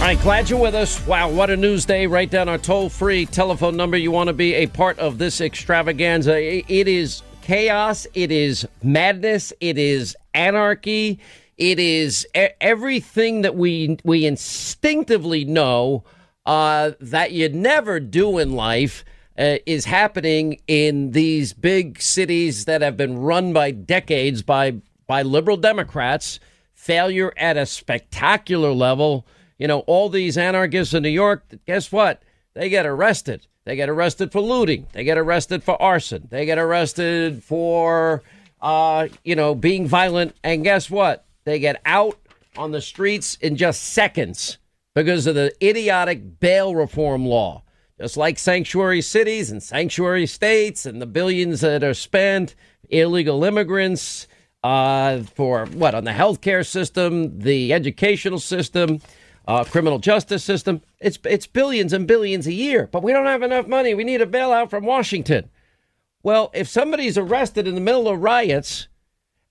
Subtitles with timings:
[0.00, 1.06] All right, glad you're with us.
[1.06, 2.06] Wow, what a news day.
[2.06, 3.98] Write down our toll free telephone number.
[3.98, 6.40] You want to be a part of this extravaganza.
[6.40, 11.20] It is chaos, it is madness, it is anarchy,
[11.58, 16.02] it is everything that we, we instinctively know
[16.46, 19.04] uh, that you never do in life.
[19.38, 24.74] Uh, is happening in these big cities that have been run by decades by
[25.06, 26.40] by liberal Democrats.
[26.72, 29.26] Failure at a spectacular level
[29.60, 32.22] you know, all these anarchists in New York, guess what?
[32.54, 33.46] They get arrested.
[33.66, 34.86] They get arrested for looting.
[34.92, 36.28] They get arrested for arson.
[36.30, 38.22] They get arrested for,
[38.62, 40.34] uh, you know, being violent.
[40.42, 41.26] And guess what?
[41.44, 42.18] They get out
[42.56, 44.56] on the streets in just seconds
[44.94, 47.62] because of the idiotic bail reform law.
[48.00, 52.54] Just like sanctuary cities and sanctuary states and the billions that are spent,
[52.88, 54.26] illegal immigrants,
[54.64, 59.02] uh, for what on the healthcare system, the educational system
[59.46, 60.82] uh, criminal justice system.
[61.00, 63.94] It's it's billions and billions a year, but we don't have enough money.
[63.94, 65.50] We need a bailout from Washington.
[66.22, 68.88] Well, if somebody's arrested in the middle of riots,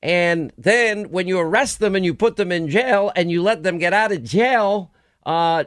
[0.02, 3.64] and then when you arrest them and you put them in jail and you let
[3.64, 4.94] them get out of jail,
[5.26, 5.64] uh,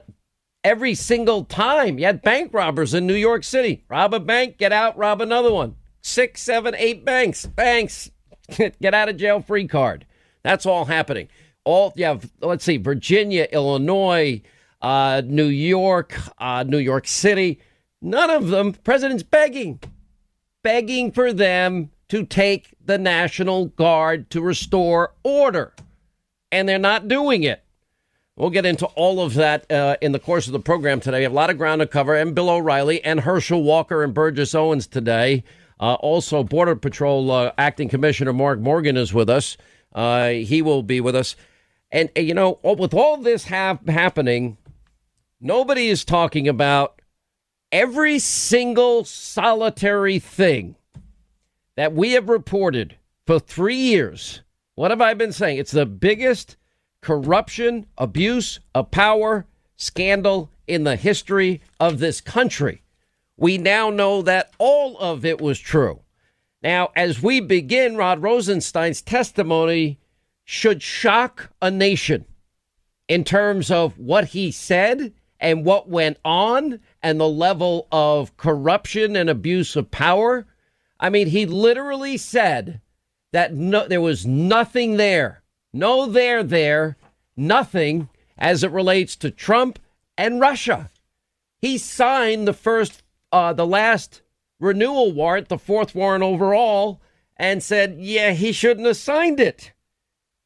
[0.62, 4.72] every single time you had bank robbers in New York City, rob a bank, get
[4.72, 5.74] out, rob another one.
[6.00, 8.10] Six, seven, eight banks, banks,
[8.56, 10.06] get out of jail free card.
[10.42, 11.28] That's all happening
[11.64, 14.40] all yeah let's see virginia illinois
[14.80, 17.60] uh, new york uh, new york city
[18.00, 19.78] none of them president's begging
[20.62, 25.72] begging for them to take the national guard to restore order
[26.52, 27.64] and they're not doing it.
[28.36, 31.18] We'll get into all of that uh, in the course of the program today.
[31.18, 34.14] We have a lot of ground to cover and bill o'reilly and herschel walker and
[34.14, 35.42] burgess owens today.
[35.80, 39.56] Uh, also border patrol uh, acting commissioner mark morgan is with us.
[39.92, 41.34] Uh, he will be with us
[41.92, 44.56] and, you know, oh, with all this have happening,
[45.40, 47.00] nobody is talking about
[47.70, 50.74] every single solitary thing
[51.76, 54.40] that we have reported for three years.
[54.74, 55.58] What have I been saying?
[55.58, 56.56] It's the biggest
[57.02, 62.82] corruption, abuse of power scandal in the history of this country.
[63.36, 66.00] We now know that all of it was true.
[66.62, 69.98] Now, as we begin Rod Rosenstein's testimony,
[70.52, 72.26] should shock a nation
[73.08, 79.16] in terms of what he said and what went on and the level of corruption
[79.16, 80.46] and abuse of power.
[81.00, 82.82] I mean, he literally said
[83.32, 85.42] that no, there was nothing there,
[85.72, 86.98] no there there,
[87.34, 89.78] nothing as it relates to Trump
[90.18, 90.90] and Russia.
[91.62, 93.02] He signed the first,
[93.32, 94.20] uh, the last
[94.60, 97.00] renewal warrant, the fourth warrant overall,
[97.38, 99.72] and said, yeah, he shouldn't have signed it.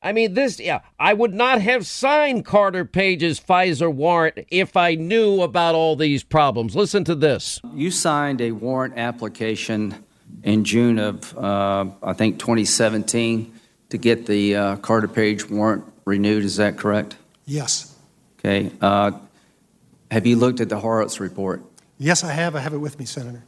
[0.03, 4.95] I mean, this, yeah, I would not have signed Carter Page's FISA warrant if I
[4.95, 6.77] knew about all these problems.
[6.77, 7.61] Listen to this.
[7.75, 10.05] You signed a warrant application
[10.45, 13.53] in June of, uh, I think, 2017
[13.89, 16.45] to get the uh, Carter Page warrant renewed.
[16.45, 17.17] Is that correct?
[17.45, 17.97] Yes.
[18.39, 18.71] Okay.
[18.81, 19.13] Uh,
[20.11, 21.63] have you looked at the Horowitz report?
[21.99, 22.55] Yes, I have.
[22.55, 23.43] I have it with me, Senator.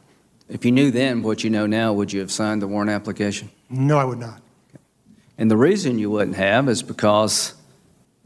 [0.49, 3.51] If you knew then what you know now, would you have signed the warrant application?
[3.69, 4.41] No, I would not.
[5.39, 7.53] And the reason you wouldn't have is because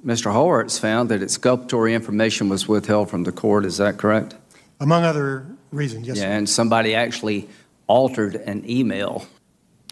[0.04, 0.34] Mr.
[0.34, 3.66] Horowitz found that exculpatory information was withheld from the court.
[3.66, 4.36] Is that correct?
[4.80, 6.18] Among other reasons, yes.
[6.18, 7.48] Yeah, and somebody actually
[7.86, 9.28] altered an email.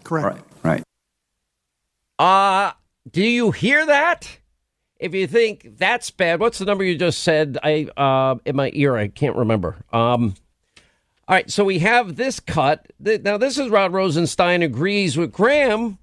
[0.02, 0.44] Correct.
[0.64, 0.82] Right.
[2.18, 2.68] Right.
[2.68, 2.72] Uh,
[3.08, 4.38] do you hear that?
[4.98, 7.56] If you think that's bad, what's the number you just said?
[7.62, 9.76] I uh, in my ear, I can't remember.
[9.92, 10.34] Um,
[11.28, 12.88] all right, so we have this cut.
[12.98, 15.98] Now, this is Rod Rosenstein agrees with Graham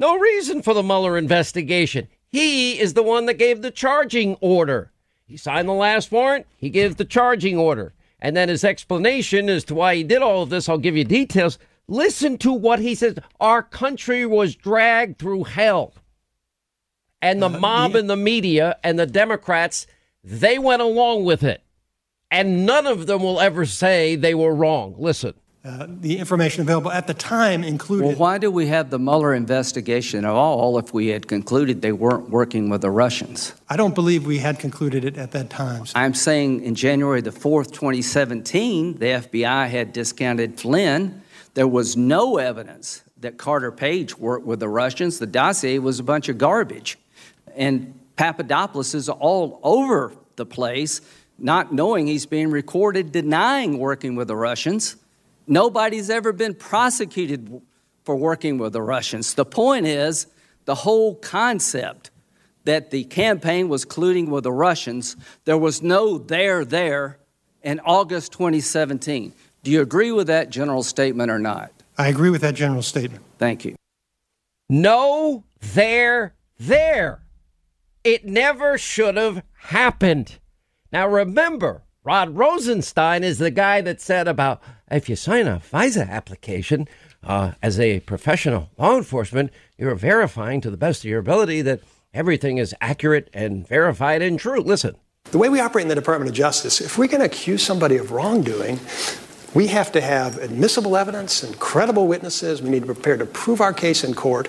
[0.00, 2.08] no reason for the Mueller investigation.
[2.32, 4.90] He is the one that gave the charging order.
[5.26, 7.92] He signed the last warrant, he gives the charging order.
[8.18, 11.04] And then his explanation as to why he did all of this, I'll give you
[11.04, 11.58] details.
[11.86, 13.16] Listen to what he says.
[13.40, 15.92] Our country was dragged through hell.
[17.22, 19.86] And the uh, mob and the media and the Democrats,
[20.24, 21.62] they went along with it.
[22.30, 24.94] And none of them will ever say they were wrong.
[24.98, 25.34] Listen.
[25.62, 28.06] Uh, the information available at the time included.
[28.06, 31.92] Well, why do we have the Mueller investigation at all if we had concluded they
[31.92, 33.52] weren't working with the Russians?
[33.68, 35.84] I don't believe we had concluded it at that time.
[35.94, 41.20] I'm saying in January the 4th, 2017, the FBI had discounted Flynn.
[41.52, 45.18] There was no evidence that Carter Page worked with the Russians.
[45.18, 46.98] The dossier was a bunch of garbage.
[47.54, 51.02] And Papadopoulos is all over the place,
[51.38, 54.96] not knowing he's being recorded, denying working with the Russians.
[55.50, 57.60] Nobody's ever been prosecuted
[58.04, 59.34] for working with the Russians.
[59.34, 60.28] The point is
[60.64, 62.12] the whole concept
[62.64, 65.16] that the campaign was colluding with the Russians,
[65.46, 67.18] there was no there there
[67.62, 69.32] in August 2017.
[69.64, 71.72] Do you agree with that general statement or not?
[71.98, 73.24] I agree with that general statement.
[73.38, 73.74] Thank you.
[74.68, 77.22] No, there, there.
[78.04, 80.38] It never should have happened.
[80.92, 86.08] Now remember, Rod Rosenstein is the guy that said about if you sign a FISA
[86.08, 86.88] application
[87.22, 91.80] uh, as a professional law enforcement, you're verifying to the best of your ability that
[92.12, 94.60] everything is accurate and verified and true.
[94.60, 94.96] Listen.
[95.24, 98.10] The way we operate in the Department of Justice, if going to accuse somebody of
[98.10, 98.80] wrongdoing,
[99.54, 102.62] we have to have admissible evidence and credible witnesses.
[102.62, 104.48] We need to prepare to prove our case in court.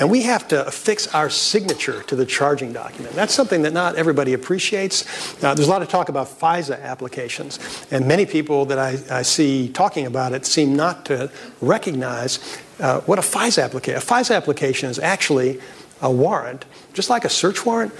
[0.00, 3.14] And we have to affix our signature to the charging document.
[3.14, 5.04] That's something that not everybody appreciates.
[5.42, 7.58] Uh, there's a lot of talk about FISA applications.
[7.90, 11.30] And many people that I, I see talking about it seem not to
[11.60, 15.60] recognize uh, what a FISA application A FISA application is actually
[16.02, 17.92] a warrant, just like a search warrant.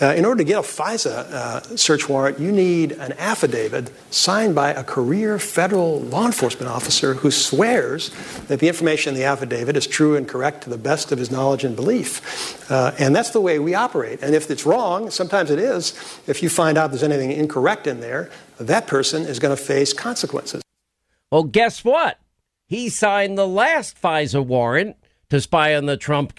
[0.00, 4.54] Uh, in order to get a FISA uh, search warrant, you need an affidavit signed
[4.54, 8.10] by a career federal law enforcement officer who swears
[8.46, 11.30] that the information in the affidavit is true and correct to the best of his
[11.30, 12.70] knowledge and belief.
[12.70, 14.22] Uh, and that's the way we operate.
[14.22, 15.92] And if it's wrong, sometimes it is,
[16.26, 19.92] if you find out there's anything incorrect in there, that person is going to face
[19.92, 20.62] consequences.
[21.30, 22.18] Well, guess what?
[22.66, 24.96] He signed the last FISA warrant
[25.30, 26.38] to spy on the Trump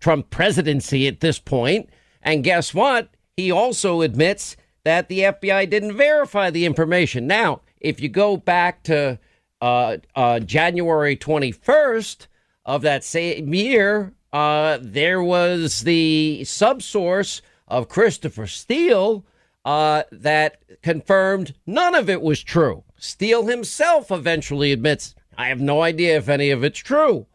[0.00, 1.90] Trump presidency at this point.
[2.22, 3.10] And guess what?
[3.36, 7.26] He also admits that the FBI didn't verify the information.
[7.26, 9.18] Now, if you go back to
[9.60, 12.26] uh, uh, January 21st
[12.64, 19.24] of that same year, uh, there was the subsource of Christopher Steele
[19.64, 22.84] uh, that confirmed none of it was true.
[22.98, 27.26] Steele himself eventually admits, I have no idea if any of it's true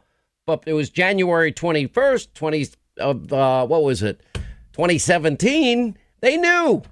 [0.45, 2.67] but it was January 21st, 20
[2.99, 4.21] of uh, what was it?
[4.73, 5.97] 2017.
[6.21, 6.83] They knew.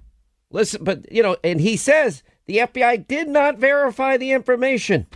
[0.51, 5.07] Listen, but you know, and he says the FBI did not verify the information.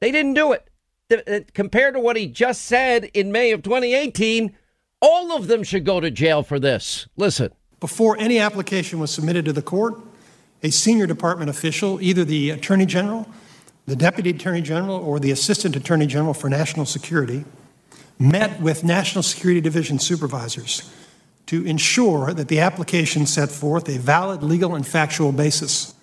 [0.00, 0.68] They didn't do it.
[1.08, 4.56] The, uh, compared to what he just said in May of 2018,
[5.00, 7.06] all of them should go to jail for this.
[7.16, 7.50] Listen.
[7.80, 9.98] Before any application was submitted to the court,
[10.62, 13.28] a senior department official, either the Attorney General,
[13.86, 17.44] the Deputy Attorney General, or the Assistant Attorney General for National Security,
[18.30, 20.90] met with National Security Division supervisors
[21.46, 25.94] to ensure that the application set forth a valid legal and factual basis.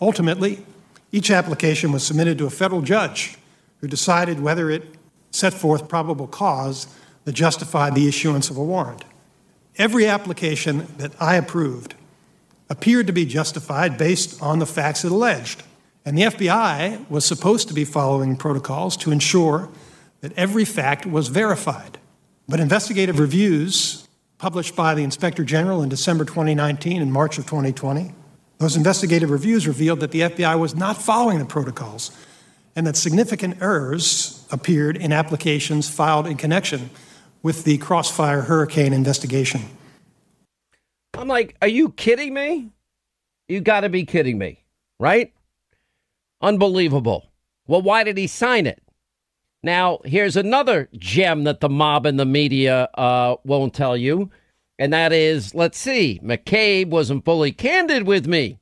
[0.00, 0.64] Ultimately,
[1.12, 3.38] each application was submitted to a federal judge
[3.80, 4.82] who decided whether it
[5.30, 6.86] set forth probable cause
[7.24, 9.04] that justified the issuance of a warrant.
[9.76, 11.94] Every application that I approved
[12.68, 15.62] appeared to be justified based on the facts it alleged.
[16.04, 19.68] And the FBI was supposed to be following protocols to ensure
[20.24, 21.98] that every fact was verified.
[22.48, 28.14] But investigative reviews published by the Inspector General in December 2019 and March of 2020,
[28.56, 32.10] those investigative reviews revealed that the FBI was not following the protocols
[32.74, 36.88] and that significant errors appeared in applications filed in connection
[37.42, 39.60] with the Crossfire Hurricane investigation.
[41.12, 42.70] I'm like, are you kidding me?
[43.46, 44.64] You got to be kidding me,
[44.98, 45.34] right?
[46.40, 47.30] Unbelievable.
[47.66, 48.80] Well, why did he sign it?
[49.64, 54.30] Now, here's another gem that the mob and the media uh, won't tell you,
[54.78, 58.58] and that is let's see, McCabe wasn't fully candid with me.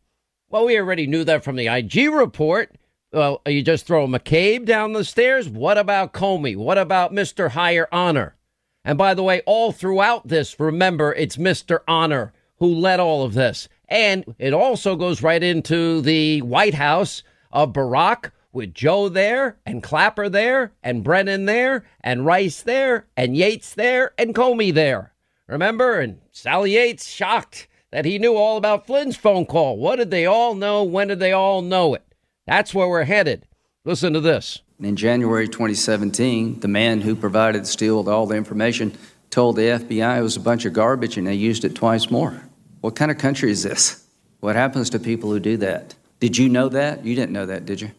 [0.49, 2.77] Well, we already knew that from the IG report.
[3.13, 5.49] Well, you just throw McCabe down the stairs?
[5.49, 6.57] What about Comey?
[6.57, 7.51] What about Mr.
[7.51, 8.37] Higher Honor?
[8.85, 11.81] And by the way, all throughout this, remember, it's Mr.
[11.89, 13.69] Honor who led all of this.
[13.89, 19.83] And it also goes right into the White House of Barack with Joe there and
[19.83, 25.13] Clapper there and Brennan there and Rice there and Yates there and Comey there.
[25.49, 26.01] Remember?
[26.01, 29.77] And Sally Yates shocked that he knew all about Flynn's phone call.
[29.77, 30.83] What did they all know?
[30.83, 32.05] When did they all know it?
[32.47, 33.47] That's where we're headed.
[33.85, 34.63] Listen to this.
[34.81, 38.97] In January 2017, the man who provided Steele with all the information
[39.31, 42.43] told the FBI it was a bunch of garbage and they used it twice more.
[42.81, 44.07] What kind of country is this?
[44.41, 45.95] What happens to people who do that?
[46.19, 47.05] Did you know that?
[47.05, 47.93] You didn't know that, did you?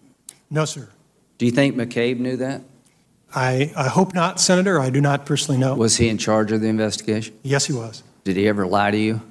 [0.50, 0.90] No, sir.
[1.38, 2.62] Do you think McCabe knew that?
[3.36, 4.80] I, I hope not, Senator.
[4.80, 5.74] I do not personally know.
[5.76, 7.38] Was he in charge of the investigation?
[7.42, 8.04] Yes, he was.
[8.24, 9.22] Did he ever lie to you?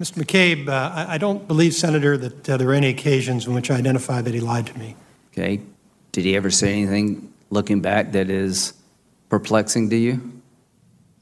[0.00, 0.24] Mr.
[0.24, 3.70] McCabe, uh, I, I don't believe, Senator, that uh, there are any occasions in which
[3.70, 4.96] I identify that he lied to me.
[5.32, 5.60] Okay.
[6.12, 8.72] Did he ever say anything looking back that is
[9.28, 10.32] perplexing to you?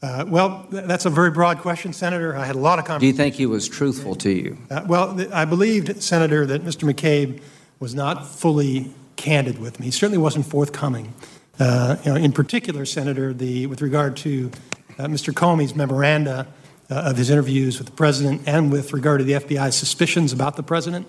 [0.03, 2.35] Uh, well, th- that's a very broad question, Senator.
[2.35, 3.17] I had a lot of conversations.
[3.19, 4.57] Do you think he was truthful to you?
[4.71, 6.91] Uh, well, th- I believed, Senator, that Mr.
[6.91, 7.43] McCabe
[7.81, 9.87] was not fully candid with me.
[9.87, 11.13] He certainly wasn't forthcoming.
[11.59, 14.51] Uh, you know, in particular, Senator, the, with regard to
[14.99, 15.33] uh, Mr.
[15.33, 16.49] Comey's memoranda
[16.91, 20.57] uh, of his interviews with the president and with regard to the FBI's suspicions about
[20.57, 21.07] the president.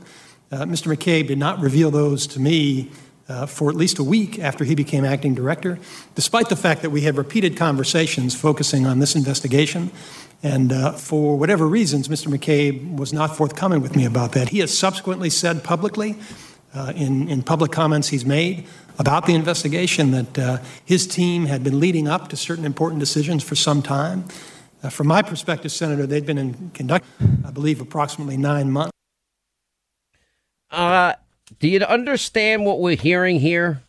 [0.52, 0.94] Uh, Mr.
[0.94, 2.92] McCabe did not reveal those to me
[3.30, 5.80] uh, for at least a week after he became acting director,
[6.16, 9.90] despite the fact that we had repeated conversations focusing on this investigation.
[10.44, 12.28] And uh, for whatever reasons, Mr.
[12.28, 14.50] McCabe was not forthcoming with me about that.
[14.50, 16.18] He has subsequently said publicly,
[16.74, 18.66] uh, in, in public comments he's made
[18.98, 23.44] about the investigation, that uh, his team had been leading up to certain important decisions
[23.44, 24.26] for some time.
[24.84, 27.06] Uh, from my perspective, Senator, they'd been in conduct,
[27.46, 28.92] I believe, approximately nine months.
[30.70, 31.14] Uh,
[31.60, 33.84] do you understand what we're hearing here?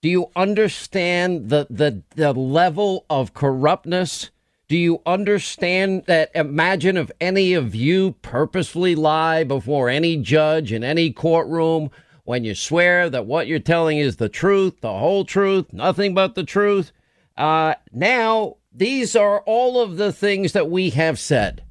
[0.00, 4.30] Do you understand the, the, the level of corruptness?
[4.68, 6.30] Do you understand that?
[6.34, 11.90] Imagine if any of you purposefully lie before any judge in any courtroom
[12.28, 16.34] when you swear that what you're telling is the truth, the whole truth, nothing but
[16.34, 16.92] the truth.
[17.38, 21.64] Uh, now, these are all of the things that we have said.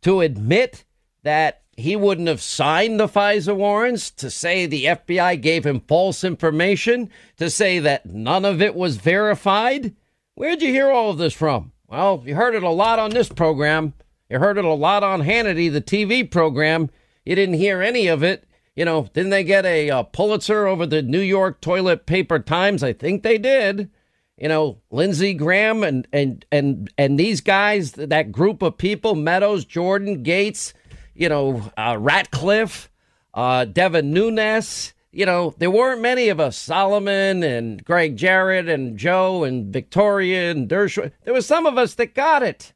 [0.00, 0.86] To admit
[1.24, 6.24] that he wouldn't have signed the FISA warrants, to say the FBI gave him false
[6.24, 9.94] information, to say that none of it was verified.
[10.36, 11.72] Where'd you hear all of this from?
[11.86, 13.92] Well, you heard it a lot on this program.
[14.30, 16.88] You heard it a lot on Hannity, the TV program.
[17.26, 18.48] You didn't hear any of it.
[18.74, 22.82] You know, didn't they get a, a Pulitzer over the New York Toilet Paper Times?
[22.82, 23.90] I think they did.
[24.38, 29.64] You know, Lindsey Graham and and and and these guys, that group of people, Meadows,
[29.66, 30.72] Jordan, Gates,
[31.14, 32.90] you know, uh, Ratcliffe,
[33.34, 34.94] uh, Devin Nunes.
[35.14, 40.50] You know, there weren't many of us, Solomon and Gregg Jarrett and Joe and Victoria
[40.50, 41.12] and Dershowitz.
[41.24, 42.72] There was some of us that got it.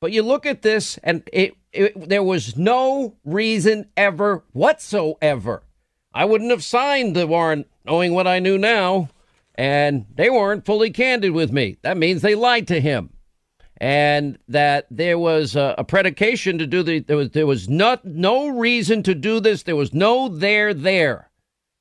[0.00, 5.62] But you look at this, and it, it, there was no reason ever whatsoever.
[6.12, 9.10] I wouldn't have signed the warrant knowing what I knew now,
[9.54, 11.76] and they weren't fully candid with me.
[11.82, 13.10] That means they lied to him.
[13.78, 18.06] And that there was a, a, predication to do the there was there was not
[18.06, 19.64] no reason to do this.
[19.64, 21.30] There was no there there.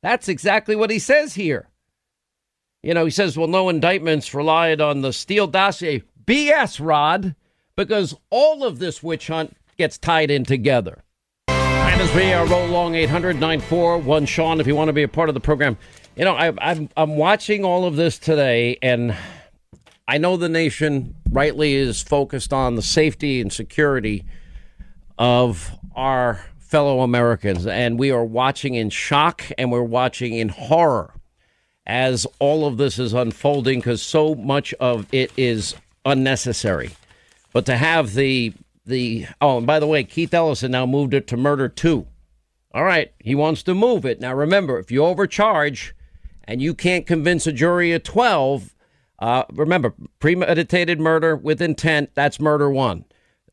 [0.04, 1.70] That's exactly what he says here.
[2.84, 6.04] You know he says well no indictments relied on the Steele dossier.
[6.26, 7.34] Bs rod
[7.78, 11.04] because all of this witch hunt gets tied in together.
[11.48, 15.30] And as we are roll along 800-941 sean if you want to be a part
[15.30, 15.78] of the program.
[16.16, 19.16] You know I, I'm, I'm watching all of this today and
[20.08, 24.24] I know the nation rightly is focused on the safety and security
[25.18, 31.14] of our fellow Americans, and we are watching in shock and we're watching in horror
[31.88, 36.92] as all of this is unfolding because so much of it is unnecessary.
[37.54, 38.54] But to have the
[38.86, 42.08] the oh, and by the way, Keith Ellison now moved it to murder two.
[42.74, 44.20] All right, he wants to move it.
[44.20, 45.96] Now remember, if you overcharge
[46.44, 48.76] and you can't convince a jury of twelve,
[49.20, 53.06] uh, remember, premeditated murder with intent, that's murder one.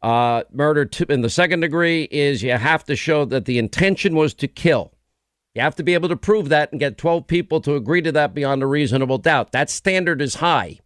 [0.02, 4.16] Uh, murder two, in the second degree is you have to show that the intention
[4.16, 4.92] was to kill.
[5.54, 8.12] You have to be able to prove that and get 12 people to agree to
[8.12, 9.52] that beyond a reasonable doubt.
[9.52, 10.80] That standard is high.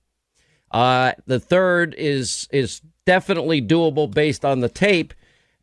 [0.70, 5.14] Uh, the third is is definitely doable based on the tape.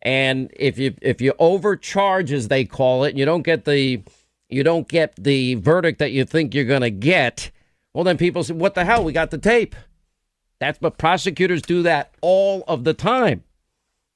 [0.02, 4.02] And if you if you overcharge, as they call it, you don't get the
[4.50, 7.52] you don't get the verdict that you think you're going to get
[7.94, 9.04] well, then people say, what the hell?
[9.04, 9.76] We got the tape.
[10.60, 13.44] That's what prosecutors do that all of the time.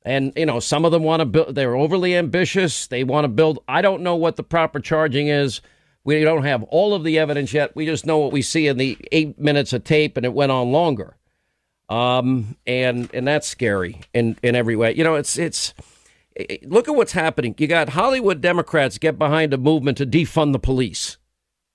[0.03, 2.87] And, you know, some of them want to build, they're overly ambitious.
[2.87, 5.61] They want to build, I don't know what the proper charging is.
[6.03, 7.75] We don't have all of the evidence yet.
[7.75, 10.53] We just know what we see in the eight minutes of tape, and it went
[10.53, 11.16] on longer.
[11.89, 14.93] Um, and and that's scary in in every way.
[14.95, 15.73] You know, it's it's
[16.63, 17.55] look at what's happening.
[17.57, 21.17] You got Hollywood Democrats get behind a movement to defund the police.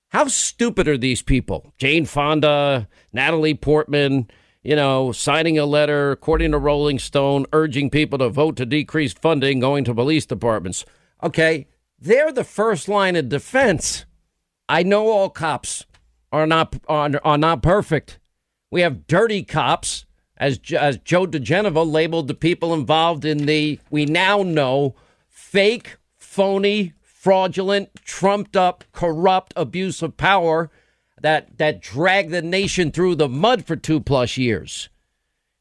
[0.08, 1.72] How stupid are these people?
[1.78, 4.28] Jane Fonda, Natalie Portman,
[4.62, 9.14] you know, signing a letter, according to Rolling Stone, urging people to vote to decrease
[9.14, 10.84] funding going to police departments.
[11.22, 11.66] Okay,
[11.98, 14.04] they're the first line of defense.
[14.68, 15.86] I know all cops
[16.30, 18.18] are not are, are not perfect.
[18.72, 20.06] We have dirty cops,
[20.38, 24.94] as as Joe diGenova labeled the people involved in the we now know
[25.28, 30.70] fake, phony fraudulent, trumped up, corrupt abuse of power
[31.20, 34.88] that that dragged the nation through the mud for two plus years.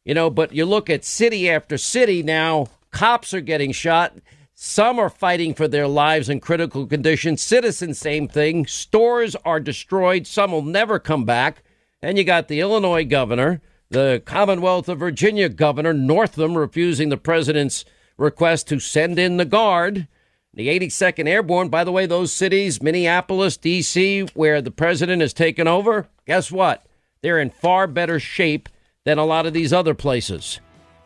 [0.05, 4.13] You know, but you look at city after city now, cops are getting shot.
[4.53, 7.35] Some are fighting for their lives in critical condition.
[7.35, 8.67] Citizens, same thing.
[8.67, 10.27] Stores are destroyed.
[10.27, 11.61] Some will never come back.
[12.01, 17.85] And you got the Illinois governor, the Commonwealth of Virginia governor, Northam, refusing the president's
[18.17, 20.07] request to send in the guard.
[20.53, 25.67] The 82nd Airborne, by the way, those cities, Minneapolis, D.C., where the president has taken
[25.67, 26.85] over, guess what?
[27.21, 28.67] They're in far better shape
[29.05, 30.59] than a lot of these other places.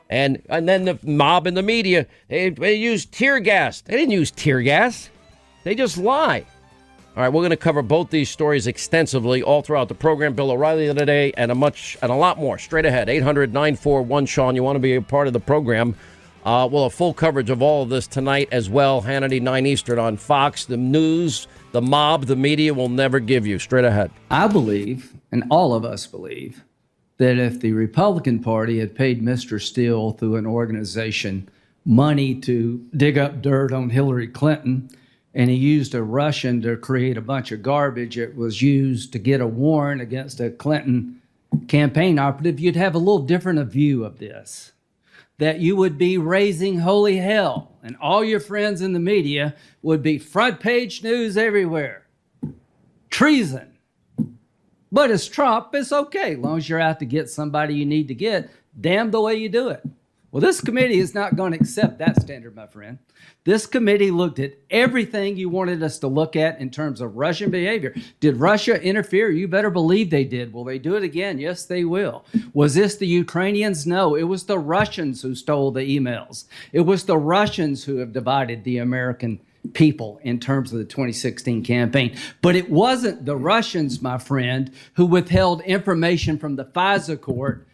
[0.10, 3.82] And and then the mob and the media they, they used tear gas.
[3.82, 5.10] They didn't use tear gas.
[5.64, 6.46] They just lie.
[7.16, 10.34] All right, we're going to cover both these stories extensively all throughout the program.
[10.34, 13.08] Bill O'Reilly today and a much and a lot more straight ahead.
[13.08, 14.54] 800 941 Sean.
[14.54, 15.96] You want to be a part of the program.
[16.44, 19.02] Uh, we'll have full coverage of all of this tonight as well.
[19.02, 20.66] Hannity 9 Eastern on Fox.
[20.66, 23.60] The news, the mob, the media will never give you.
[23.60, 24.12] Straight ahead.
[24.30, 26.66] I believe, and all of us believe,
[27.16, 29.62] that if the Republican Party had paid Mr.
[29.62, 31.48] Steele through an organization
[31.86, 34.90] money to dig up dirt on Hillary Clinton,
[35.36, 38.18] and he used a Russian to create a bunch of garbage.
[38.18, 41.22] It was used to get a warrant against a Clinton
[41.68, 42.60] campaign operative.
[42.60, 44.72] You'd have a little different view of this.
[45.38, 50.02] That you would be raising holy hell, and all your friends in the media would
[50.02, 52.08] be front page news everywhere.
[53.10, 53.74] Treason.
[54.90, 58.08] But as Trump, it's okay, as long as you're out to get somebody you need
[58.08, 58.50] to get.
[58.80, 59.84] Damn the way you do it.
[60.36, 62.98] Well, this committee is not going to accept that standard, my friend.
[63.46, 67.52] This committee looked at everything you wanted us to look at in terms of Russian
[67.52, 67.96] behavior.
[68.20, 69.32] Did Russia interfere?
[69.32, 70.52] You better believe they did.
[70.52, 71.40] Will they do it again?
[71.40, 72.26] Yes, they will.
[72.54, 73.88] Was this the Ukrainians?
[73.88, 76.44] No, it was the Russians who stole the emails.
[76.74, 79.40] It was the Russians who have divided the American
[79.72, 82.14] people in terms of the 2016 campaign.
[82.42, 87.66] But it wasn't the Russians, my friend, who withheld information from the FISA court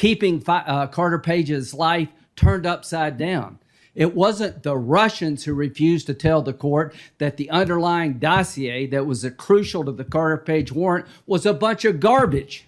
[0.00, 3.58] keeping uh, Carter Page's life turned upside down.
[3.94, 9.04] It wasn't the Russians who refused to tell the court that the underlying dossier that
[9.04, 12.66] was crucial to the Carter Page warrant was a bunch of garbage.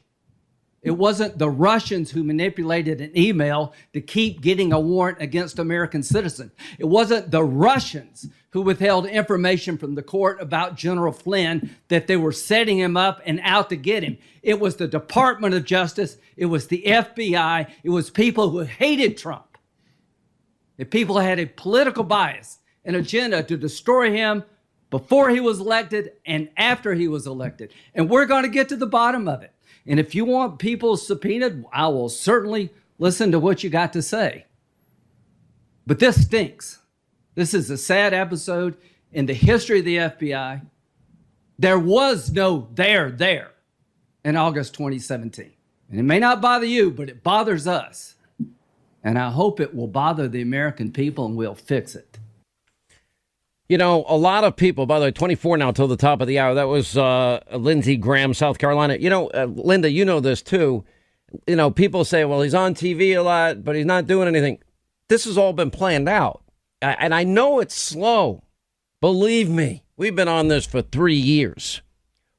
[0.82, 6.02] It wasn't the Russians who manipulated an email to keep getting a warrant against American
[6.02, 6.52] citizens.
[6.78, 12.16] It wasn't the Russians who withheld information from the court about General Flynn that they
[12.16, 14.18] were setting him up and out to get him.
[14.42, 16.18] It was the Department of Justice.
[16.37, 17.71] It was the FBI.
[17.82, 19.56] It was people who hated Trump.
[20.76, 24.44] The people had a political bias, an agenda to destroy him
[24.90, 27.72] before he was elected and after he was elected.
[27.94, 29.53] And we're going to get to the bottom of it.
[29.87, 34.03] And if you want people subpoenaed, I will certainly listen to what you got to
[34.03, 34.44] say.
[35.87, 36.82] But this stinks.
[37.35, 38.77] This is a sad episode
[39.11, 40.62] in the history of the FBI.
[41.59, 43.53] There was no there there
[44.25, 45.53] in August 2017.
[45.90, 48.16] And it may not bother you, but it bothers us.
[49.03, 52.18] And I hope it will bother the American people and we'll fix it.
[53.68, 56.29] You know, a lot of people, by the way, 24 now till the top of
[56.29, 56.55] the hour.
[56.55, 58.97] That was uh, Lindsey Graham, South Carolina.
[58.97, 60.85] You know, uh, Linda, you know this too.
[61.47, 64.59] You know, people say, well, he's on TV a lot, but he's not doing anything.
[65.09, 66.41] This has all been planned out.
[66.83, 68.42] And I know it's slow.
[69.01, 71.81] Believe me, we've been on this for three years.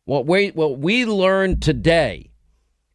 [0.06, 2.30] What we, what we learned today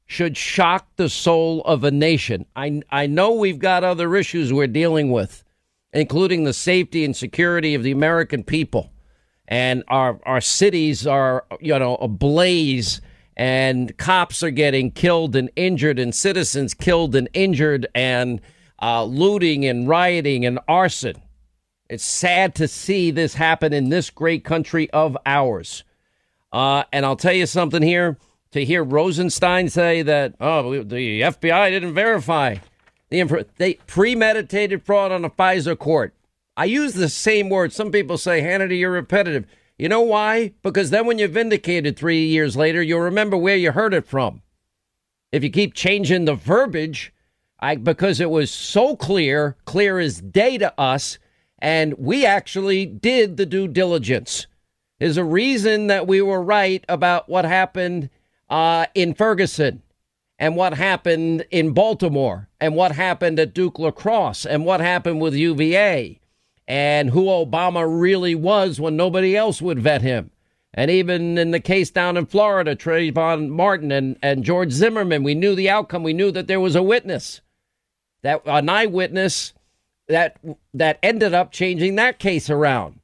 [0.07, 2.47] should shock the soul of a nation.
[2.55, 5.45] I, I know we've got other issues we're dealing with,
[5.93, 8.91] including the safety and security of the American people.
[9.47, 13.01] And our, our cities are, you know, ablaze,
[13.37, 18.41] and cops are getting killed and injured, and citizens killed and injured, and
[18.83, 21.23] uh, looting and rioting and arson.
[21.89, 25.85] It's sad to see this happen in this great country of ours.
[26.53, 28.19] Uh, and I'll tell you something here
[28.53, 32.57] to hear Rosenstein say that, oh, the FBI didn't verify
[33.11, 36.15] the they premeditated fraud on a FISA court.
[36.57, 37.73] I use the same word.
[37.73, 39.47] Some people say, Hannity, you're repetitive.
[39.79, 40.55] You know why?
[40.63, 44.43] Because then when you're vindicated three years later, you'll remember where you heard it from.
[45.31, 47.13] If you keep changing the verbiage,
[47.61, 51.19] I, because it was so clear, clear as day to us,
[51.59, 54.47] and we actually did the due diligence.
[54.99, 58.11] There's a reason that we were right about what happened
[58.49, 59.83] uh, in Ferguson
[60.39, 65.35] and what happened in Baltimore and what happened at Duke lacrosse and what happened with
[65.35, 66.21] UVA
[66.67, 70.31] and who Obama really was when nobody else would vet him.
[70.75, 75.35] And even in the case down in Florida, Trayvon Martin and, and George Zimmerman, we
[75.35, 76.03] knew the outcome.
[76.03, 77.41] We knew that there was a witness,
[78.23, 79.55] that an eyewitness
[80.09, 80.39] that
[80.75, 83.01] that ended up changing that case around.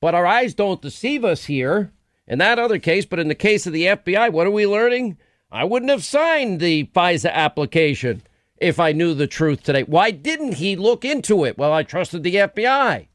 [0.00, 1.90] But our eyes don't deceive us here.
[2.26, 5.18] In that other case, but in the case of the FBI, what are we learning?
[5.52, 8.22] I wouldn't have signed the FISA application
[8.56, 9.82] if I knew the truth today.
[9.82, 11.58] Why didn't he look into it?
[11.58, 13.08] Well, I trusted the FBI.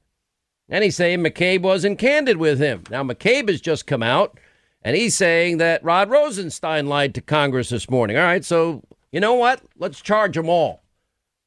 [0.70, 2.84] And he's saying McCabe wasn't candid with him.
[2.92, 4.40] Now, McCabe has just come out
[4.84, 8.18] and he's saying that Rod Rosenstein lied to Congress this morning.
[8.18, 9.62] All right, so you know what?
[9.78, 10.84] Let's charge them all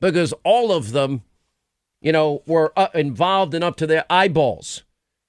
[0.01, 1.23] because all of them,
[2.03, 4.83] you know, were uh, involved and up to their eyeballs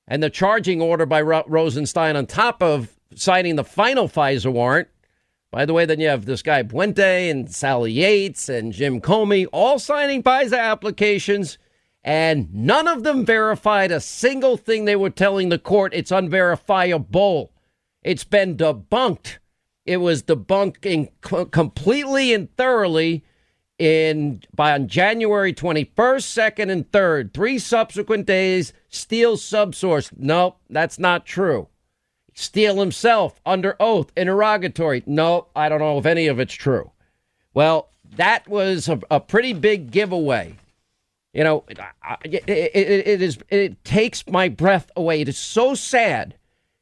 [0.07, 4.89] and the charging order by Rosenstein on top of signing the final FISA warrant
[5.51, 9.45] By the way, then you have this guy Boente and Sally Yates and Jim Comey
[9.53, 11.59] all signing FISA applications,
[12.03, 15.93] and none of them verified a single thing they were telling the court.
[15.93, 17.51] It's unverifiable.
[18.01, 19.37] It's been debunked.
[19.85, 23.23] It was debunked completely and thoroughly
[23.83, 27.33] in by on January 21st, 2nd, and 3rd.
[27.33, 30.11] Three subsequent days, Steele subsource.
[30.17, 31.67] Nope, that's not true.
[32.33, 35.03] Steele himself under oath, interrogatory.
[35.05, 36.91] No, I don't know if any of it's true.
[37.53, 40.55] Well, that was a, a pretty big giveaway.
[41.33, 41.63] You know,
[42.23, 43.39] it, it, it is.
[43.49, 45.21] It takes my breath away.
[45.21, 46.35] It is so sad.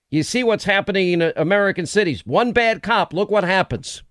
[0.10, 2.26] You see what's happening in American cities.
[2.26, 4.04] One bad cop, look what happens.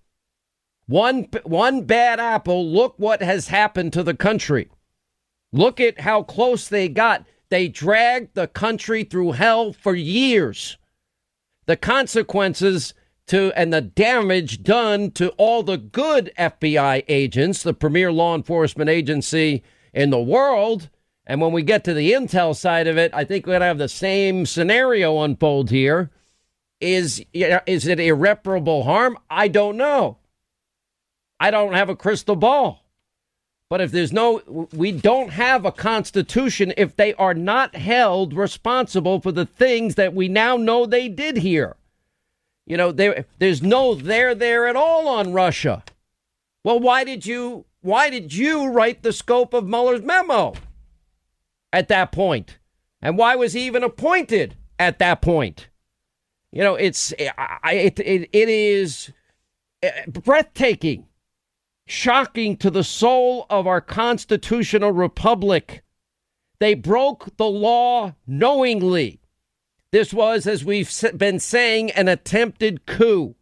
[0.90, 4.68] One one bad apple, look what has happened to the country.
[5.52, 7.24] Look at how close they got.
[7.48, 10.76] They dragged the country through hell for years
[11.70, 12.94] the consequences
[13.28, 18.90] to and the damage done to all the good FBI agents, the premier law enforcement
[18.90, 19.62] agency
[19.94, 20.90] in the world.
[21.24, 23.66] And when we get to the intel side of it, I think we're going to
[23.66, 26.10] have the same scenario unfold here.
[26.80, 29.16] Is, is it irreparable harm?
[29.30, 30.18] I don't know.
[31.40, 32.84] I don't have a crystal ball.
[33.70, 39.20] But if there's no, we don't have a constitution if they are not held responsible
[39.20, 41.76] for the things that we now know they did here.
[42.66, 45.84] You know, there, there's no there there at all on Russia.
[46.64, 50.54] Well, why did you why did you write the scope of Mueller's memo
[51.72, 52.58] at that point?
[53.00, 55.68] And why was he even appointed at that point?
[56.52, 57.32] You know, it's it,
[57.64, 59.12] it, it is
[59.82, 61.06] eh, breathtaking
[61.90, 65.82] shocking to the soul of our constitutional republic.
[66.60, 69.20] They broke the law knowingly.
[69.90, 73.34] This was, as we've been saying, an attempted coup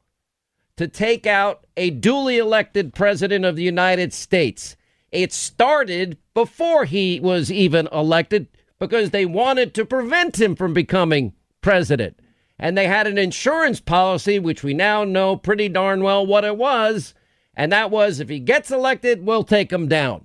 [0.77, 4.77] to take out a duly elected president of the United States.
[5.13, 8.47] It started before he was even elected
[8.79, 12.19] because they wanted to prevent him from becoming president.
[12.59, 16.57] And they had an insurance policy, which we now know pretty darn well what it
[16.57, 17.15] was,
[17.59, 20.25] and that was if he gets elected, we'll take him down.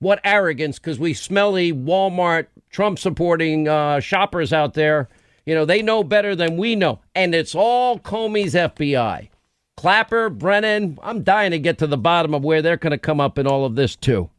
[0.00, 5.08] What arrogance, because we smelly Walmart Trump supporting uh, shoppers out there,
[5.44, 7.00] you know, they know better than we know.
[7.14, 9.28] And it's all Comey's FBI.
[9.76, 13.20] Clapper, Brennan, I'm dying to get to the bottom of where they're going to come
[13.20, 14.30] up in all of this, too.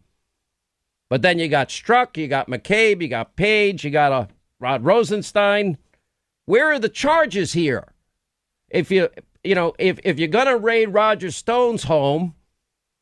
[1.10, 4.26] But then you got Strzok, you got McCabe, you got Page, you got uh,
[4.60, 5.78] Rod Rosenstein.
[6.46, 7.94] Where are the charges here?
[8.70, 9.10] If you
[9.44, 12.36] you know, if, if you're going to raid Roger Stone's home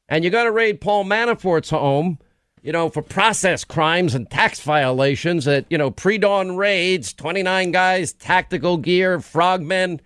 [0.08, 2.20] and you're going to raid Paul Manafort's home,
[2.62, 7.72] you know, for process crimes and tax violations that, you know, pre dawn raids, 29
[7.72, 10.02] guys, tactical gear, frogmen,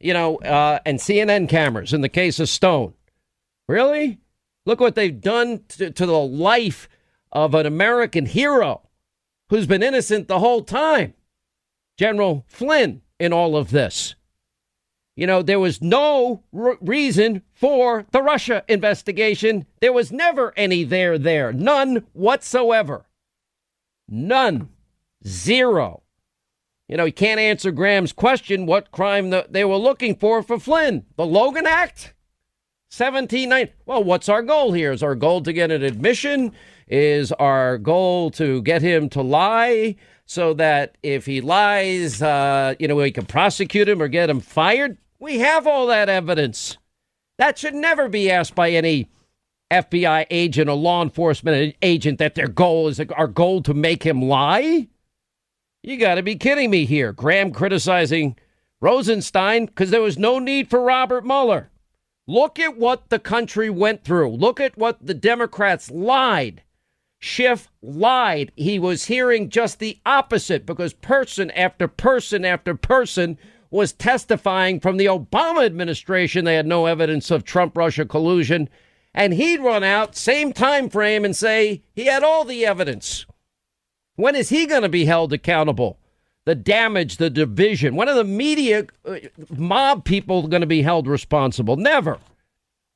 [0.00, 2.94] you know, uh, and CNN cameras in the case of Stone.
[3.68, 4.18] Really?
[4.66, 6.88] Look what they've done to, to the life
[7.32, 8.82] of an American hero
[9.50, 11.14] who's been innocent the whole time.
[11.98, 14.14] General Flynn in all of this.
[15.16, 19.66] You know, there was no r- reason for the Russia investigation.
[19.80, 21.52] There was never any there there.
[21.52, 23.06] None whatsoever.
[24.08, 24.70] None.
[25.26, 26.02] Zero.
[26.88, 30.58] You know, he can't answer Graham's question what crime the, they were looking for for
[30.58, 31.04] Flynn.
[31.16, 32.14] The Logan Act?
[32.96, 33.72] 1790.
[33.86, 34.92] Well, what's our goal here?
[34.92, 36.52] Is our goal to get an admission?
[36.86, 39.96] Is our goal to get him to lie
[40.26, 44.40] so that if he lies, uh, you know, we can prosecute him or get him
[44.40, 44.98] fired?
[45.24, 46.76] We have all that evidence.
[47.38, 49.08] That should never be asked by any
[49.70, 54.20] FBI agent or law enforcement agent that their goal is our goal to make him
[54.20, 54.86] lie.
[55.82, 57.14] You got to be kidding me here.
[57.14, 58.36] Graham criticizing
[58.82, 61.70] Rosenstein because there was no need for Robert Mueller.
[62.26, 64.36] Look at what the country went through.
[64.36, 66.62] Look at what the Democrats lied.
[67.18, 68.52] Schiff lied.
[68.56, 73.38] He was hearing just the opposite because person after person after person
[73.74, 78.68] was testifying from the Obama administration they had no evidence of Trump Russia collusion
[79.12, 83.26] and he'd run out same time frame and say he had all the evidence.
[84.14, 85.98] When is he going to be held accountable?
[86.44, 87.96] The damage, the division.
[87.96, 89.16] When are the media uh,
[89.50, 91.74] mob people going to be held responsible?
[91.74, 92.18] Never.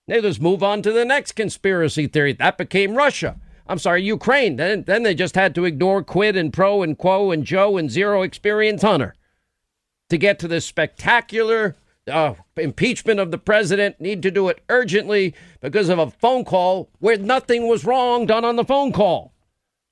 [0.07, 2.35] They just move on to the next conspiracy theory.
[2.35, 3.37] That became Russia.
[3.67, 4.57] I'm sorry, Ukraine.
[4.57, 7.91] Then, then they just had to ignore Quid and Pro and Quo and Joe and
[7.91, 9.17] Zero Experience Hunter
[10.11, 11.77] to get to this spectacular
[12.11, 14.01] uh, impeachment of the president.
[14.01, 18.45] Need to do it urgently because of a phone call where nothing was wrong done
[18.45, 19.33] on the phone call.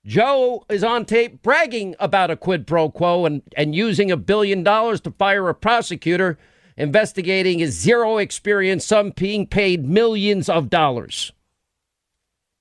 [0.05, 4.63] Joe is on tape bragging about a quid pro quo and, and using a billion
[4.63, 6.39] dollars to fire a prosecutor
[6.77, 11.33] investigating his zero experience, some being paid millions of dollars.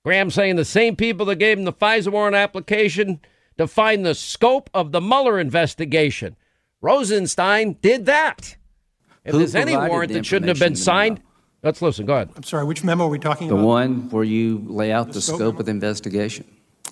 [0.04, 3.20] Graham saying the same people that gave him the FISA warrant application
[3.58, 6.36] defined the scope of the Mueller investigation.
[6.86, 8.56] Rosenstein did that.
[9.24, 11.22] If Who there's any warrant the that shouldn't have been information to the signed,
[11.64, 12.06] let's listen.
[12.06, 12.30] Go ahead.
[12.36, 13.62] I'm sorry, which memo are we talking The about?
[13.64, 15.38] The one where you lay out the scope?
[15.38, 16.46] scope of the investigation.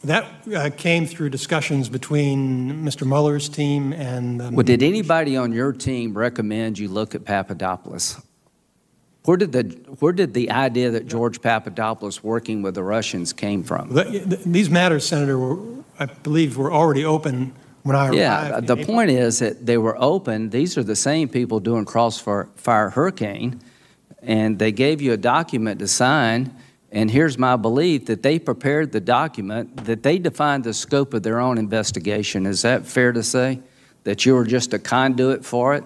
[0.03, 3.05] That uh, came through discussions between Mr.
[3.05, 4.41] Mueller's team and.
[4.41, 8.19] um, Well, did anybody on your team recommend you look at Papadopoulos?
[9.25, 9.63] Where did the,
[9.99, 13.93] where did the idea that George Papadopoulos working with the Russians came from?
[13.93, 18.17] the- th- These matters, Senator, were, I believe, were already open when I arrived.
[18.17, 20.49] Yeah, the point is that they were open.
[20.49, 23.61] These are the same people doing Crossfire Fire Hurricane,
[24.21, 26.55] and they gave you a document to sign.
[26.91, 31.23] And here's my belief that they prepared the document, that they defined the scope of
[31.23, 32.45] their own investigation.
[32.45, 33.61] Is that fair to say?
[34.03, 35.83] That you were just a conduit for it?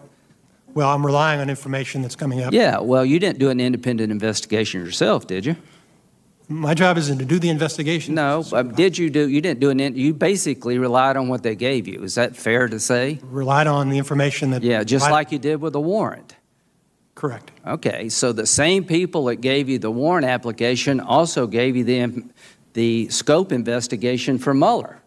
[0.73, 2.51] Well, I'm relying on information that's coming up.
[2.51, 5.55] Yeah, well, you didn't do an independent investigation yourself, did you?
[6.49, 8.15] My job isn't to do the investigation.
[8.15, 11.27] No, but um, did you do, you didn't do an, in- you basically relied on
[11.27, 12.03] what they gave you.
[12.03, 13.19] Is that fair to say?
[13.23, 14.63] Relied on the information that.
[14.63, 16.35] Yeah, just I- like you did with the warrant.
[17.15, 17.51] Correct.
[17.65, 22.23] Okay, so the same people that gave you the warrant application also gave you the,
[22.73, 25.01] the scope investigation for Mueller.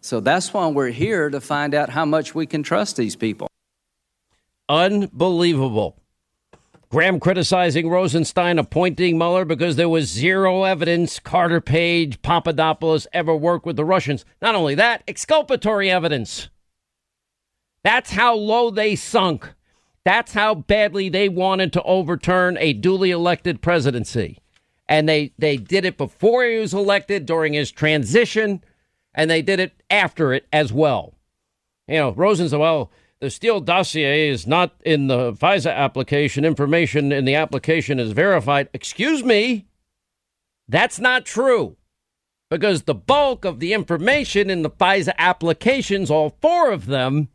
[0.00, 3.48] So that's why we're here to find out how much we can trust these people.
[4.68, 5.96] Unbelievable.
[6.92, 13.64] Graham criticizing Rosenstein appointing Mueller because there was zero evidence Carter Page, Papadopoulos ever worked
[13.64, 14.26] with the Russians.
[14.42, 16.50] Not only that, exculpatory evidence.
[17.82, 19.54] That's how low they sunk.
[20.04, 24.40] That's how badly they wanted to overturn a duly elected presidency.
[24.86, 28.62] And they, they did it before he was elected, during his transition,
[29.14, 31.14] and they did it after it as well.
[31.88, 32.90] You know, Rosen well,
[33.22, 36.44] the Steele dossier is not in the FISA application.
[36.44, 38.68] Information in the application is verified.
[38.74, 39.68] Excuse me?
[40.68, 41.76] That's not true.
[42.50, 47.28] Because the bulk of the information in the FISA applications, all four of them,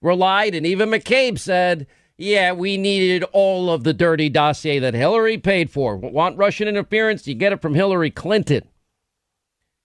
[0.00, 5.36] relied, and even McCabe said, yeah, we needed all of the dirty dossier that Hillary
[5.36, 5.98] paid for.
[5.98, 7.26] Want Russian interference?
[7.26, 8.66] You get it from Hillary Clinton.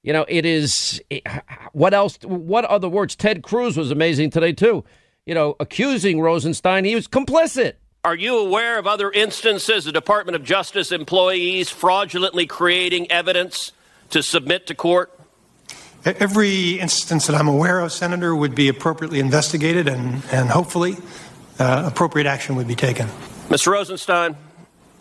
[0.02, 1.02] You know, it is
[1.74, 2.20] what else?
[2.24, 3.18] What other words?
[3.18, 4.86] Ted Cruz was amazing today, too.
[5.26, 7.74] You know, accusing Rosenstein, he was complicit.
[8.04, 13.72] Are you aware of other instances of Department of Justice employees fraudulently creating evidence
[14.12, 15.12] to submit to court?
[16.06, 20.98] Every instance that I'm aware of, Senator, would be appropriately investigated and, and hopefully
[21.58, 23.08] uh, appropriate action would be taken.
[23.50, 23.72] Mr.
[23.72, 24.36] Rosenstein,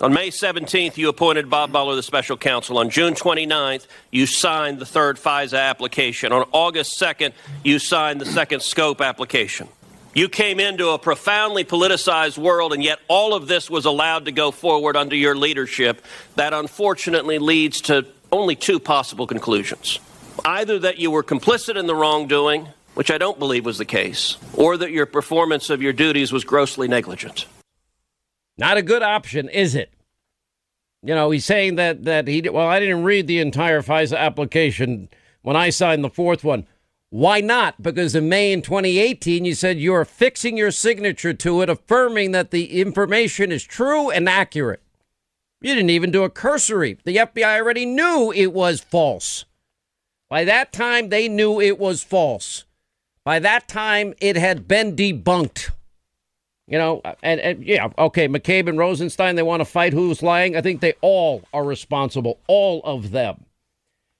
[0.00, 2.78] on May 17th, you appointed Bob Mueller the special counsel.
[2.78, 6.32] On June 29th, you signed the third FISA application.
[6.32, 9.68] On August 2nd, you signed the second scope application.
[10.14, 14.32] You came into a profoundly politicized world, and yet all of this was allowed to
[14.32, 16.04] go forward under your leadership.
[16.36, 19.98] That unfortunately leads to only two possible conclusions
[20.44, 24.36] either that you were complicit in the wrongdoing, which I don't believe was the case,
[24.54, 27.46] or that your performance of your duties was grossly negligent.
[28.58, 29.92] Not a good option, is it?
[31.02, 35.08] You know, he's saying that that he well, I didn't read the entire FISA application
[35.42, 36.66] when I signed the fourth one.
[37.14, 37.80] Why not?
[37.80, 42.50] Because in May in 2018, you said you're fixing your signature to it, affirming that
[42.50, 44.82] the information is true and accurate.
[45.60, 46.98] You didn't even do a cursory.
[47.04, 49.44] The FBI already knew it was false.
[50.28, 52.64] By that time, they knew it was false.
[53.22, 55.70] By that time, it had been debunked.
[56.66, 60.56] You know, and, and yeah, okay, McCabe and Rosenstein, they want to fight who's lying.
[60.56, 63.43] I think they all are responsible, all of them.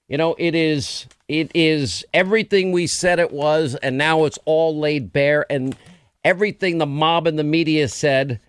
[0.07, 4.77] You know, it is it is everything we said it was, and now it's all
[4.77, 5.75] laid bare, and
[6.23, 8.39] everything the mob and the media said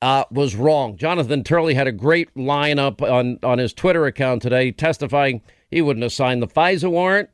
[0.00, 0.96] uh, was wrong.
[0.96, 6.02] Jonathan Turley had a great lineup on on his Twitter account today, testifying he wouldn't
[6.02, 7.28] have signed the FISA warrant.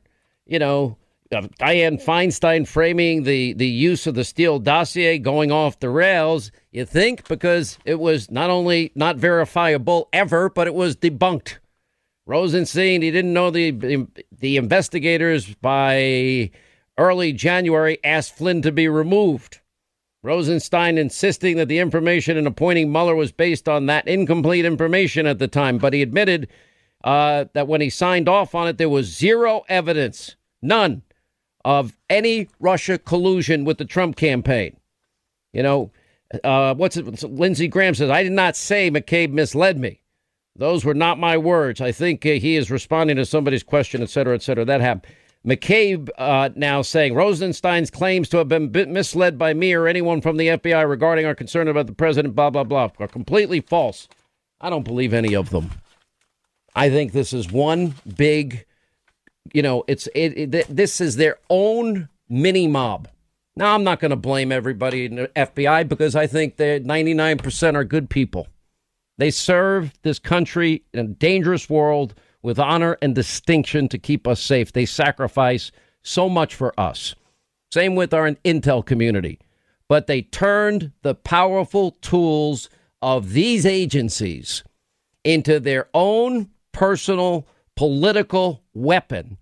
[0.45, 0.97] You know,
[1.31, 6.51] uh, Dianne Feinstein framing the, the use of the Steele dossier going off the rails,
[6.71, 11.57] you think, because it was not only not verifiable ever, but it was debunked.
[12.31, 13.71] Rosenstein, he didn't know the,
[14.31, 16.49] the, investigators by
[16.97, 19.59] early January asked Flynn to be removed.
[20.23, 25.39] Rosenstein insisting that the information in appointing Mueller was based on that incomplete information at
[25.39, 26.47] the time, but he admitted
[27.03, 31.01] uh, that when he signed off on it, there was zero evidence, none,
[31.65, 34.77] of any Russia collusion with the Trump campaign.
[35.51, 35.91] You know,
[36.45, 37.23] uh, what's it?
[37.23, 40.00] Lindsey Graham says, I did not say McCabe misled me.
[40.55, 41.81] Those were not my words.
[41.81, 44.65] I think uh, he is responding to somebody's question, et cetera, et cetera.
[44.65, 45.13] That happened.
[45.45, 50.37] McCabe uh, now saying Rosenstein's claims to have been misled by me or anyone from
[50.37, 54.07] the FBI regarding our concern about the president, blah, blah, blah, are completely false.
[54.59, 55.71] I don't believe any of them.
[56.75, 58.65] I think this is one big,
[59.51, 63.07] you know, it's it, it this is their own mini mob.
[63.55, 67.75] Now, I'm not going to blame everybody in the FBI because I think that 99%
[67.75, 68.47] are good people.
[69.21, 74.41] They serve this country in a dangerous world with honor and distinction to keep us
[74.41, 74.73] safe.
[74.73, 77.13] They sacrifice so much for us.
[77.71, 79.37] Same with our intel community.
[79.87, 82.67] But they turned the powerful tools
[83.03, 84.63] of these agencies
[85.23, 89.37] into their own personal political weapon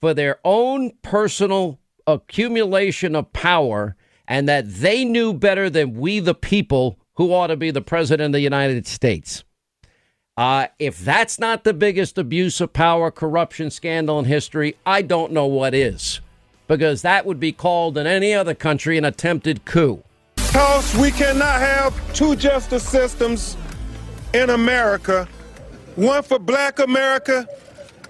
[0.00, 3.94] for their own personal accumulation of power
[4.26, 8.28] and that they knew better than we, the people, who ought to be the president
[8.28, 9.44] of the United States.
[10.38, 15.30] Uh, if that's not the biggest abuse of power, corruption scandal in history, I don't
[15.30, 16.22] know what is.
[16.66, 20.02] Because that would be called in any other country an attempted coup.
[20.36, 23.54] Because we cannot have two justice systems
[24.32, 25.28] in America
[25.96, 27.46] one for black America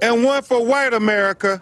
[0.01, 1.61] and one for white America.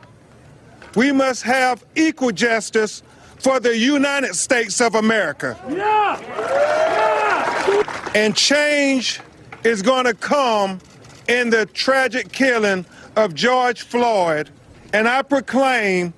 [0.97, 3.03] We must have equal justice
[3.41, 5.59] for the United States of America.
[5.69, 6.21] Yeah.
[6.21, 8.13] Yeah.
[8.15, 9.21] And change
[9.65, 10.81] is going to come
[11.29, 14.51] in the tragic killing of George Floyd.
[14.93, 16.15] And I proclaim,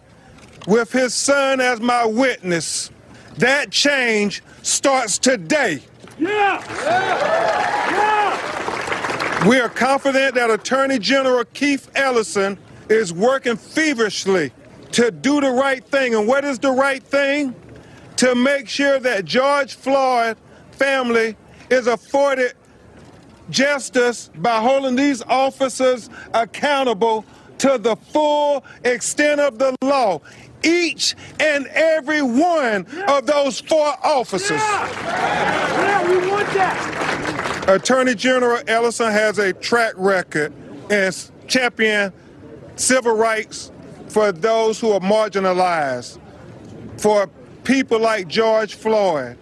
[0.66, 2.90] with his son as my witness,
[3.38, 5.82] that change starts today.
[6.18, 6.62] Yeah!
[6.84, 7.90] yeah.
[7.90, 9.48] yeah.
[9.48, 12.58] We are confident that Attorney General Keith Ellison
[12.90, 14.52] is working feverishly
[14.92, 16.14] to do the right thing.
[16.14, 17.54] And what is the right thing?
[18.16, 20.36] To make sure that George Floyd
[20.72, 21.36] family
[21.70, 22.54] is afforded
[23.50, 27.24] justice by holding these officers accountable
[27.58, 30.20] to the full extent of the law.
[30.62, 34.60] Each and every one of those four officers.
[34.60, 34.88] Yeah.
[35.80, 37.68] yeah, we want that.
[37.68, 40.52] Attorney General Ellison has a track record
[40.90, 41.12] in
[41.46, 42.12] champion
[42.76, 43.70] civil rights
[44.10, 46.18] for those who are marginalized,
[46.96, 47.28] for
[47.62, 49.38] people like George Floyd,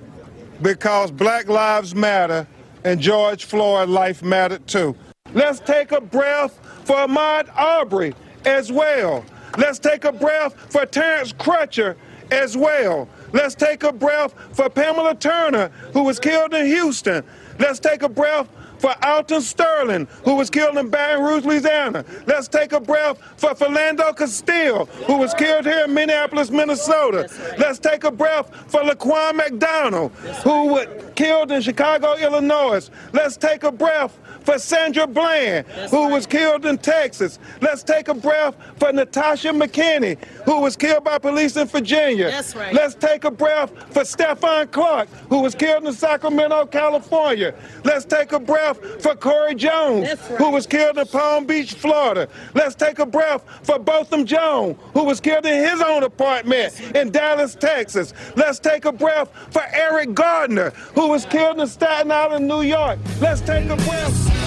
[0.61, 2.47] because Black Lives Matter
[2.85, 4.95] and George Floyd life mattered too.
[5.33, 9.25] Let's take a breath for Ahmaud Arbery as well.
[9.57, 11.97] Let's take a breath for Terrence Crutcher
[12.31, 13.09] as well.
[13.33, 17.25] Let's take a breath for Pamela Turner, who was killed in Houston.
[17.59, 22.05] Let's take a breath for Alton Sterling, who was killed in Baton Rouge, Louisiana.
[22.27, 27.29] Let's take a breath for Philando Castile, who was killed here in Minneapolis, Minnesota.
[27.59, 30.13] Let's take a breath for Laquan McDonald,
[30.43, 32.91] who was killed in Chicago, Illinois.
[33.13, 36.13] Let's take a breath for Sandra Bland, That's who right.
[36.13, 37.39] was killed in Texas.
[37.61, 42.31] Let's take a breath for Natasha McKinney, who was killed by police in Virginia.
[42.31, 42.73] That's right.
[42.73, 47.55] Let's take a breath for Stephon Clark, who was killed in Sacramento, California.
[47.85, 50.39] Let's take a breath for Corey Jones, right.
[50.39, 52.27] who was killed in Palm Beach, Florida.
[52.55, 57.11] Let's take a breath for Botham Jones, who was killed in his own apartment in
[57.11, 58.15] Dallas, Texas.
[58.35, 62.99] Let's take a breath for Eric Garner, who was killed in Staten Island, New York.
[63.21, 64.38] Let's take a breath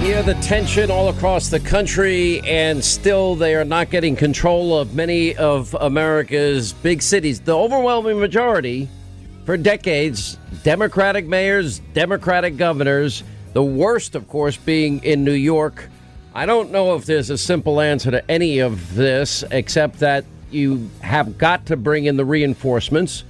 [0.00, 4.94] hear the tension all across the country, and still they are not getting control of
[4.94, 7.38] many of America's big cities.
[7.38, 8.88] The overwhelming majority,
[9.44, 15.90] for decades, Democratic mayors, Democratic governors, the worst, of course, being in New York.
[16.34, 20.88] I don't know if there's a simple answer to any of this, except that you
[21.02, 23.24] have got to bring in the reinforcements.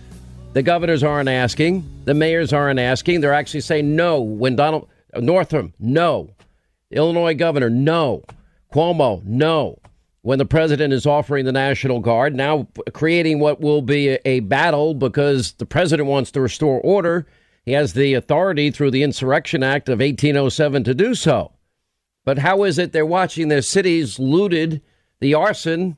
[0.53, 3.23] The governors aren't asking, the mayors aren't asking.
[3.23, 6.31] They're actually saying no when Donald uh, Northam, no.
[6.91, 8.25] Illinois governor, no.
[8.73, 9.79] Cuomo, no.
[10.23, 14.95] When the president is offering the National Guard, now creating what will be a, battle
[14.95, 17.27] because the president wants to restore order.
[17.65, 21.53] He has the authority through the Insurrection Act of 1807 to do so.
[22.25, 24.83] But how is it they're watching their cities looted,
[25.21, 25.97] the arson,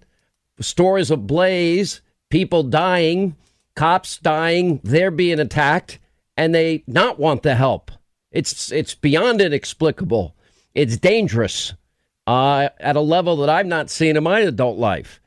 [0.61, 2.01] stores ablaze,
[2.31, 3.37] people dying,
[3.75, 5.99] cops dying, they're being attacked,
[6.37, 7.91] and they not want the help?
[8.31, 10.37] It's it's beyond inexplicable.
[10.75, 11.75] It's dangerous
[12.27, 15.21] uh, at a level that I've not seen in my adult life.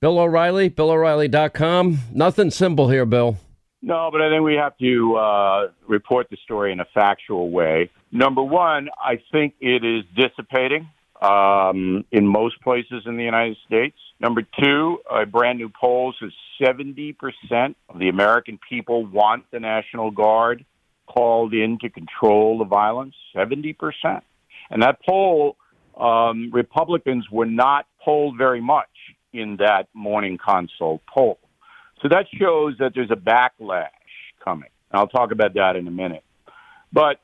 [0.00, 1.98] Bill O'Reilly, BillO'Reilly.com.
[2.12, 3.36] Nothing simple here, Bill.
[3.82, 7.90] No, but I think we have to uh, report the story in a factual way.
[8.12, 10.88] Number one, I think it is dissipating
[11.20, 13.96] um, in most places in the United States.
[14.20, 17.16] Number two, a brand new poll says 70%
[17.88, 20.64] of the American people want the National Guard
[21.06, 23.14] called in to control the violence.
[23.34, 23.76] 70%.
[24.70, 25.56] And that poll,
[25.98, 28.88] um, Republicans were not polled very much.
[29.32, 31.38] in that morning consult poll.
[32.02, 33.88] So that shows that there's a backlash
[34.42, 34.70] coming.
[34.92, 36.24] I'll talk about that in a minute.
[36.92, 37.20] But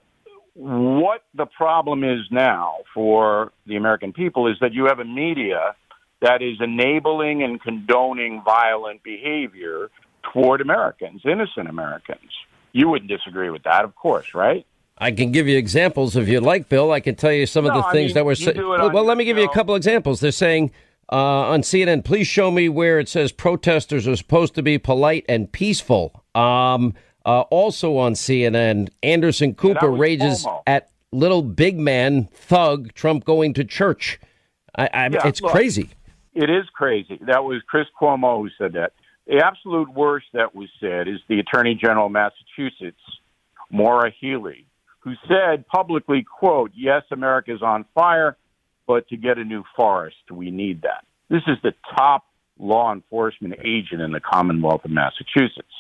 [0.55, 5.75] what the problem is now for the American people is that you have a media
[6.21, 9.91] that is enabling and condoning violent behavior
[10.33, 12.31] toward Americans, innocent Americans.
[12.73, 14.67] You wouldn't disagree with that, of course, right?
[15.03, 16.93] I can give you examples if you like, Bill.
[16.93, 18.57] I can tell you some no, of the I things mean, that were said.
[18.57, 20.21] Well, well let me give you a couple examples.
[20.21, 20.71] They're saying
[21.11, 25.25] uh, on CNN, please show me where it says protesters are supposed to be polite
[25.29, 26.25] and peaceful.
[26.37, 26.95] Um,
[27.27, 30.63] uh, also on CNN, Anderson Cooper rages Cuomo.
[30.69, 34.21] at little big man thug Trump going to church.
[34.77, 35.91] I, I, Yeah, it's look, crazy.
[36.33, 37.19] It is crazy.
[37.27, 38.93] That was Chris Cuomo who said that.
[39.27, 43.03] The absolute worst that was said is the Attorney General of Massachusetts,
[43.71, 44.67] Maura Healey,
[45.03, 48.37] who said publicly, quote, yes, America's on fire,
[48.87, 51.05] but to get a new forest, we need that.
[51.29, 52.25] This is the top
[52.59, 55.73] law enforcement agent in the Commonwealth of Massachusetts.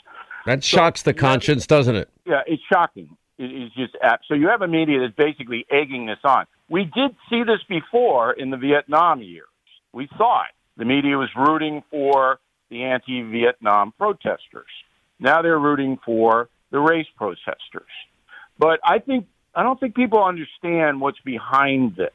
[0.47, 2.09] That shocks the conscience, doesn't it?
[2.27, 3.17] Yeah, it's shocking.
[3.39, 4.27] It is just apt.
[4.27, 6.47] So you have a media that's basically egging this on.
[6.69, 9.47] We did see this before in the Vietnam years.
[9.93, 10.55] We saw it.
[10.77, 14.71] The media was rooting for the anti-Vietnam protesters.
[15.21, 17.91] Now they're rooting for the race protesters.
[18.59, 22.11] But I think I don't think people understand what's behind this.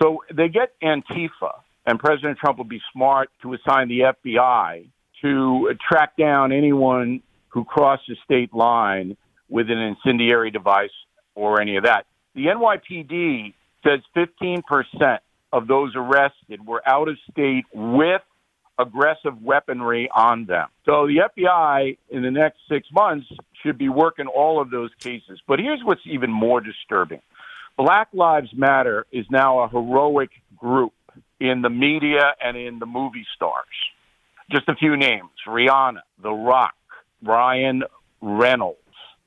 [0.00, 4.86] So they get Antifa, and President Trump will be smart to assign the FBI
[5.22, 9.16] to track down anyone who crosses state line
[9.48, 10.90] with an incendiary device
[11.34, 12.06] or any of that.
[12.34, 15.18] The NYPD says 15%
[15.52, 18.22] of those arrested were out of state with
[18.78, 20.68] aggressive weaponry on them.
[20.86, 23.26] So the FBI in the next six months
[23.62, 25.40] should be working all of those cases.
[25.46, 27.20] But here's what's even more disturbing
[27.76, 30.92] Black Lives Matter is now a heroic group
[31.40, 33.66] in the media and in the movie stars.
[34.50, 36.74] Just a few names Rihanna, The Rock,
[37.22, 37.84] Ryan
[38.20, 38.78] Reynolds,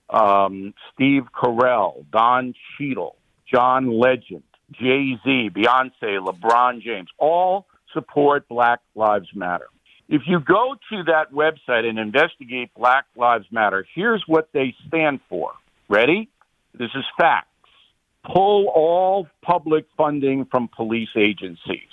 [0.10, 3.16] um, Steve Carell, Don Cheadle,
[3.52, 9.66] John Legend, Jay Z, Beyonce, LeBron James, all support Black Lives Matter.
[10.08, 15.22] If you go to that website and investigate Black Lives Matter, here's what they stand
[15.30, 15.54] for.
[15.90, 16.30] Ready?
[16.78, 17.48] This is facts.
[18.24, 21.90] Pull all public funding from police agencies.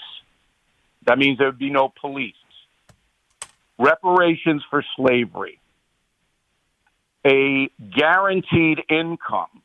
[1.06, 2.34] That means there would be no police.
[3.78, 5.58] Reparations for slavery.
[7.26, 9.62] A guaranteed income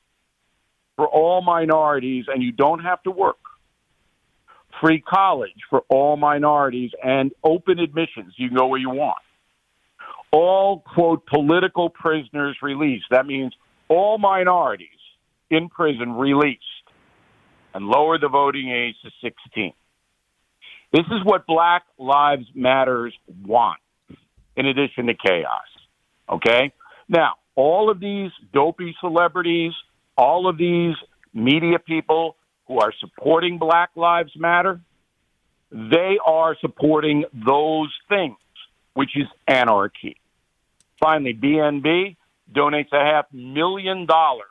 [0.96, 3.38] for all minorities, and you don't have to work
[4.82, 8.34] free college for all minorities and open admissions.
[8.38, 9.18] You can go where you want.
[10.32, 13.06] All, quote, political prisoners released.
[13.12, 13.54] That means
[13.88, 14.90] all minorities
[15.50, 16.62] in prison released
[17.74, 19.74] and lower the voting age to 16.
[20.94, 23.14] This is what Black Lives Matters
[23.46, 23.80] want,
[24.56, 25.68] in addition to chaos.
[26.30, 26.72] Okay?
[27.10, 29.74] Now, all of these dopey celebrities,
[30.18, 30.96] all of these
[31.34, 32.37] media people
[32.68, 34.80] who are supporting Black Lives Matter,
[35.72, 38.38] they are supporting those things,
[38.94, 40.18] which is anarchy.
[41.00, 42.16] Finally, BNB
[42.54, 44.46] donates a half million dollars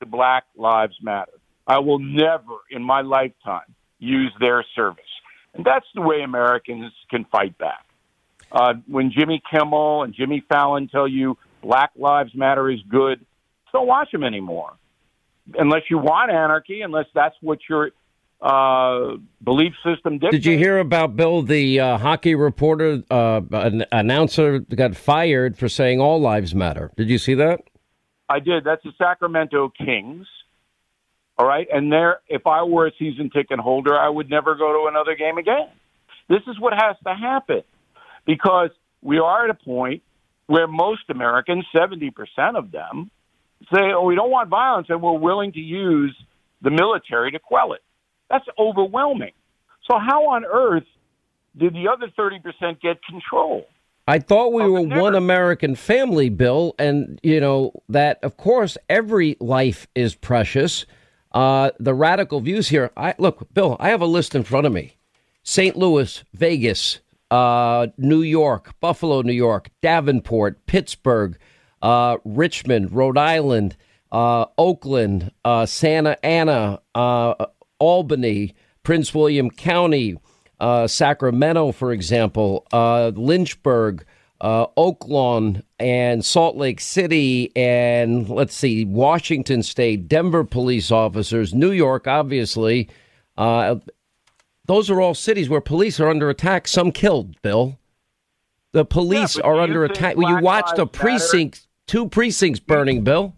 [0.00, 1.32] to Black Lives Matter.
[1.66, 5.04] I will never in my lifetime use their service.
[5.54, 7.84] And that's the way Americans can fight back.
[8.50, 13.24] Uh, when Jimmy Kimmel and Jimmy Fallon tell you Black Lives Matter is good,
[13.72, 14.72] don't watch them anymore
[15.58, 17.90] unless you want anarchy, unless that's what your
[18.40, 20.44] uh, belief system dictates.
[20.44, 25.68] Did you hear about Bill, the uh, hockey reporter, uh, an announcer got fired for
[25.68, 26.90] saying all lives matter?
[26.96, 27.60] Did you see that?
[28.28, 28.64] I did.
[28.64, 30.26] That's the Sacramento Kings.
[31.36, 34.82] All right, and there, if I were a season ticket holder, I would never go
[34.82, 35.68] to another game again.
[36.28, 37.62] This is what has to happen
[38.26, 38.68] because
[39.00, 40.02] we are at a point
[40.46, 43.10] where most Americans, seventy percent of them,
[43.72, 46.16] say, oh, we don't want violence and we're willing to use
[46.62, 47.80] the military to quell it.
[48.28, 49.32] That's overwhelming.
[49.90, 50.84] So, how on earth
[51.56, 53.66] did the other 30% get control?
[54.06, 59.36] I thought we were one American family, Bill, and, you know, that, of course, every
[59.40, 60.84] life is precious.
[61.32, 62.90] Uh, the radical views here.
[62.96, 64.96] I Look, Bill, I have a list in front of me
[65.44, 65.76] St.
[65.76, 67.00] Louis, Vegas,
[67.30, 71.38] uh, New York, Buffalo, New York, Davenport, Pittsburgh
[71.82, 73.76] uh, Richmond, Rhode Island,
[74.12, 77.46] uh, Oakland, uh, Santa Ana, uh,
[77.78, 80.16] Albany, Prince William County,
[80.58, 84.04] uh, Sacramento, for example, uh, Lynchburg,
[84.42, 91.70] Oak Lawn, and Salt Lake City, and let's see, Washington State, Denver police officers, New
[91.72, 92.88] York, obviously.
[93.36, 93.80] the
[94.66, 96.68] those are all cities where police are under attack.
[96.68, 97.40] Some killed.
[97.42, 97.76] Bill,
[98.72, 100.16] the police Yeah, are under attack.
[100.16, 103.02] Well, you Black watched a Lives Matter- precinct, two precincts burning.
[103.02, 103.34] Bill.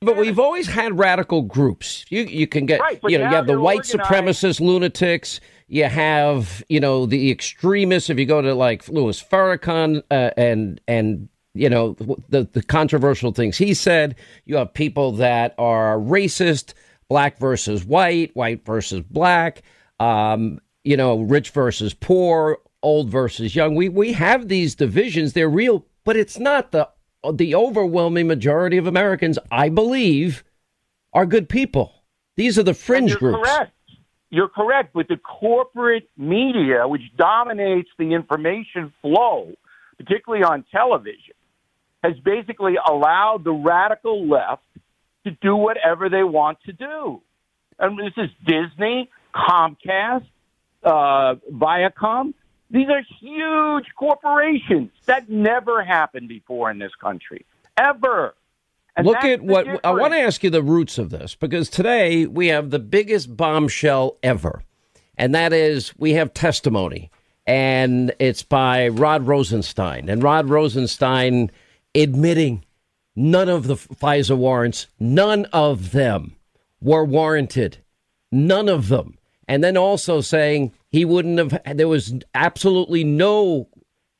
[0.00, 2.04] But we've always had radical groups.
[2.08, 5.40] You you can get Right, you know you have the white organized- supremacist lunatics.
[5.68, 8.10] You have you know the extremists.
[8.10, 11.92] If you go to like Louis Farrakhan uh, and and you know
[12.28, 14.16] the the controversial things he said.
[14.44, 16.74] You have people that are racist,
[17.08, 19.62] black versus white, white versus black.
[20.00, 23.76] Um, you know, rich versus poor, old versus young.
[23.76, 25.32] We we have these divisions.
[25.32, 26.88] They're real, but it's not the
[27.30, 30.42] the overwhelming majority of Americans, I believe,
[31.12, 31.92] are good people.
[32.36, 33.48] These are the fringe You're groups.
[33.48, 33.72] correct.
[34.30, 39.52] You're correct, but the corporate media, which dominates the information flow,
[39.98, 41.34] particularly on television,
[42.02, 44.62] has basically allowed the radical left
[45.24, 47.20] to do whatever they want to do.
[47.78, 50.26] And this is Disney, Comcast,
[50.82, 52.34] uh, Viacom.
[52.72, 54.90] These are huge corporations.
[55.04, 57.44] That never happened before in this country,
[57.76, 58.34] ever.
[58.96, 62.26] And Look at what I want to ask you the roots of this because today
[62.26, 64.62] we have the biggest bombshell ever,
[65.16, 67.10] and that is we have testimony,
[67.46, 71.50] and it's by Rod Rosenstein, and Rod Rosenstein
[71.94, 72.64] admitting
[73.14, 76.36] none of the FISA warrants, none of them
[76.80, 77.78] were warranted,
[78.30, 79.18] none of them,
[79.48, 81.76] and then also saying he wouldn't have.
[81.76, 83.68] There was absolutely no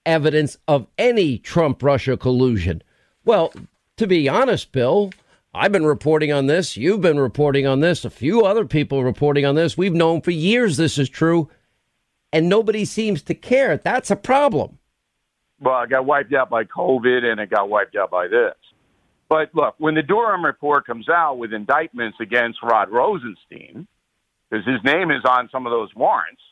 [0.04, 2.82] evidence of any Trump Russia collusion.
[3.24, 3.52] Well,
[3.96, 5.12] to be honest, Bill,
[5.54, 6.76] I've been reporting on this.
[6.76, 8.04] You've been reporting on this.
[8.04, 9.76] A few other people reporting on this.
[9.76, 11.50] We've known for years this is true,
[12.32, 13.76] and nobody seems to care.
[13.76, 14.78] That's a problem.
[15.60, 18.54] well, it got wiped out by COVID and it got wiped out by this.
[19.28, 23.86] But look, when the Durham report comes out with indictments against Rod Rosenstein,
[24.52, 26.42] because his name is on some of those warrants,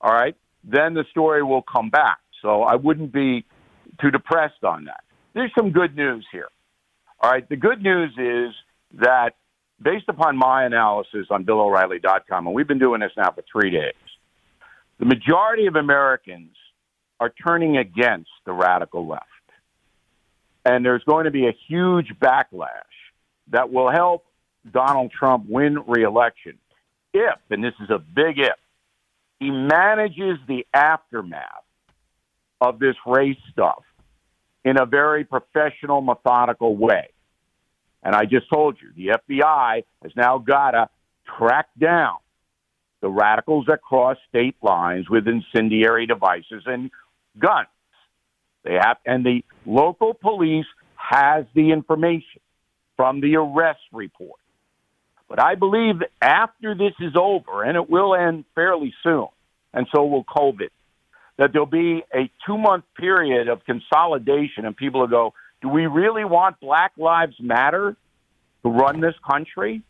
[0.00, 2.18] all right, then the story will come back.
[2.42, 3.46] So I wouldn't be
[3.98, 5.04] too depressed on that.
[5.32, 6.48] There's some good news here.
[7.18, 8.54] All right, the good news is
[9.00, 9.36] that
[9.80, 13.94] based upon my analysis on BillO'Reilly.com, and we've been doing this now for three days,
[14.98, 16.54] the majority of Americans
[17.20, 19.24] are turning against the radical left.
[20.66, 22.68] And there's going to be a huge backlash
[23.48, 24.26] that will help
[24.70, 26.58] Donald Trump win reelection
[27.12, 28.58] if, and this is a big if,
[29.38, 31.64] he manages the aftermath
[32.60, 33.82] of this race stuff
[34.64, 37.08] in a very professional, methodical way.
[38.02, 40.88] And I just told you, the FBI has now got to
[41.38, 42.18] track down
[43.00, 46.90] the radicals that cross state lines with incendiary devices and
[47.38, 47.68] guns.
[48.62, 52.42] They have, and the local police has the information
[52.96, 54.38] from the arrest report.
[55.30, 59.28] But I believe that after this is over, and it will end fairly soon,
[59.72, 60.70] and so will COVID,
[61.38, 65.86] that there'll be a two month period of consolidation, and people will go, Do we
[65.86, 67.96] really want Black Lives Matter
[68.64, 69.82] to run this country?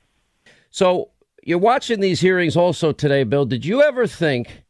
[0.71, 1.09] So
[1.43, 3.47] you're watching these hearings also today, Bill.
[3.47, 4.65] Did you ever think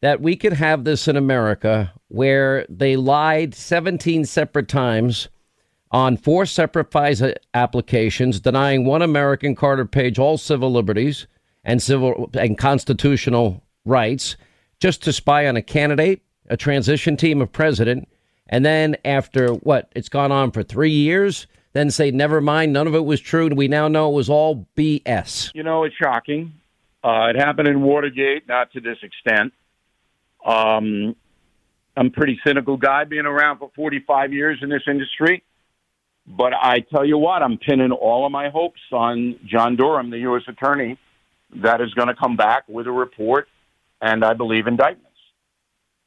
[0.00, 5.28] that we could have this in America where they lied 17 separate times
[5.90, 11.26] on four separate FISA applications, denying one American Carter Page all civil liberties
[11.64, 14.36] and civil and constitutional rights,
[14.80, 18.08] just to spy on a candidate, a transition team, a president,
[18.48, 22.86] and then after what it's gone on for three years, then say never mind, none
[22.86, 25.50] of it was true, and we now know it was all BS.
[25.54, 26.54] You know, it's shocking.
[27.02, 29.52] Uh, it happened in Watergate, not to this extent.
[30.44, 31.14] Um,
[31.96, 35.42] I'm a pretty cynical guy, being around for 45 years in this industry.
[36.26, 40.18] But I tell you what, I'm pinning all of my hopes on John Durham, the
[40.20, 40.42] U.S.
[40.48, 40.98] attorney,
[41.56, 43.48] that is going to come back with a report
[44.00, 45.06] and I believe indictments.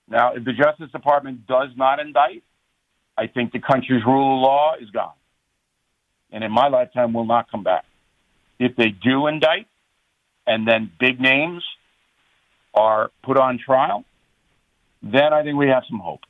[0.10, 2.44] Now, if the Justice Department does not indict,
[3.18, 5.14] I think the country's rule of law is gone.
[6.32, 7.86] And in my lifetime, will not come back.
[8.60, 9.68] If they do indict,
[10.46, 11.64] and then big names
[12.74, 14.04] are put on trial,
[15.02, 16.22] then I think we have some hope.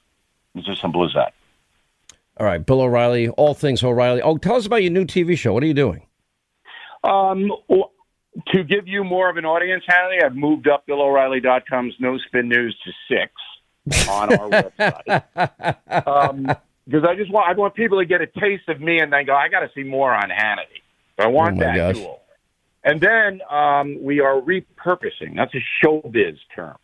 [0.55, 1.33] It's as simple as that.
[2.39, 4.21] All right, Bill O'Reilly, all things O'Reilly.
[4.21, 5.53] Oh, tell us about your new TV show.
[5.53, 6.05] What are you doing?
[7.03, 7.51] Um,
[8.53, 12.77] to give you more of an audience, Hannity, I've moved up BillO'Reilly.com's No Spin News
[12.85, 16.07] to six on our website.
[16.07, 16.45] Um,
[16.85, 19.25] because I just want I want people to get a taste of me and then
[19.25, 20.81] go, I got to see more on Hannity.
[21.19, 22.05] I want Oh, that gosh.
[22.83, 25.35] And then um, we are repurposing.
[25.35, 26.77] That's a showbiz term.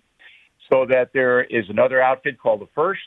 [0.69, 3.01] So that there is another outfit called The First,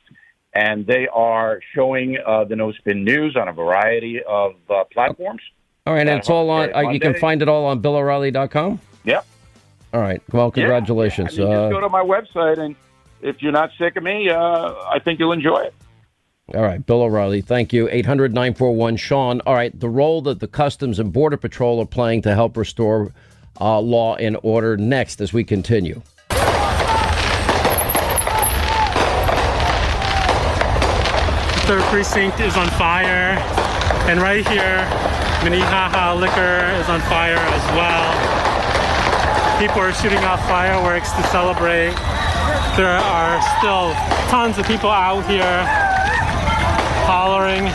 [0.54, 5.42] and they are showing uh, the No Spin News on a variety of uh, platforms.
[5.86, 6.74] All right, and it's all on.
[6.74, 8.80] Uh, you can find it all on BillO'Reilly.com.
[9.04, 9.26] Yep.
[9.94, 10.20] All right.
[10.32, 11.36] Well, congratulations.
[11.36, 11.44] Yeah.
[11.44, 12.76] I mean, just go to my website, and
[13.22, 15.74] if you're not sick of me, uh, I think you'll enjoy it.
[16.54, 17.88] All right, Bill O'Reilly, thank you.
[17.90, 19.40] 800 941 Sean.
[19.42, 23.12] All right, the role that the Customs and Border Patrol are playing to help restore
[23.60, 26.00] uh, law and order next as we continue.
[31.68, 33.36] Third precinct is on fire,
[34.08, 34.88] and right here,
[35.44, 39.60] Minnehaha Liquor is on fire as well.
[39.60, 41.92] People are shooting off fireworks to celebrate.
[42.74, 43.92] There are still
[44.30, 45.62] tons of people out here
[47.04, 47.68] hollering.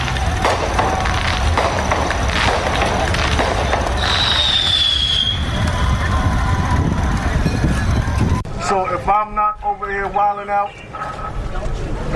[8.67, 10.73] So if I'm not over here wilding out,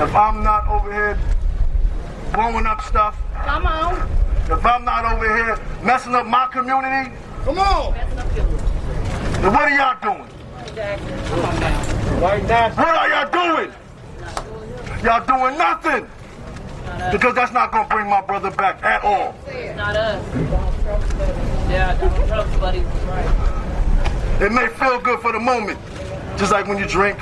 [0.00, 1.16] if I'm not over here
[2.32, 4.10] blowing up stuff, come on.
[4.50, 7.12] If I'm not over here messing up my community,
[7.44, 7.92] come on.
[7.94, 10.28] Then what are y'all doing?
[10.74, 12.20] Come on now.
[12.20, 12.70] Right now.
[12.70, 13.72] What are y'all doing?
[15.04, 16.08] Y'all doing nothing.
[17.12, 19.34] Because that's not going to bring my brother back at all.
[19.76, 20.24] Not us.
[21.70, 24.40] Yeah, Donald Trump's buddy right.
[24.40, 25.78] It may feel good for the moment,
[26.38, 27.18] just like when you drink.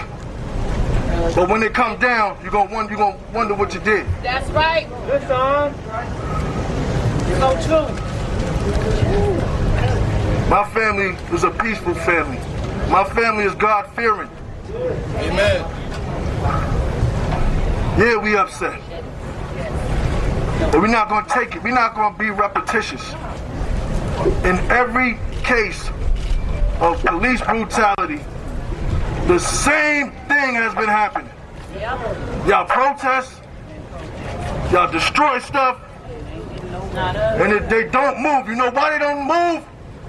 [1.34, 4.06] But when it come down, you're gonna wonder, you gonna wonder what you did.
[4.22, 4.88] That's right.
[5.06, 5.74] Listen,
[7.38, 7.88] so true.
[10.48, 12.38] My family is a peaceful family.
[12.90, 14.30] My family is God fearing.
[14.72, 15.64] Amen.
[17.98, 18.80] Yeah, we upset.
[20.70, 21.62] But we're not going to take it.
[21.62, 23.12] We're not going to be repetitious.
[24.44, 25.88] In every case
[26.80, 28.20] of police brutality,
[29.26, 31.30] the same thing has been happening.
[32.46, 33.42] Y'all protest,
[34.72, 35.80] y'all destroy stuff,
[36.96, 39.64] and if they don't move, you know why they don't move?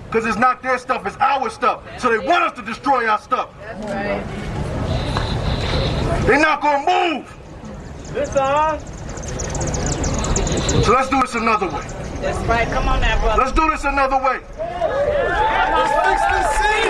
[0.05, 1.83] Because it's not their stuff, it's our stuff.
[1.99, 3.49] So they want us to destroy our stuff.
[6.25, 8.13] They're not going to move.
[8.13, 8.37] Listen.
[8.37, 8.77] Uh,
[10.83, 11.83] so let's do this another way.
[12.21, 12.67] That's right.
[12.69, 13.43] Come on now, brother.
[13.43, 14.39] Let's do this another way.
[14.57, 16.89] Let's fix the city.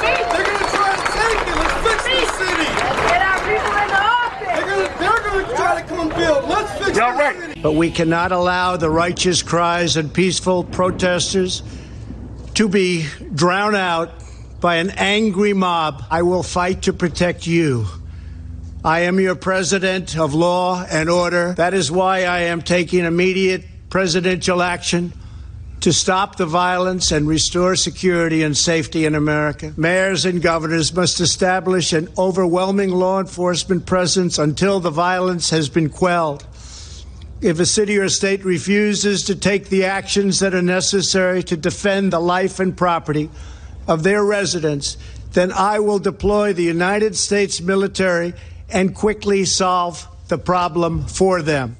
[0.00, 1.56] They're going to try to take it.
[1.56, 2.68] Let's fix city.
[2.76, 4.64] Let's get our people in the office.
[4.64, 6.48] They're to, they're to try to come build.
[6.48, 7.36] Let's fix Y'all right.
[7.36, 7.60] City.
[7.60, 11.62] But we cannot allow the righteous cries and peaceful protesters
[12.54, 14.10] to be drowned out
[14.60, 16.04] by an angry mob.
[16.10, 17.86] I will fight to protect you.
[18.84, 21.54] I am your president of law and order.
[21.54, 25.12] That is why I am taking immediate presidential action
[25.80, 29.72] to stop the violence and restore security and safety in America.
[29.76, 35.88] Mayors and governors must establish an overwhelming law enforcement presence until the violence has been
[35.88, 36.46] quelled.
[37.42, 42.12] If a city or state refuses to take the actions that are necessary to defend
[42.12, 43.30] the life and property
[43.86, 44.96] of their residents,
[45.32, 48.32] then I will deploy the United States military
[48.70, 51.76] and quickly solve the problem for them.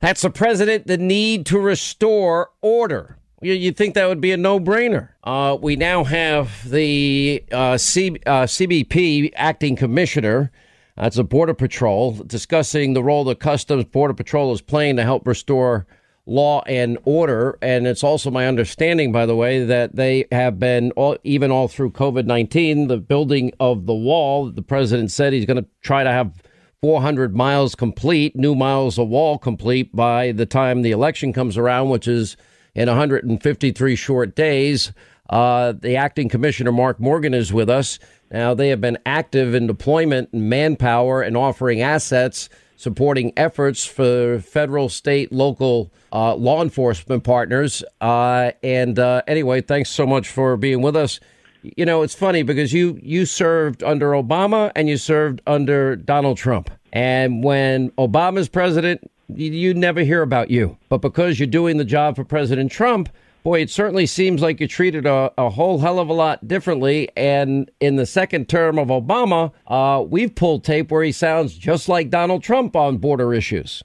[0.00, 3.15] That's the president, the need to restore order.
[3.42, 5.10] You, you think that would be a no brainer.
[5.22, 10.50] Uh, we now have the uh, C, uh, CBP acting commissioner.
[10.96, 15.26] That's a Border Patrol discussing the role the Customs Border Patrol is playing to help
[15.26, 15.86] restore
[16.24, 17.58] law and order.
[17.60, 21.68] And it's also my understanding, by the way, that they have been all, even all
[21.68, 24.50] through COVID 19, the building of the wall.
[24.50, 26.42] The president said he's going to try to have
[26.80, 31.90] 400 miles complete, new miles of wall complete by the time the election comes around,
[31.90, 32.38] which is
[32.76, 34.92] in 153 short days.
[35.28, 37.98] Uh, the acting commissioner, Mark Morgan, is with us.
[38.30, 44.38] Now, they have been active in deployment and manpower and offering assets supporting efforts for
[44.40, 47.82] federal, state, local uh, law enforcement partners.
[48.00, 51.18] Uh, and uh, anyway, thanks so much for being with us.
[51.62, 56.36] You know, it's funny because you you served under Obama and you served under Donald
[56.36, 56.70] Trump.
[56.92, 60.76] And when Obama's president, you, never hear about you.
[60.88, 63.08] But because you're doing the job for President Trump,
[63.42, 67.08] boy, it certainly seems like you treated a, a, whole hell of a lot differently.
[67.16, 71.88] And in the second term of Obama, uh, we've pulled tape where he sounds just
[71.88, 73.82] like Donald Trump on border issues.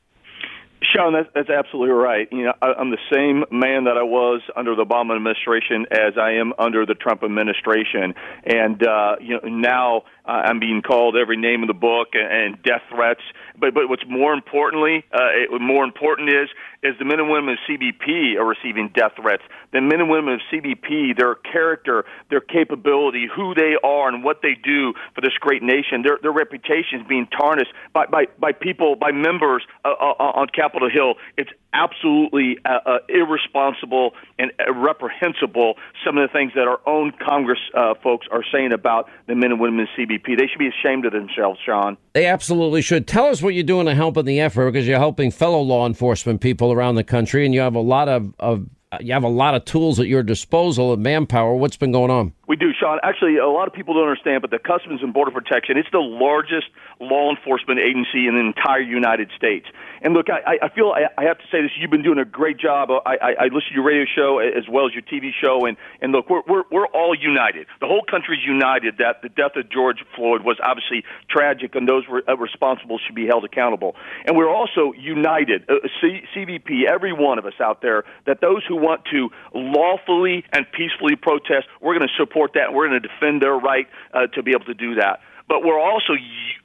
[0.83, 2.27] Sean, that's, that's absolutely right.
[2.31, 6.17] You know, I, I'm the same man that I was under the Obama administration as
[6.19, 11.15] I am under the Trump administration, and uh, you know now uh, I'm being called
[11.15, 13.21] every name in the book and, and death threats.
[13.60, 16.49] But but what's more importantly, uh, it, more important is
[16.84, 19.43] is the men and women of CBP are receiving death threats.
[19.71, 24.41] The men and women of CBP, their character, their capability, who they are, and what
[24.41, 28.51] they do for this great nation, their their reputation is being tarnished by by, by
[28.51, 31.15] people, by members uh, uh, on Capitol Hill.
[31.38, 35.75] It's absolutely uh, uh, irresponsible and reprehensible
[36.05, 39.51] some of the things that our own Congress uh, folks are saying about the men
[39.51, 40.38] and women of CBP.
[40.38, 41.97] They should be ashamed of themselves, Sean.
[42.13, 43.07] They absolutely should.
[43.07, 45.86] Tell us what you're doing to help in the effort because you're helping fellow law
[45.86, 48.67] enforcement people around the country, and you have a lot of, of
[48.99, 51.55] you have a lot of tools at your disposal of manpower.
[51.55, 52.34] What's been going on?
[52.52, 52.99] We do, Sean.
[53.02, 56.04] Actually, a lot of people don't understand, but the Customs and Border Protection, it's the
[56.04, 56.68] largest
[56.99, 59.68] law enforcement agency in the entire United States.
[60.02, 61.72] And look, I, I feel I, I have to say this.
[61.80, 62.89] You've been doing a great job.
[62.91, 65.78] I, I, I listen to your radio show as well as your TV show, and
[66.02, 67.68] and look, we're we're we're all united.
[67.80, 72.04] The whole country's united that the death of George Floyd was obviously tragic, and those
[72.12, 73.95] re- uh, responsible should be held accountable.
[74.26, 78.66] And we're also united, uh, C- CBP, every one of us out there, that those
[78.68, 82.67] who want to lawfully and peacefully protest, we're going to support that.
[82.67, 85.21] And we're going to defend their right uh, to be able to do that
[85.51, 86.13] but we're also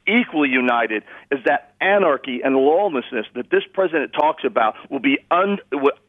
[0.06, 5.58] equally united is that anarchy and lawlessness that this president talks about will be un,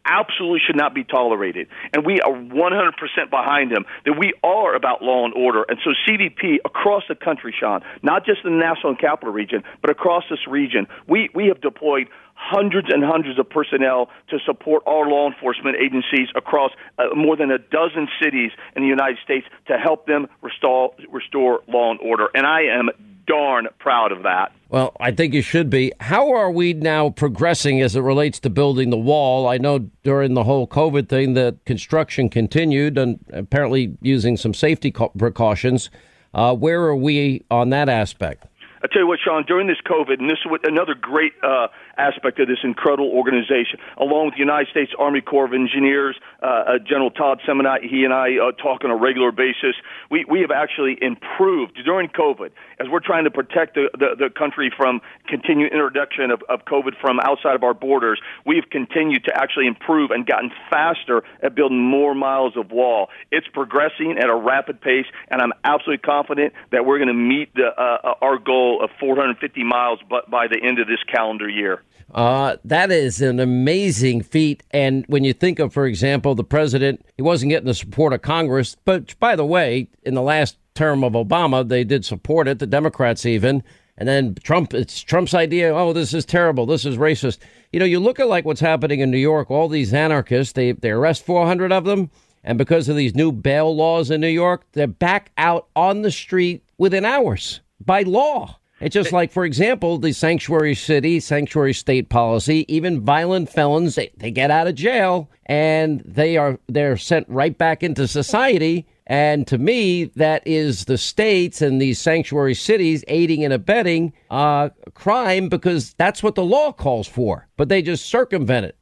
[0.05, 1.68] absolutely should not be tolerated.
[1.93, 5.65] And we are 100% behind him that we are about law and order.
[5.68, 9.63] And so CBP across the country, Sean, not just in the National and Capital Region,
[9.82, 12.07] but across this region, we, we have deployed
[12.38, 17.51] hundreds and hundreds of personnel to support our law enforcement agencies across uh, more than
[17.51, 22.28] a dozen cities in the United States to help them restore, restore law and order.
[22.36, 22.89] And I am
[23.26, 24.51] darn proud of that.
[24.70, 25.93] Well, I think you should be.
[26.01, 29.47] How are we now progressing as it relates to building the wall?
[29.47, 34.91] I know during the whole COVID thing that construction continued and apparently using some safety
[34.91, 35.89] precautions.
[36.34, 38.45] Uh, where are we on that aspect?
[38.84, 41.68] I tell you what, Sean, during this COVID, and this is another great uh,
[41.98, 46.45] aspect of this incredible organization, along with the United States Army Corps of Engineers, uh,
[46.45, 49.76] uh, General Todd Semonite, he and I uh, talk on a regular basis.
[50.10, 54.30] We, we have actually improved during COVID as we're trying to protect the, the, the
[54.30, 58.20] country from continued introduction of, of COVID from outside of our borders.
[58.45, 63.10] We've continued to actually improve and gotten faster at building more miles of wall.
[63.32, 67.54] It's progressing at a rapid pace, and I'm absolutely confident that we're going to meet
[67.56, 71.84] the, uh, uh, our goal of 450 miles by the end of this calendar year.
[72.14, 74.64] Uh, that is an amazing feat.
[74.72, 78.22] And when you think of, for example, the president, he wasn't getting the support of
[78.22, 78.76] Congress.
[78.86, 82.68] But by the way, in the last term of Obama, they did support it, the
[82.68, 83.64] Democrats even.
[83.98, 85.74] And then Trump, it's Trump's idea.
[85.74, 86.66] Oh, this is terrible.
[86.66, 87.39] This is racist.
[87.74, 89.50] You know, you look at like what's happening in New York.
[89.50, 92.12] All these anarchists, they they arrest 400 of them,
[92.43, 96.12] and because of these new bail laws in New York, they're back out on the
[96.12, 98.60] street within hours by law.
[98.80, 104.12] It's just like, for example, the sanctuary city, sanctuary state policy, even violent felons, they,
[104.18, 108.86] they get out of jail and they are they're sent right back into society.
[109.08, 114.70] And to me, that is the states and these sanctuary cities aiding and abetting uh,
[114.94, 117.48] crime because that's what the law calls for.
[117.56, 118.78] But they just circumvent it.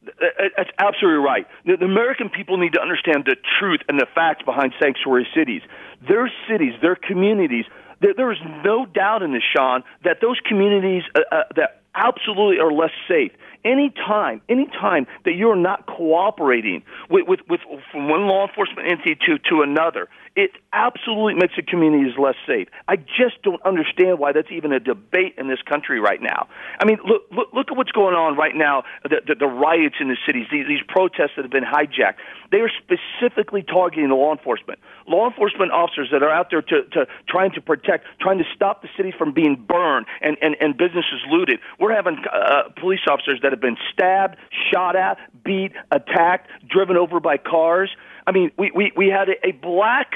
[0.58, 1.46] That's absolutely right.
[1.66, 5.62] The, the American people need to understand the truth and the facts behind sanctuary cities.
[6.08, 7.66] Their cities, their communities
[8.06, 12.60] there, there is no doubt in this, Sean, that those communities uh, uh, that absolutely
[12.60, 13.32] are less safe.
[13.64, 18.88] Any time, any time that you're not cooperating with, with, with from one law enforcement
[18.88, 22.68] entity to, to another, it absolutely makes the communities less safe.
[22.88, 26.48] I just don't understand why that's even a debate in this country right now.
[26.80, 29.96] I mean, look, look, look at what's going on right now, the, the, the riots
[30.02, 32.20] in the cities, these, these protests that have been hijacked.
[32.52, 34.80] They are specifically targeting the law enforcement.
[35.08, 38.82] Law enforcement officers that are out there to, to trying to protect, trying to stop
[38.82, 41.60] the city from being burned and, and, and businesses looted.
[41.80, 44.36] We're having uh, police officers that have been stabbed,
[44.72, 47.90] shot at, beat, attacked, driven over by cars.
[48.28, 50.14] I mean, we, we, we had a, black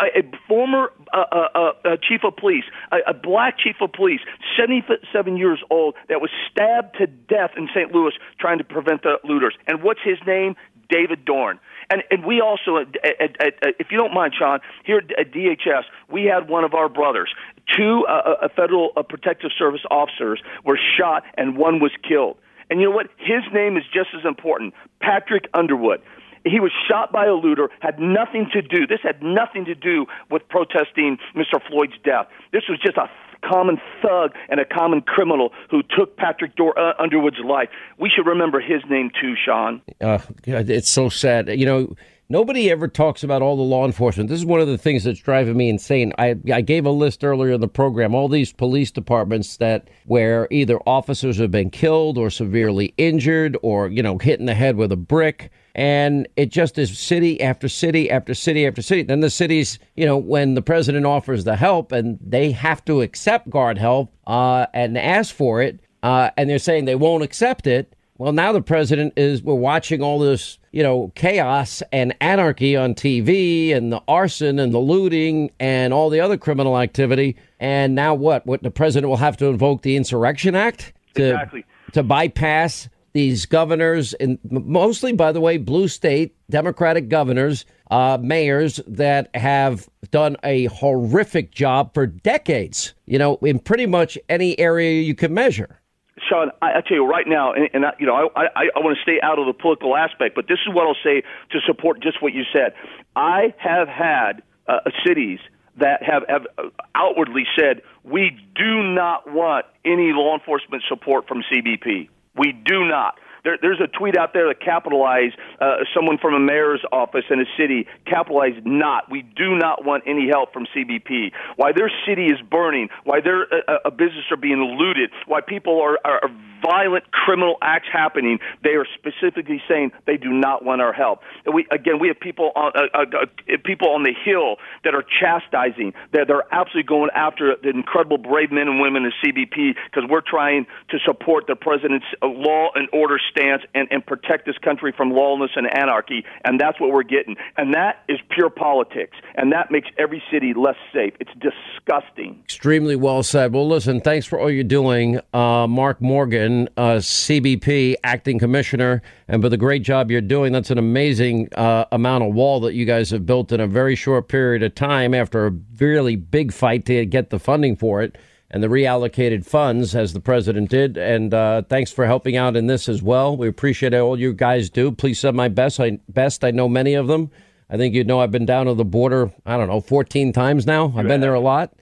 [0.00, 4.20] a former uh, uh, uh, chief of police, a, a black chief of police,
[4.56, 7.92] 77 years old, that was stabbed to death in St.
[7.92, 9.54] Louis trying to prevent the looters.
[9.66, 10.56] And what's his name?
[10.88, 11.58] David Dorn.
[11.90, 12.88] And, and we also, at,
[13.20, 16.88] at, at, if you don't mind, Sean, here at DHS, we had one of our
[16.88, 17.32] brothers.
[17.76, 22.36] Two uh, uh, federal uh, protective service officers were shot, and one was killed.
[22.70, 23.08] And you know what?
[23.18, 26.02] His name is just as important Patrick Underwood.
[26.44, 28.86] He was shot by a looter, had nothing to do.
[28.86, 31.60] This had nothing to do with protesting Mr.
[31.68, 32.26] Floyd's death.
[32.52, 33.08] This was just a
[33.42, 37.68] common thug and a common criminal who took Patrick Dor- uh, Underwood's life.
[37.98, 39.82] We should remember his name too, Sean.
[40.00, 41.48] Uh, it's so sad.
[41.48, 41.96] You know,
[42.28, 44.28] nobody ever talks about all the law enforcement.
[44.28, 46.12] This is one of the things that's driving me insane.
[46.18, 50.48] I, I gave a list earlier in the program, all these police departments that where
[50.50, 54.76] either officers have been killed or severely injured or, you know, hit in the head
[54.76, 59.02] with a brick and it just is city after city after city after city.
[59.02, 63.00] Then the cities, you know, when the president offers the help and they have to
[63.00, 67.66] accept guard help uh, and ask for it, uh, and they're saying they won't accept
[67.66, 67.94] it.
[68.18, 72.94] Well, now the president is, we're watching all this, you know, chaos and anarchy on
[72.94, 77.36] TV and the arson and the looting and all the other criminal activity.
[77.58, 78.46] And now what?
[78.46, 81.64] What the president will have to invoke the Insurrection Act to, Exactly.
[81.92, 88.80] to bypass these governors and mostly, by the way, blue state Democratic governors, uh, mayors
[88.86, 95.02] that have done a horrific job for decades, you know, in pretty much any area
[95.02, 95.80] you can measure.
[96.28, 98.78] Sean, I, I tell you right now, and, and I, you know, I, I, I
[98.78, 101.58] want to stay out of the political aspect, but this is what I'll say to
[101.66, 102.74] support just what you said.
[103.16, 105.38] I have had uh, cities
[105.78, 106.46] that have, have
[106.94, 112.08] outwardly said we do not want any law enforcement support from CBP.
[112.36, 113.18] We do not.
[113.44, 117.40] There, there's a tweet out there that capitalized uh, someone from a mayor's office in
[117.40, 119.10] a city capitalized not.
[119.10, 121.32] We do not want any help from CBP.
[121.56, 122.88] Why their city is burning.
[123.04, 125.10] Why their uh, uh, business are being looted.
[125.26, 126.30] Why people are, are
[126.62, 128.38] violent criminal acts happening.
[128.62, 131.20] They are specifically saying they do not want our help.
[131.44, 134.94] And we again, we have people on uh, uh, uh, people on the hill that
[134.94, 135.92] are chastising.
[136.12, 140.22] That they're absolutely going after the incredible brave men and women of CBP because we're
[140.24, 144.92] trying to support the president's uh, law and order stance and, and protect this country
[144.96, 146.24] from lawlessness and anarchy.
[146.44, 147.36] And that's what we're getting.
[147.56, 149.16] And that is pure politics.
[149.34, 151.14] And that makes every city less safe.
[151.18, 152.40] It's disgusting.
[152.44, 153.52] Extremely well said.
[153.52, 159.42] Well, listen, thanks for all you're doing, uh, Mark Morgan, uh, CBP acting commissioner, and
[159.42, 160.52] for the great job you're doing.
[160.52, 163.96] That's an amazing uh, amount of wall that you guys have built in a very
[163.96, 168.16] short period of time after a really big fight to get the funding for it
[168.52, 170.98] and the reallocated funds, as the president did.
[170.98, 173.36] And uh, thanks for helping out in this as well.
[173.36, 174.92] We appreciate all you guys do.
[174.92, 175.80] Please send my best.
[175.80, 176.44] I best.
[176.44, 177.30] I know many of them.
[177.70, 179.32] I think you know I've been down to the border.
[179.46, 180.92] I don't know, 14 times now.
[180.94, 181.72] I've been there a lot.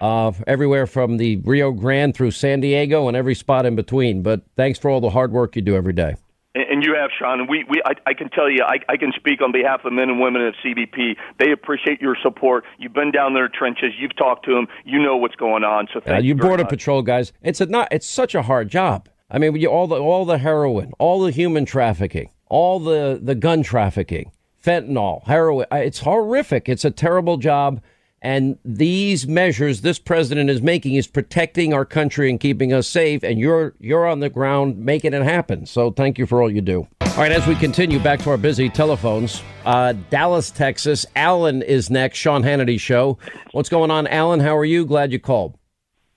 [0.00, 4.22] Uh, everywhere from the Rio Grande through San Diego and every spot in between.
[4.22, 6.16] But thanks for all the hard work you do every day.
[6.56, 9.10] And you have, Sean, and we, we I, I can tell you, I, I can
[9.16, 11.16] speak on behalf of men and women at CBP.
[11.40, 12.62] They appreciate your support.
[12.78, 13.92] You've been down their trenches.
[13.98, 14.68] You've talked to them.
[14.84, 15.88] You know what's going on.
[15.92, 16.70] So Uh, thank you you border much.
[16.70, 17.88] patrol guys, it's a not.
[17.90, 19.08] It's such a hard job.
[19.28, 23.34] I mean, you, all the all the heroin, all the human trafficking, all the the
[23.34, 24.30] gun trafficking,
[24.64, 25.66] fentanyl, heroin.
[25.72, 26.68] uh, It's horrific.
[26.68, 27.80] It's a terrible job.
[28.24, 33.22] And these measures this president is making is protecting our country and keeping us safe.
[33.22, 35.66] And you're you're on the ground making it happen.
[35.66, 36.88] So thank you for all you do.
[37.02, 41.04] All right, as we continue back to our busy telephones, uh, Dallas, Texas.
[41.14, 42.16] Alan is next.
[42.18, 43.18] Sean Hannity show.
[43.52, 44.40] What's going on, Alan?
[44.40, 44.86] How are you?
[44.86, 45.58] Glad you called.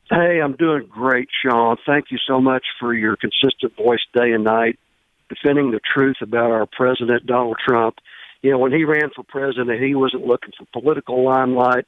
[0.10, 1.76] Hey, I'm doing great, Sean.
[1.86, 4.80] Thank you so much for your consistent voice day and night,
[5.28, 7.98] defending the truth about our president, Donald Trump.
[8.42, 11.86] You know, when he ran for president, he wasn't looking for political limelight,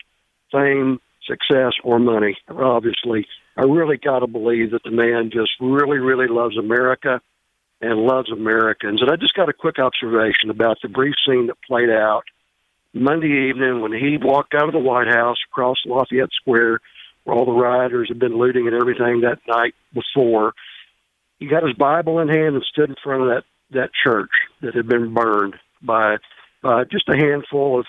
[0.52, 3.28] fame, success, or money, obviously.
[3.58, 7.22] I really got to believe that the man just really, really loves America
[7.82, 9.02] and loves Americans.
[9.02, 12.24] And I just got a quick observation about the brief scene that played out
[12.94, 16.80] Monday evening when he walked out of the White House across Lafayette Square
[17.24, 20.54] where all the rioters had been looting and everything that night before.
[21.40, 24.32] He got his Bible in hand and stood in front of that that church
[24.62, 26.18] that had been burned by
[26.62, 27.86] by just a handful of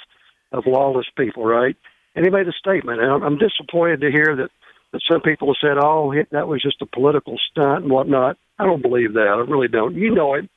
[0.52, 1.76] of lawless people, right?
[2.14, 4.50] And he made a statement, and I'm, I'm disappointed to hear that
[4.92, 8.82] that some people said, "Oh, that was just a political stunt and whatnot." I don't
[8.82, 9.28] believe that.
[9.28, 9.94] I really don't.
[9.94, 10.48] You know him.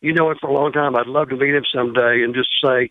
[0.00, 0.96] You know him for a long time.
[0.96, 2.90] I'd love to meet him someday and just say,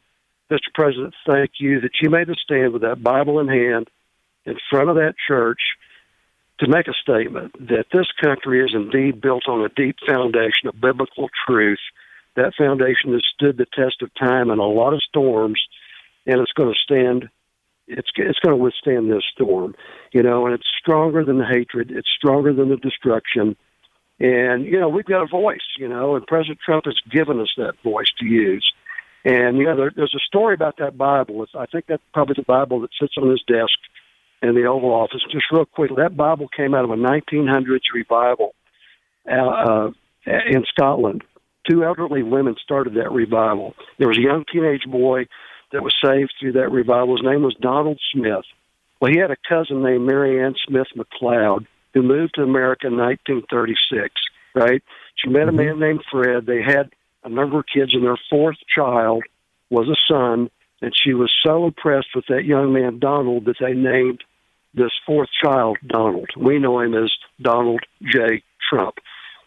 [0.50, 0.74] Mr.
[0.74, 3.90] President, thank you that you made a stand with that Bible in hand
[4.46, 5.60] in front of that church
[6.60, 10.80] to make a statement that this country is indeed built on a deep foundation of
[10.80, 11.80] biblical truth.
[12.36, 15.62] That foundation has stood the test of time and a lot of storms,
[16.26, 17.30] and it's going to stand.
[17.88, 19.76] It's it's going to withstand this storm,
[20.14, 21.92] you know, and it's stronger than the hatred.
[21.92, 23.56] It's stronger than the destruction,
[24.20, 27.50] and you know we've got a voice, you know, and President Trump has given us
[27.58, 28.66] that voice to use.
[29.24, 31.44] And you know, there, there's a story about that Bible.
[31.44, 33.78] It's, I think that's probably the Bible that sits on his desk
[34.42, 35.22] in the Oval Office.
[35.32, 38.56] Just real quick, that Bible came out of a 1900s revival
[39.30, 39.90] uh, uh,
[40.26, 41.24] in Scotland.
[41.70, 43.76] Two elderly women started that revival.
[44.00, 45.26] There was a young teenage boy
[45.72, 47.18] that was saved through that revival.
[47.18, 48.46] His name was Donald Smith.
[49.00, 52.98] Well, he had a cousin named Mary Ann Smith McLeod who moved to America in
[52.98, 54.14] 1936.
[54.54, 54.84] Right?
[55.16, 55.58] She met a mm-hmm.
[55.58, 56.46] man named Fred.
[56.46, 56.92] They had
[57.24, 59.24] a number of kids, and their fourth child
[59.70, 60.50] was a son.
[60.82, 64.24] And she was so impressed with that young man Donald that they named
[64.74, 66.30] this fourth child Donald.
[66.38, 67.12] We know him as
[67.42, 68.44] Donald J.
[68.70, 68.96] Trump.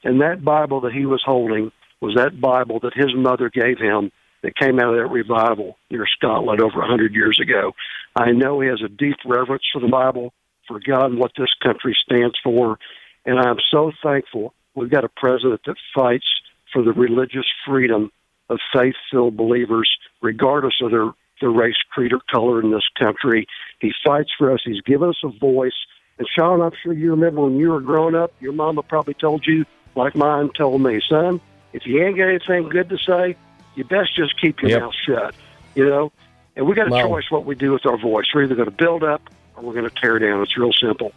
[0.05, 4.13] And that Bible that he was holding was that Bible that his mother gave him
[4.45, 7.73] that came out of that revival near Scotland over hundred years ago.
[8.15, 10.33] I know he has a deep reverence for the Bible,
[10.69, 12.79] for God and what this country stands for,
[13.25, 16.27] and I'm so thankful we've got a president that fights
[16.73, 18.11] for the religious freedom
[18.51, 19.91] of faith filled believers,
[20.21, 23.47] regardless of their, their race, creed, or color in this country.
[23.81, 24.61] He fights for us.
[24.65, 25.73] He's given us a voice.
[26.19, 29.47] And Sean, I'm sure you remember when you were growing up, your mama probably told
[29.47, 29.65] you,
[29.97, 31.41] like mine told me, son,
[31.73, 33.37] if you ain't got anything good to say,
[33.75, 34.81] you best just keep your Yep.
[34.81, 35.35] mouth shut.
[35.75, 36.13] You know?
[36.57, 38.27] And we got a Well- choice what we do with our voice.
[38.35, 39.23] We're either going to build up
[39.57, 40.43] or we're going to tear down.
[40.43, 41.13] It's real simple.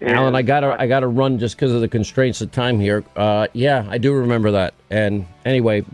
[0.00, 3.04] And Alan, I gotta I gotta run just because of the constraints of time here.
[3.16, 4.74] Uh, yeah, I do remember that.
[4.90, 5.84] And anyway,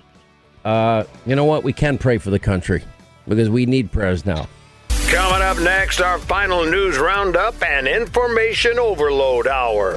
[0.65, 1.63] uh, you know what?
[1.65, 2.83] We can pray for the country
[3.29, 4.49] because we need prayers now.
[5.11, 9.97] Coming up next, our final news roundup and information overload hour.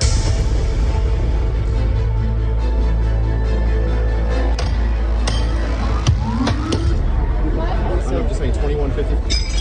[8.34, 9.52] Just saying 2150.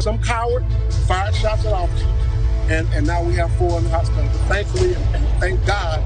[0.00, 0.64] Some coward
[1.06, 2.06] fired shots at officers,
[2.70, 4.24] and, and now we have four in the hospital.
[4.24, 6.02] But thankfully, and, and thank God,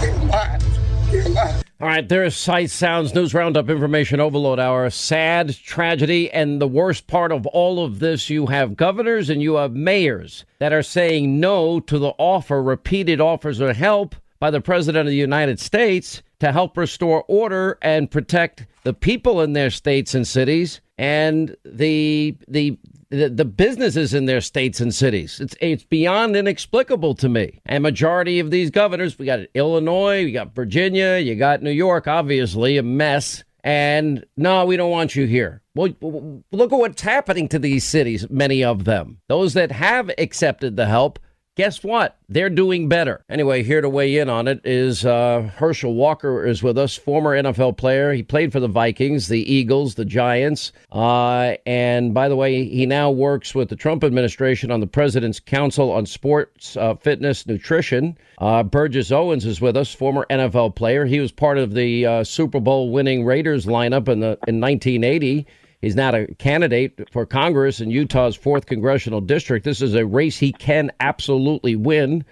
[0.00, 0.62] they're alive.
[1.10, 1.69] They're alive.
[1.80, 4.90] All right, there's Sight Sounds News Roundup Information Overload Hour.
[4.90, 6.30] Sad tragedy.
[6.30, 10.44] And the worst part of all of this, you have governors and you have mayors
[10.58, 15.10] that are saying no to the offer, repeated offers of help by the President of
[15.10, 20.28] the United States to help restore order and protect the people in their states and
[20.28, 22.78] cities and the the
[23.10, 25.40] the, the businesses in their states and cities.
[25.40, 27.60] It's it's beyond inexplicable to me.
[27.66, 32.06] And majority of these governors, we got Illinois, we got Virginia, you got New York,
[32.06, 33.44] obviously a mess.
[33.62, 35.60] And no, we don't want you here.
[35.74, 39.18] Well, look at what's happening to these cities, many of them.
[39.28, 41.18] Those that have accepted the help,
[41.60, 42.16] guess what?
[42.30, 43.22] They're doing better.
[43.28, 47.36] Anyway, here to weigh in on it is uh, Herschel Walker is with us, former
[47.36, 48.14] NFL player.
[48.14, 50.72] He played for the Vikings, the Eagles, the Giants.
[50.90, 55.38] Uh, and by the way, he now works with the Trump administration on the President's
[55.38, 58.16] Council on Sports, uh, Fitness, Nutrition.
[58.38, 61.04] Uh, Burgess Owens is with us, former NFL player.
[61.04, 65.46] He was part of the uh, Super Bowl winning Raiders lineup in the in 1980.
[65.80, 69.64] He's not a candidate for Congress in Utah's fourth congressional district.
[69.64, 72.24] This is a race he can absolutely win.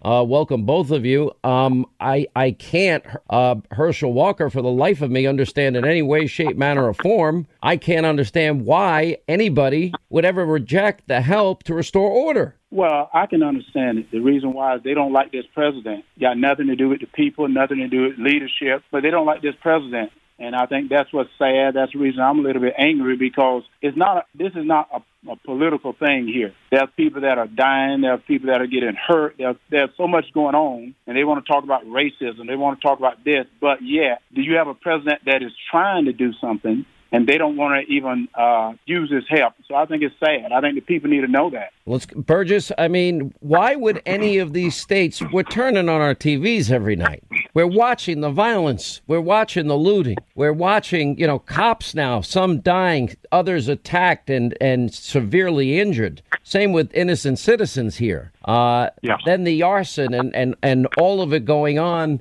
[0.00, 1.32] Uh, welcome, both of you.
[1.44, 6.02] Um, I I can't uh, Herschel Walker for the life of me understand in any
[6.02, 7.46] way, shape, manner, or form.
[7.62, 12.54] I can't understand why anybody would ever reject the help to restore order.
[12.70, 14.10] Well, I can understand it.
[14.10, 16.04] The reason why is they don't like this president.
[16.20, 19.26] Got nothing to do with the people, nothing to do with leadership, but they don't
[19.26, 20.10] like this president.
[20.38, 21.74] And I think that's what's sad.
[21.74, 24.26] That's the reason I'm a little bit angry because it's not.
[24.34, 26.52] This is not a, a political thing here.
[26.72, 28.00] There's people that are dying.
[28.00, 29.36] There are people that are getting hurt.
[29.38, 32.48] There's there's so much going on, and they want to talk about racism.
[32.48, 35.52] They want to talk about this, but yet, do you have a president that is
[35.70, 36.84] trying to do something?
[37.14, 39.54] And they don't want to even uh, use his help.
[39.68, 40.50] So I think it's sad.
[40.50, 41.70] I think the people need to know that.
[41.86, 42.72] Let's Burgess.
[42.76, 45.22] I mean, why would any of these states?
[45.32, 47.22] We're turning on our TVs every night.
[47.54, 49.00] We're watching the violence.
[49.06, 50.16] We're watching the looting.
[50.34, 52.20] We're watching, you know, cops now.
[52.20, 56.20] Some dying, others attacked and and severely injured.
[56.42, 58.32] Same with innocent citizens here.
[58.44, 59.18] Uh, Yeah.
[59.24, 62.18] Then the arson and and and all of it going on.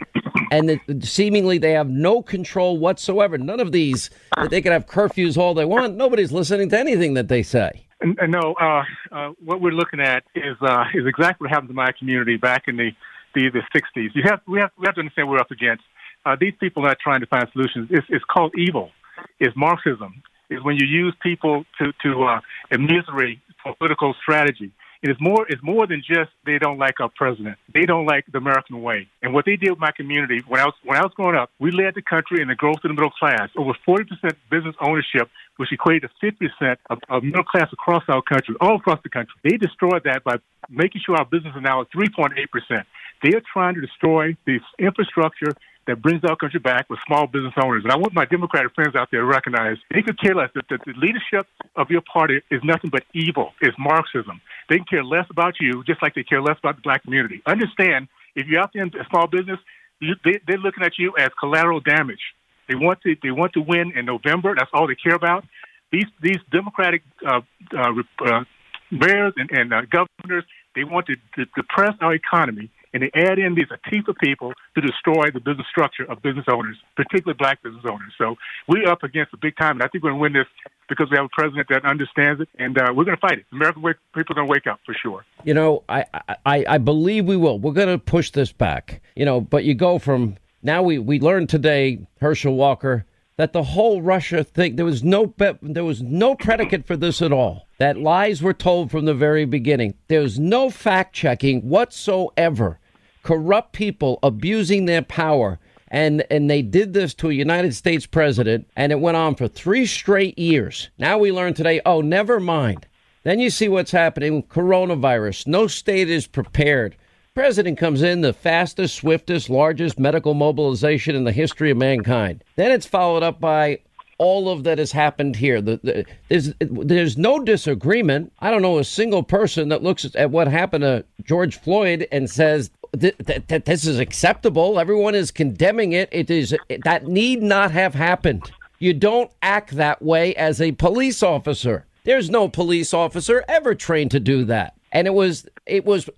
[0.54, 3.38] And seemingly they have no control whatsoever.
[3.38, 4.10] None of these,
[4.50, 5.96] they can have curfews all they want.
[5.96, 7.88] Nobody's listening to anything that they say.
[8.28, 11.92] No, uh, uh, what we're looking at is uh, is exactly what happened to my
[11.98, 12.92] community back in the
[13.34, 14.10] the, the 60s.
[14.14, 15.84] You have we have we have to understand what we're up against.
[16.26, 17.88] Uh, these people are not trying to find solutions.
[17.92, 18.92] It's, it's called evil.
[19.40, 20.22] It's Marxism.
[20.50, 22.40] Is when you use people to to uh,
[22.72, 24.72] in misery for political strategy.
[25.04, 25.46] It is more.
[25.50, 27.58] It's more than just they don't like our president.
[27.74, 29.10] They don't like the American way.
[29.22, 31.52] And what they did with my community when I was when I was growing up,
[31.60, 33.50] we led the country in the growth of the middle class.
[33.58, 38.04] Over 40 percent business ownership, which equated to 50 percent of, of middle class across
[38.08, 39.36] our country, all across the country.
[39.44, 40.38] They destroyed that by
[40.70, 42.88] making sure our business is now at 3.8 percent.
[43.22, 45.52] They are trying to destroy the infrastructure
[45.88, 47.84] that brings our country back with small business owners.
[47.84, 50.66] And I want my Democratic friends out there to recognize they could care less that
[50.70, 53.52] the, leadership of your party is nothing but evil.
[53.62, 54.42] It's Marxism.
[54.70, 57.42] They care less about you, just like they care less about the black community.
[57.46, 59.60] Understand, if you're out there in small business,
[60.00, 62.22] you, they, they're looking at you as collateral damage.
[62.70, 64.56] They want to they want to win in November.
[64.58, 65.44] That's all they care about.
[65.92, 67.42] These these Democratic uh,
[67.78, 67.92] uh,
[68.26, 68.44] uh,
[68.90, 73.40] mayors and, and uh, governors they want to, to depress our economy and they add
[73.40, 77.84] in these Antifa people to destroy the business structure of business owners, particularly black business
[77.86, 78.14] owners.
[78.18, 78.36] So
[78.68, 80.48] we're up against a big time, and I think we're going to win this
[80.88, 83.46] because we have a president that understands it, and uh, we're going to fight it.
[83.52, 83.82] American
[84.14, 85.26] people are going to wake up for sure.
[85.44, 86.06] You know, I,
[86.46, 87.60] I I believe we will.
[87.60, 89.02] We're going to push this back.
[89.16, 93.06] You know, but you go from now we we learned today, Herschel Walker,
[93.38, 97.34] that the whole Russia thing there was no there was no predicate for this at
[97.34, 97.68] all.
[97.80, 99.96] That lies were told from the very beginning.
[100.08, 102.80] There's no fact checking whatsoever.
[103.24, 108.68] Corrupt people abusing their power and and they did this to a United States president
[108.76, 110.90] and it went on for 3 straight years.
[110.98, 112.88] Now we learn today, oh, never mind.
[113.24, 115.48] Then you see what's happening with coronavirus.
[115.48, 116.96] No state is prepared.
[117.34, 122.44] President comes in the fastest, swiftest, largest medical mobilization in the history of mankind.
[122.58, 123.80] Then it's followed up by
[124.20, 125.60] all of that has happened here.
[125.60, 128.32] The, the, there's, there's no disagreement.
[128.40, 132.30] I don't know a single person that looks at what happened to George Floyd and
[132.30, 134.80] says that, that this is acceptable.
[134.80, 136.10] Everyone is condemning it.
[136.12, 138.52] It is that need not have happened.
[138.80, 141.86] You don't act that way as a police officer.
[142.04, 144.76] There's no police officer ever trained to do that.
[144.92, 146.10] And it was, it was,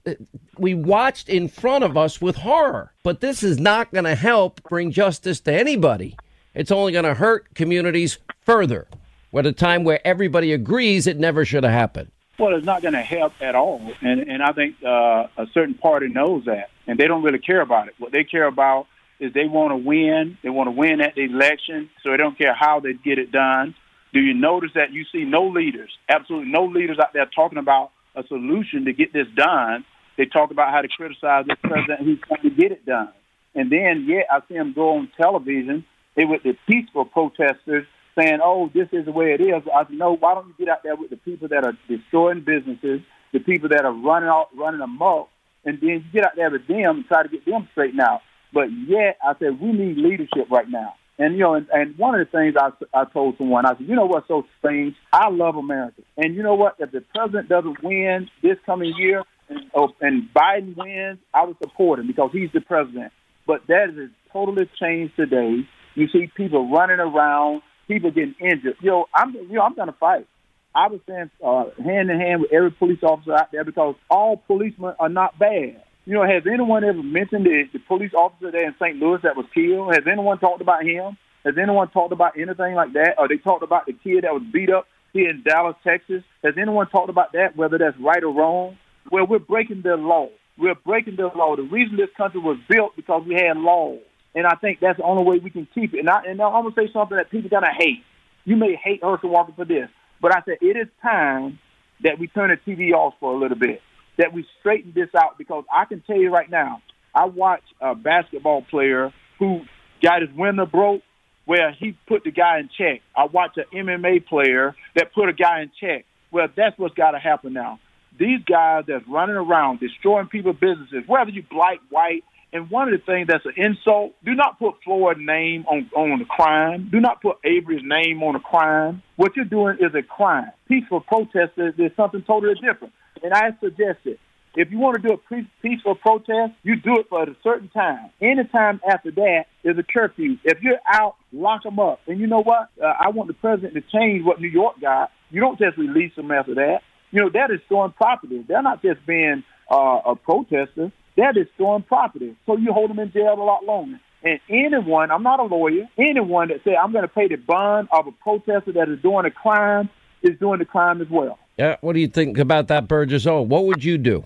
[0.57, 2.91] we watched in front of us with horror.
[3.03, 6.17] But this is not going to help bring justice to anybody.
[6.53, 8.87] It's only going to hurt communities further.
[9.33, 12.09] At a time where everybody agrees it never should have happened.
[12.37, 15.73] Well, it's not going to help at all, and and I think uh, a certain
[15.73, 17.95] party knows that, and they don't really care about it.
[17.97, 18.87] What they care about
[19.19, 20.37] is they want to win.
[20.43, 23.31] They want to win at the election, so they don't care how they get it
[23.31, 23.73] done.
[24.13, 27.91] Do you notice that you see no leaders, absolutely no leaders out there talking about
[28.15, 29.85] a solution to get this done?
[30.17, 33.13] They talk about how to criticize the president who's trying to get it done,
[33.53, 37.85] and then yet I see them go on television they were the peaceful protesters
[38.17, 40.69] saying, "Oh, this is the way it is." I said, "No, why don't you get
[40.69, 43.01] out there with the people that are destroying businesses,
[43.33, 45.29] the people that are running out, running amok,
[45.63, 48.21] and then you get out there with them and try to get them straightened out."
[48.53, 50.95] But yet, I said we need leadership right now.
[51.17, 53.87] And you know, and, and one of the things I, I told someone, I said,
[53.87, 54.95] you know what's so strange?
[55.13, 56.75] I love America, and you know what?
[56.79, 61.57] If the president doesn't win this coming year, and, oh, and Biden wins, I would
[61.61, 63.13] support him because he's the president.
[63.47, 65.59] But that is totally changed today.
[65.93, 68.77] You see people running around, people getting injured.
[68.81, 70.27] Yo, I'm you know I'm gonna fight.
[70.73, 74.37] I was saying uh, hand in hand with every police officer out there because all
[74.37, 75.81] policemen are not bad.
[76.05, 78.97] You know, has anyone ever mentioned the, the police officer there in St.
[78.97, 79.93] Louis that was killed?
[79.95, 81.17] Has anyone talked about him?
[81.45, 83.15] Has anyone talked about anything like that?
[83.17, 86.23] Or they talked about the kid that was beat up here in Dallas, Texas?
[86.43, 88.77] Has anyone talked about that, whether that's right or wrong?
[89.11, 90.29] Well, we're breaking the law.
[90.57, 91.55] We're breaking the law.
[91.55, 93.99] The reason this country was built because we had laws.
[94.35, 95.99] And I think that's the only way we can keep it.
[95.99, 98.03] And, I, and I'm going to say something that people going to hate.
[98.43, 99.89] You may hate Herschel Walker for this,
[100.21, 101.57] but I said it is time
[102.03, 103.81] that we turn the TV off for a little bit,
[104.17, 106.81] that we straighten this out because I can tell you right now,
[107.15, 109.61] I watched a basketball player who
[110.03, 111.01] got his window broke
[111.45, 113.01] where he put the guy in check.
[113.15, 116.05] I watched an MMA player that put a guy in check.
[116.31, 117.79] Well, that's what's got to happen now.
[118.19, 122.23] These guys that's running around destroying people's businesses, whether you black, white,
[122.55, 126.19] and one of the things that's an insult, do not put Floyd's name on, on
[126.19, 126.87] the crime.
[126.89, 129.03] Do not put Arbery's name on a crime.
[129.17, 130.51] What you're doing is a crime.
[130.69, 132.93] Peaceful protest is, is something totally different.
[133.21, 134.19] And I suggested,
[134.55, 138.09] if you want to do a peaceful protest, you do it for a certain time.
[138.21, 140.37] Any time after that is a curfew.
[140.45, 141.99] If you're out, lock them up.
[142.07, 142.69] And you know what?
[142.81, 145.11] Uh, I want the president to change what New York got.
[145.29, 146.83] You don't just release them after that.
[147.11, 148.45] You know, that is storing property.
[148.47, 150.93] They're not just being uh, a protester.
[151.17, 152.35] That is storing property.
[152.45, 153.99] So you hold them in jail a lot longer.
[154.23, 157.87] And anyone, I'm not a lawyer, anyone that say I'm going to pay the bond
[157.91, 159.89] of a protester that is doing a crime
[160.23, 161.37] is doing the crime as well.
[161.57, 161.75] Yeah.
[161.81, 163.27] What do you think about that, Burgess?
[163.27, 164.25] Oh, what would you do?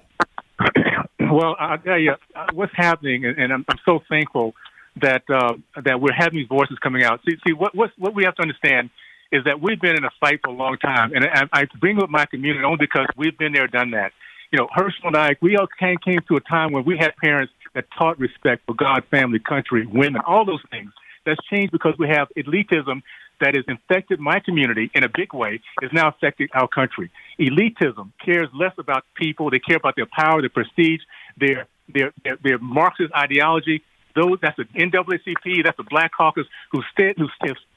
[1.20, 4.56] well, I'll tell you uh, what's happening, and I'm, I'm so thankful
[5.02, 7.20] that uh, that we're having these voices coming out.
[7.28, 8.90] See, see what what what we have to understand
[9.32, 12.02] is that we've been in a fight for a long time, and I, I bring
[12.02, 14.12] up my community only because we've been there, done that
[14.52, 17.16] you know, Herschel and I, we all came, came to a time when we had
[17.18, 20.92] parents that taught respect for God, family, country, women, all those things.
[21.26, 23.02] That's changed because we have elitism
[23.42, 27.12] that has infected my community in a big way, is now affecting our country.
[27.40, 29.50] Elitism cares less about people.
[29.50, 31.02] They care about their power, their prestige,
[31.38, 33.84] their, their, their, their Marxist ideology.
[34.16, 37.28] Those, that's the NAACP, that's the Black Caucus, who, stayed, who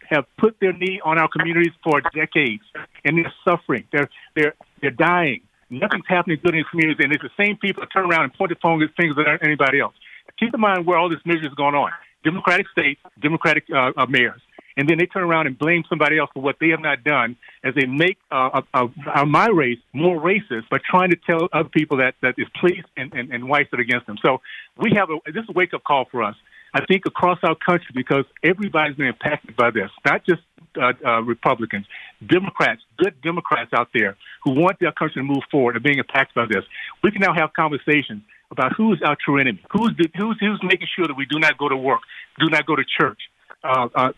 [0.08, 2.62] have put their knee on our communities for decades,
[3.04, 3.84] and they're suffering.
[3.92, 5.42] They're, they're, they're dying.
[5.72, 8.34] Nothing's happening good in these communities, and it's the same people that turn around and
[8.34, 9.94] point their fingers at anybody else.
[10.38, 11.90] Keep in mind where all this misery is going on.
[12.24, 14.40] Democratic states, Democratic uh, uh, mayors.
[14.76, 17.36] And then they turn around and blame somebody else for what they have not done
[17.64, 21.68] as they make uh, uh, uh, my race more racist by trying to tell other
[21.68, 24.16] people that, that is police and, and, and whites that are against them.
[24.24, 24.40] So
[24.78, 26.36] we have a, this is a wake up call for us.
[26.74, 30.40] I think across our country because everybody's been impacted by this, not just
[30.80, 31.86] uh, uh, Republicans,
[32.26, 36.34] Democrats, good Democrats out there who want their country to move forward are being impacted
[36.34, 36.64] by this.
[37.02, 40.88] We can now have conversations about who's our true enemy, who's the, who's who's making
[40.94, 42.00] sure that we do not go to work,
[42.38, 43.18] do not go to church,
[43.64, 44.12] uh, uh,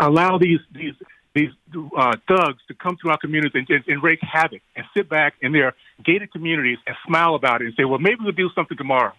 [0.00, 0.94] allow these these
[1.34, 1.50] these
[1.96, 5.34] uh, thugs to come to our communities and, and, and wreak havoc and sit back
[5.40, 5.74] in their
[6.04, 9.12] gated communities and smile about it and say, well, maybe we'll do something tomorrow.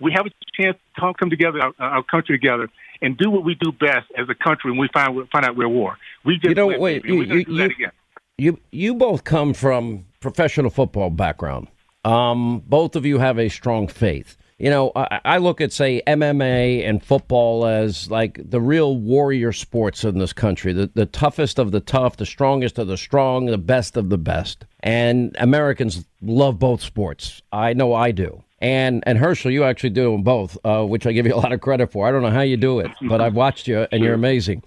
[0.00, 2.68] We have a chance to come, together, our, our country together,
[3.02, 5.66] and do what we do best as a country when we find find out we're
[5.66, 5.96] at war.
[6.24, 7.90] We just You know, wait, you- you- you-.
[8.38, 11.68] You you both come from professional football background.
[12.04, 14.36] Um, both of you have a strong faith.
[14.58, 19.52] You know, I, I look at say MMA and football as like the real warrior
[19.52, 20.74] sports in this country.
[20.74, 24.18] The the toughest of the tough, the strongest of the strong, the best of the
[24.18, 24.66] best.
[24.80, 27.40] And Americans love both sports.
[27.52, 28.42] I know I do.
[28.58, 31.52] And and Herschel, you actually do them both, uh, which I give you a lot
[31.52, 32.08] of credit for.
[32.08, 34.62] I don't know how you do it, but I've watched you, and you're amazing.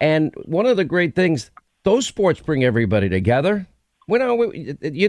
[0.00, 1.50] And one of the great things,
[1.84, 3.66] those sports bring everybody together.
[4.08, 4.52] We know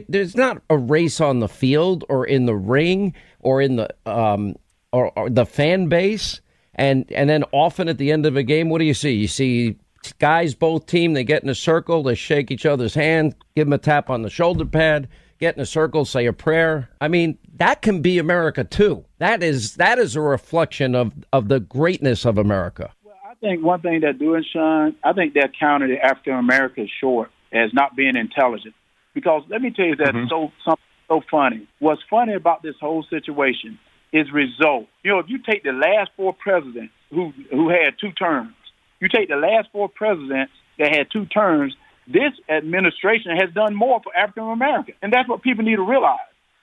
[0.08, 4.56] there's not a race on the field or in the ring or in the um
[4.92, 6.40] or, or the fan base.
[6.76, 9.14] And and then often at the end of a game, what do you see?
[9.14, 9.78] You see
[10.20, 13.74] guys both team they get in a circle, they shake each other's hand, give them
[13.74, 15.08] a tap on the shoulder pad,
[15.44, 16.90] get in a circle, say a prayer.
[17.02, 19.06] I mean, that can be America too.
[19.20, 22.92] That is that is a reflection of of the greatness of America.
[23.04, 27.30] Well, I think one thing they're doing, Sean, I think they're counting African Americans short
[27.52, 28.74] as not being intelligent.
[29.14, 30.28] Because let me tell you that mm-hmm.
[30.30, 31.68] so something so funny.
[31.80, 33.78] What's funny about this whole situation
[34.12, 34.88] is result.
[35.04, 38.56] You know, if you take the last four presidents who who had two terms,
[39.02, 41.76] you take the last four presidents that had two terms,
[42.08, 44.98] this administration has done more for African Americans.
[45.02, 46.20] And that's what people need to realize.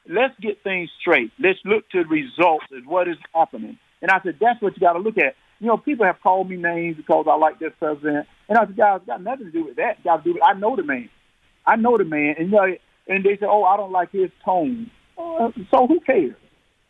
[0.09, 1.31] Let's get things straight.
[1.39, 3.79] Let's look to results as what is happening.
[4.03, 5.35] And I said, that's what you got to look at.
[5.61, 8.27] You know, people have called me names because I like this president.
[8.49, 10.03] And I said, guys, it's got nothing to do with that.
[10.03, 11.11] Got to do with, I know the man.
[11.67, 12.37] I know the man.
[12.39, 12.75] And, you know,
[13.09, 14.91] and they say, oh, I don't like his tone.
[15.19, 16.35] Uh, so who cares?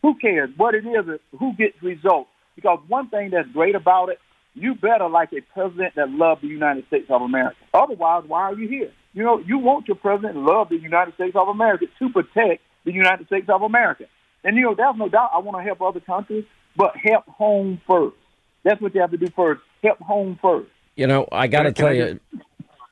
[0.03, 0.51] Who cares?
[0.57, 2.31] What it is who gets results.
[2.55, 4.19] Because one thing that's great about it,
[4.55, 7.57] you better like a president that loves the United States of America.
[7.73, 8.93] Otherwise, why are you here?
[9.13, 12.63] You know, you want your president to love the United States of America to protect
[12.85, 14.05] the United States of America.
[14.45, 16.45] And, you know, there's no doubt I want to help other countries,
[16.77, 18.17] but help home first.
[18.63, 19.61] That's what you have to do first.
[19.83, 20.71] Help home first.
[20.97, 22.21] You know, I got to Can I tell you.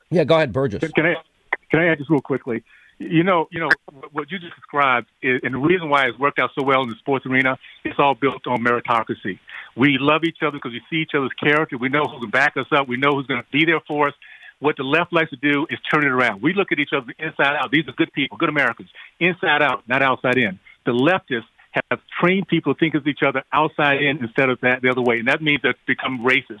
[0.09, 0.91] Yeah, go ahead, Burgess.
[0.93, 1.15] Can I
[1.69, 2.63] can I add just real quickly?
[2.99, 3.69] You know, you know
[4.11, 6.89] what you just described, is, and the reason why it's worked out so well in
[6.89, 9.39] the sports arena, it's all built on meritocracy.
[9.77, 11.77] We love each other because we see each other's character.
[11.77, 12.89] We know who can back us up.
[12.89, 14.13] We know who's going to be there for us.
[14.59, 16.41] What the left likes to do is turn it around.
[16.41, 17.71] We look at each other inside out.
[17.71, 18.89] These are good people, good Americans,
[19.19, 20.59] inside out, not outside in.
[20.85, 21.47] The leftists
[21.89, 25.01] have trained people to think of each other outside in instead of that the other
[25.01, 26.59] way, and that means they've become racist.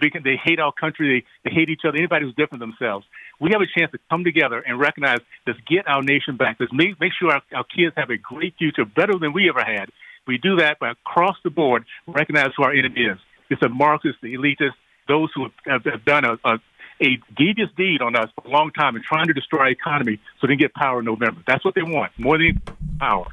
[0.00, 1.24] They, they hate our country.
[1.44, 1.96] They, they hate each other.
[1.96, 3.06] Anybody who's different themselves.
[3.40, 5.18] We have a chance to come together and recognize.
[5.46, 6.56] Let's get our nation back.
[6.60, 9.64] Let's make, make sure our, our kids have a great future, better than we ever
[9.64, 9.90] had.
[10.26, 13.18] We do that by across the board recognize who our enemy is.
[13.48, 16.58] It's the Marxists, the elitists, those who have, have done a, a,
[17.02, 20.20] a devious deed on us for a long time and trying to destroy our economy
[20.40, 21.42] so they can get power in November.
[21.46, 22.62] That's what they want, more than
[22.98, 23.26] power.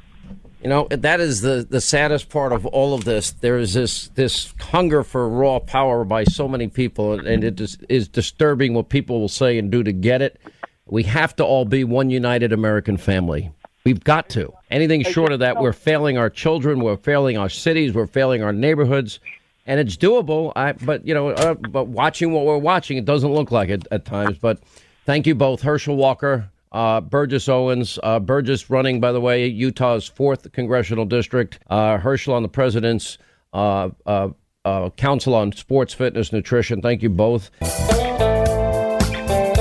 [0.62, 3.30] You know that is the the saddest part of all of this.
[3.30, 7.78] There is this this hunger for raw power by so many people, and it is,
[7.88, 10.40] is disturbing what people will say and do to get it.
[10.86, 13.52] We have to all be one united American family.
[13.84, 14.52] We've got to.
[14.70, 18.52] Anything short of that, we're failing our children, we're failing our cities, we're failing our
[18.52, 19.20] neighborhoods,
[19.64, 20.52] and it's doable.
[20.56, 23.86] I, but you know, uh, but watching what we're watching, it doesn't look like it
[23.92, 24.38] at times.
[24.38, 24.58] But
[25.06, 27.98] thank you both, Herschel Walker, uh, Burgess Owens.
[28.02, 31.58] Uh, Burgess running, by the way, Utah's fourth congressional district.
[31.68, 33.18] Uh, Herschel on the president's
[33.52, 34.28] uh, uh,
[34.64, 36.82] uh, council on sports, fitness, nutrition.
[36.82, 37.50] Thank you both.
[37.62, 37.68] All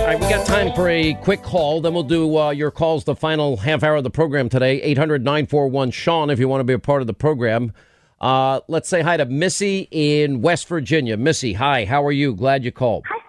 [0.05, 1.81] right, we got time for a quick call.
[1.81, 4.81] Then we'll do your calls the final half hour of the program today.
[4.81, 7.73] 800 941 Sean, if you want to be a part of the program.
[8.21, 11.17] Let's say hi to Missy in West Virginia.
[11.17, 11.85] Missy, hi.
[11.85, 12.33] How are you?
[12.35, 13.05] Glad you called.
[13.09, 13.19] Hi,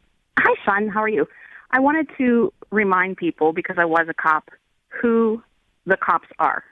[0.40, 0.88] Hi, Sean.
[0.88, 1.26] How are you?
[1.70, 4.50] I wanted to remind people, because I was a cop,
[4.88, 5.42] who
[5.86, 6.64] the cops are.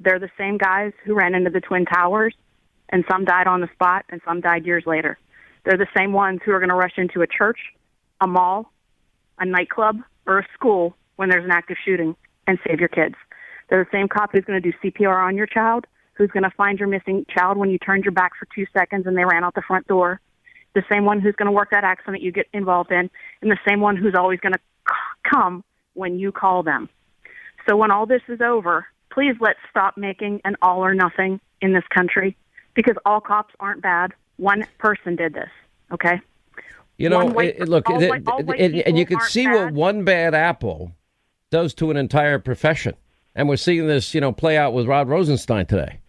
[0.00, 2.34] They're the same guys who ran into the Twin Towers,
[2.88, 5.18] and some died on the spot, and some died years later.
[5.64, 7.58] They're the same ones who are going to rush into a church,
[8.20, 8.72] a mall,
[9.38, 12.16] a nightclub, or a school when there's an active shooting
[12.46, 13.14] and save your kids.
[13.68, 16.50] They're the same cop who's going to do CPR on your child, who's going to
[16.50, 19.44] find your missing child when you turned your back for two seconds and they ran
[19.44, 20.20] out the front door,
[20.74, 23.10] the same one who's going to work that accident you get involved in,
[23.40, 24.60] and the same one who's always going to
[25.28, 26.88] come when you call them.
[27.68, 31.72] So when all this is over, please let's stop making an all or nothing in
[31.72, 32.36] this country
[32.74, 34.12] because all cops aren't bad.
[34.36, 35.50] One person did this,
[35.92, 36.20] okay?
[36.98, 39.54] You know, white- it, look, it- white- all white and, and you can see bad.
[39.54, 40.92] what one bad apple
[41.50, 42.94] does to an entire profession.
[43.34, 46.00] And we're seeing this, you know, play out with Rod Rosenstein today.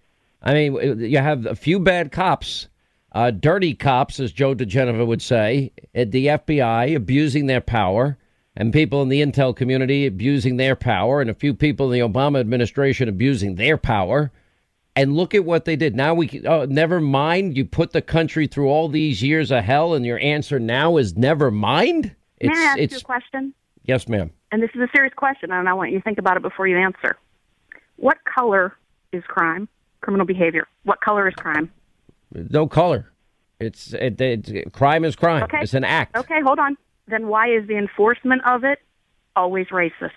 [0.41, 2.68] I mean, you have a few bad cops.
[3.14, 8.18] uh, dirty cops, as Joe diGenova would say, at the FBI abusing their power,
[8.56, 12.08] and people in the intel community abusing their power, and a few people in the
[12.08, 14.32] Obama administration abusing their power.
[14.96, 15.96] And look at what they did.
[15.96, 17.58] Now we oh, never mind.
[17.58, 21.18] You put the country through all these years of hell, and your answer now is
[21.18, 22.16] never mind.
[22.40, 23.56] May I ask you a question?
[23.86, 24.30] Yes, ma'am.
[24.52, 26.68] And this is a serious question, and I want you to think about it before
[26.68, 27.18] you answer.
[27.96, 28.78] What color
[29.12, 29.68] is crime?
[30.02, 30.68] Criminal behavior.
[30.84, 31.72] What color is crime?
[32.32, 33.12] No color.
[33.60, 35.44] It's it, it, crime is crime.
[35.44, 35.62] Okay.
[35.62, 36.16] It's an act.
[36.16, 36.78] Okay, hold on.
[37.08, 38.80] Then why is the enforcement of it
[39.36, 40.12] always racist?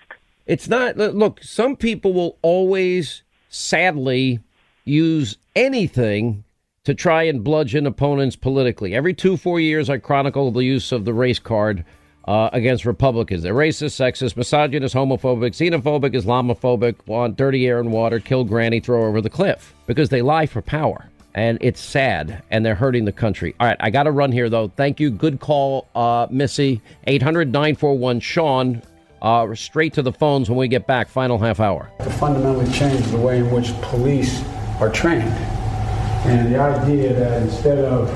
[0.45, 0.97] It's not.
[0.97, 4.39] Look, some people will always, sadly,
[4.85, 6.43] use anything
[6.85, 8.95] to try and bludgeon opponents politically.
[8.95, 11.83] Every two, four years, I chronicle the use of the race card
[12.23, 13.43] uh, against Republicans.
[13.43, 19.05] They're racist, sexist, misogynist, homophobic, xenophobic, Islamophobic, want dirty air and water, kill granny, throw
[19.05, 21.09] over the cliff because they lie for power.
[21.37, 23.53] And it's sad, and they're hurting the country.
[23.59, 24.69] All right, I got to run here, though.
[24.69, 25.11] Thank you.
[25.11, 26.81] Good call, uh, Missy.
[27.05, 28.81] 800 941 Sean.
[29.21, 31.07] Uh, straight to the phones when we get back.
[31.07, 31.91] Final half hour.
[31.99, 34.43] To fundamentally change the way in which police
[34.79, 35.31] are trained.
[36.25, 38.09] And the idea that instead of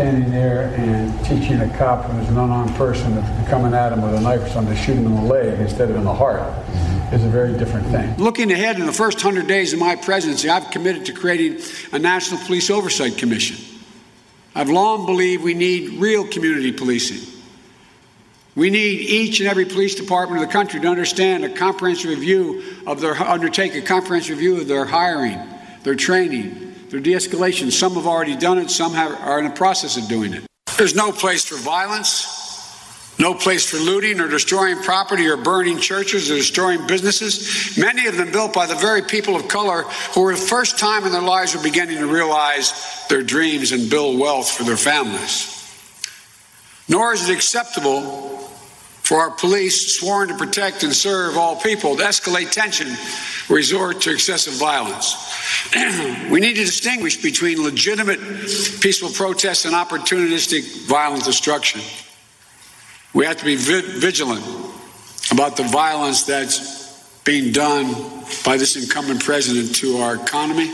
[0.00, 4.14] standing there and teaching a cop who's an unarmed person to coming at him with
[4.14, 6.40] a knife or something to shoot him in the leg instead of in the heart
[6.40, 7.14] mm-hmm.
[7.14, 8.16] is a very different thing.
[8.16, 11.60] Looking ahead in the first 100 days of my presidency, I've committed to creating
[11.92, 13.62] a National Police Oversight Commission.
[14.54, 17.20] I've long believed we need real community policing.
[18.54, 22.62] We need each and every police department of the country to understand a comprehensive review
[22.86, 25.38] of their undertake a comprehensive review of their hiring,
[25.82, 27.70] their training, their de-escalation.
[27.70, 28.70] Some have already done it.
[28.70, 30.44] Some have, are in the process of doing it.
[30.76, 32.36] There's no place for violence.
[33.18, 38.16] No place for looting or destroying property or burning churches or destroying businesses, many of
[38.16, 41.20] them built by the very people of color who, for the first time in their
[41.20, 42.72] lives, are beginning to realize
[43.10, 45.56] their dreams and build wealth for their families.
[46.88, 48.49] Nor is it acceptable
[49.10, 52.86] for our police, sworn to protect and serve all people, to escalate tension,
[53.48, 55.16] resort to excessive violence.
[56.30, 61.80] we need to distinguish between legitimate peaceful protests and opportunistic violent destruction.
[63.12, 64.44] We have to be vigilant
[65.32, 67.92] about the violence that's being done
[68.44, 70.72] by this incumbent president to our economy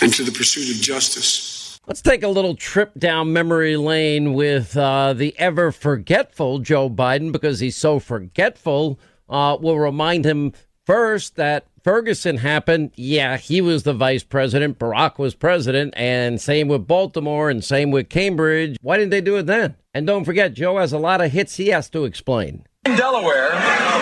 [0.00, 1.53] and to the pursuit of justice.
[1.86, 7.30] Let's take a little trip down memory lane with uh, the ever forgetful Joe Biden
[7.30, 8.98] because he's so forgetful.
[9.28, 10.54] Uh, we'll remind him
[10.86, 12.92] first that Ferguson happened.
[12.94, 14.78] Yeah, he was the vice president.
[14.78, 15.92] Barack was president.
[15.94, 18.78] And same with Baltimore and same with Cambridge.
[18.80, 19.76] Why didn't they do it then?
[19.92, 22.64] And don't forget, Joe has a lot of hits he has to explain.
[22.86, 23.52] In Delaware,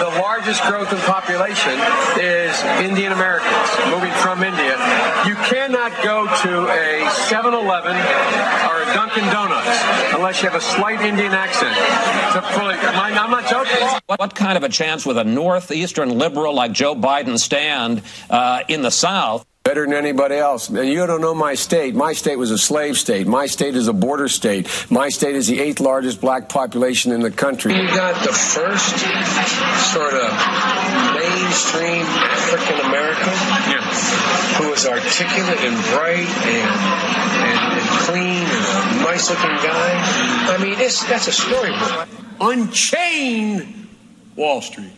[0.01, 1.79] the largest growth in population
[2.19, 4.73] is Indian Americans moving from India.
[5.25, 9.79] You cannot go to a 7 Eleven or a Dunkin' Donuts
[10.17, 11.77] unless you have a slight Indian accent.
[12.57, 14.01] Fully, I'm not joking.
[14.07, 18.83] What kind of a chance would a northeastern liberal like Joe Biden stand uh, in
[18.83, 19.47] the South?
[19.65, 20.69] Better than anybody else.
[20.69, 21.95] And you don't know my state.
[21.95, 23.29] My state was a slave state.
[23.29, 24.69] My state is a border state.
[24.91, 27.73] My state is the eighth largest black population in the country.
[27.73, 28.99] We got the first
[29.95, 30.31] sort of
[31.15, 33.33] mainstream African American
[33.71, 33.83] yeah.
[34.59, 36.71] who was articulate and bright and,
[37.47, 40.55] and, and clean and a nice looking guy.
[40.55, 42.09] I mean, it's, that's a storybook.
[42.41, 43.89] Unchain
[44.35, 44.91] Wall Street.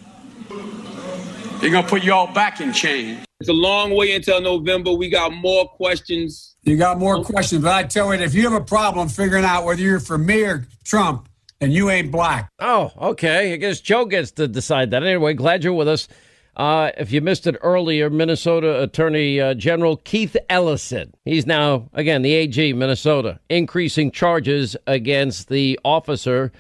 [1.65, 3.24] They're going to put you all back in chains.
[3.41, 4.93] It's a long way until November.
[4.93, 6.57] We got more questions.
[6.62, 9.65] You got more questions, but I tell you, if you have a problem figuring out
[9.65, 11.27] whether you're for me or Trump,
[11.62, 12.51] and you ain't black.
[12.59, 13.55] Oh, okay.
[13.55, 15.05] I guess Joe gets to decide that.
[15.05, 16.07] Anyway, glad you're with us.
[16.55, 21.15] Uh, if you missed it earlier, Minnesota Attorney uh, General Keith Ellison.
[21.24, 26.53] He's now, again, the AG, Minnesota, increasing charges against the officer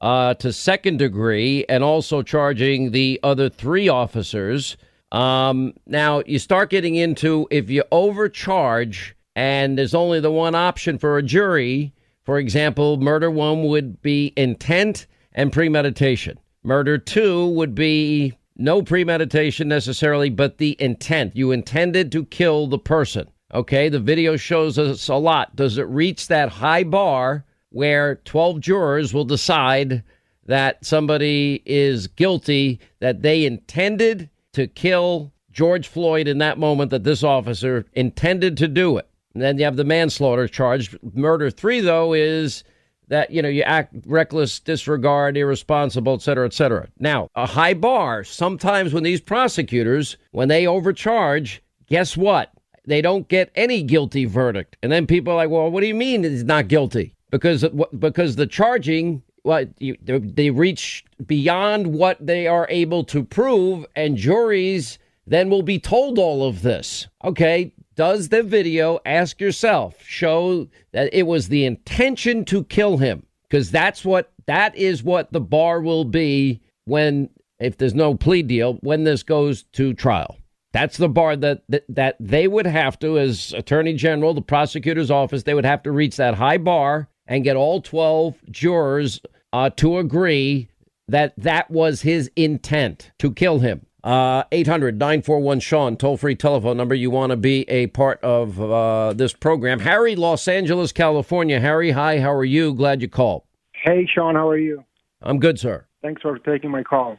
[0.00, 4.76] uh, to second degree and also charging the other three officers.
[5.12, 10.98] Um, now, you start getting into if you overcharge and there's only the one option
[10.98, 11.92] for a jury,
[12.24, 16.38] for example, murder one would be intent and premeditation.
[16.62, 21.34] Murder two would be no premeditation necessarily, but the intent.
[21.34, 23.28] You intended to kill the person.
[23.54, 25.56] Okay, the video shows us a lot.
[25.56, 30.02] Does it reach that high bar where 12 jurors will decide
[30.46, 37.04] that somebody is guilty, that they intended to kill George Floyd in that moment, that
[37.04, 39.08] this officer intended to do it?
[39.34, 40.96] And then you have the manslaughter charge.
[41.14, 42.64] Murder three, though, is
[43.08, 46.88] that you know you act reckless, disregard, irresponsible, et cetera, et cetera.
[46.98, 48.24] Now, a high bar.
[48.24, 52.52] Sometimes when these prosecutors, when they overcharge, guess what?
[52.86, 54.76] they don't get any guilty verdict.
[54.82, 57.14] And then people are like, well, what do you mean he's not guilty?
[57.30, 57.64] Because
[57.98, 64.16] because the charging what you, they reach beyond what they are able to prove, and
[64.16, 67.06] juries then will be told all of this.
[67.24, 73.26] Okay, does the video, ask yourself, show that it was the intention to kill him?
[73.48, 77.28] Because that's what that is what the bar will be when
[77.58, 80.36] if there's no plea deal when this goes to trial.
[80.72, 85.10] That's the bar that, that that they would have to, as Attorney General, the prosecutor's
[85.10, 89.20] office, they would have to reach that high bar and get all 12 jurors
[89.54, 90.68] uh, to agree
[91.08, 93.86] that that was his intent to kill him.
[94.02, 96.94] Uh, 800 941 Sean, toll free telephone number.
[96.94, 99.80] You want to be a part of uh, this program.
[99.80, 101.60] Harry, Los Angeles, California.
[101.60, 102.74] Harry, hi, how are you?
[102.74, 103.42] Glad you called.
[103.72, 104.84] Hey, Sean, how are you?
[105.22, 105.84] I'm good, sir.
[106.02, 107.18] Thanks for taking my call.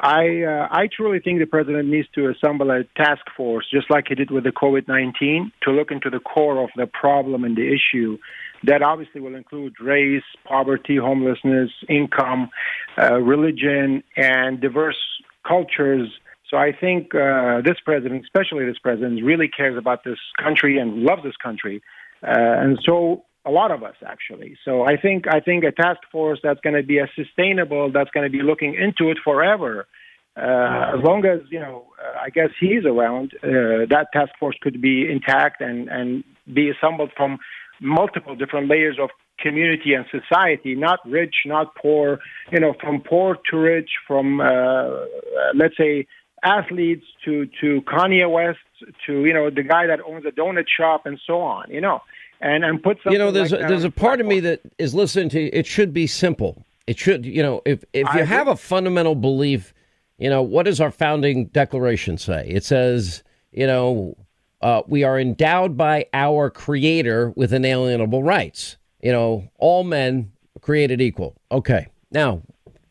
[0.00, 4.06] I uh, I truly think the president needs to assemble a task force, just like
[4.08, 7.54] he did with the COVID nineteen, to look into the core of the problem and
[7.54, 8.16] the issue.
[8.64, 12.50] That obviously will include race, poverty, homelessness, income,
[12.98, 14.98] uh, religion, and diverse
[15.46, 16.08] cultures.
[16.50, 21.04] So I think uh, this president, especially this president, really cares about this country and
[21.04, 21.80] loves this country,
[22.22, 24.56] uh, and so a lot of us actually.
[24.64, 28.10] So I think I think a task force that's going to be a sustainable, that's
[28.10, 29.86] going to be looking into it forever.
[30.36, 34.56] Uh, as long as you know, uh, I guess he's around, uh, that task force
[34.60, 37.38] could be intact and and be assembled from
[37.80, 42.18] multiple different layers of community and society, not rich, not poor,
[42.52, 45.04] you know, from poor to rich, from uh,
[45.54, 46.06] let's say
[46.42, 48.58] athletes to to Kanye West
[49.06, 52.00] to you know the guy that owns a donut shop and so on, you know
[52.40, 53.12] and and put something.
[53.12, 55.40] You know, there's like a, there's a part of me that is listening to.
[55.40, 56.64] It should be simple.
[56.86, 59.72] It should, you know, if if you have a fundamental belief,
[60.18, 62.48] you know, what does our founding declaration say?
[62.48, 64.16] It says, you know,
[64.62, 68.76] uh, we are endowed by our Creator with inalienable rights.
[69.02, 71.36] You know, all men created equal.
[71.50, 72.42] Okay, now,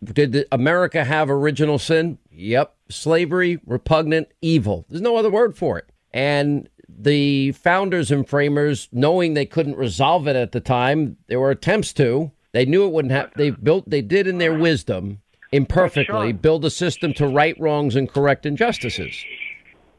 [0.04, 2.18] did America have original sin?
[2.32, 4.86] Yep, slavery, repugnant, evil.
[4.90, 5.90] There's no other word for it.
[6.12, 11.52] And the founders and framers, knowing they couldn't resolve it at the time, there were
[11.52, 12.32] attempts to.
[12.52, 13.34] They knew it wouldn't happen.
[13.36, 15.22] They built, they did in their wisdom,
[15.52, 19.24] imperfectly, build a system to right wrongs and correct injustices.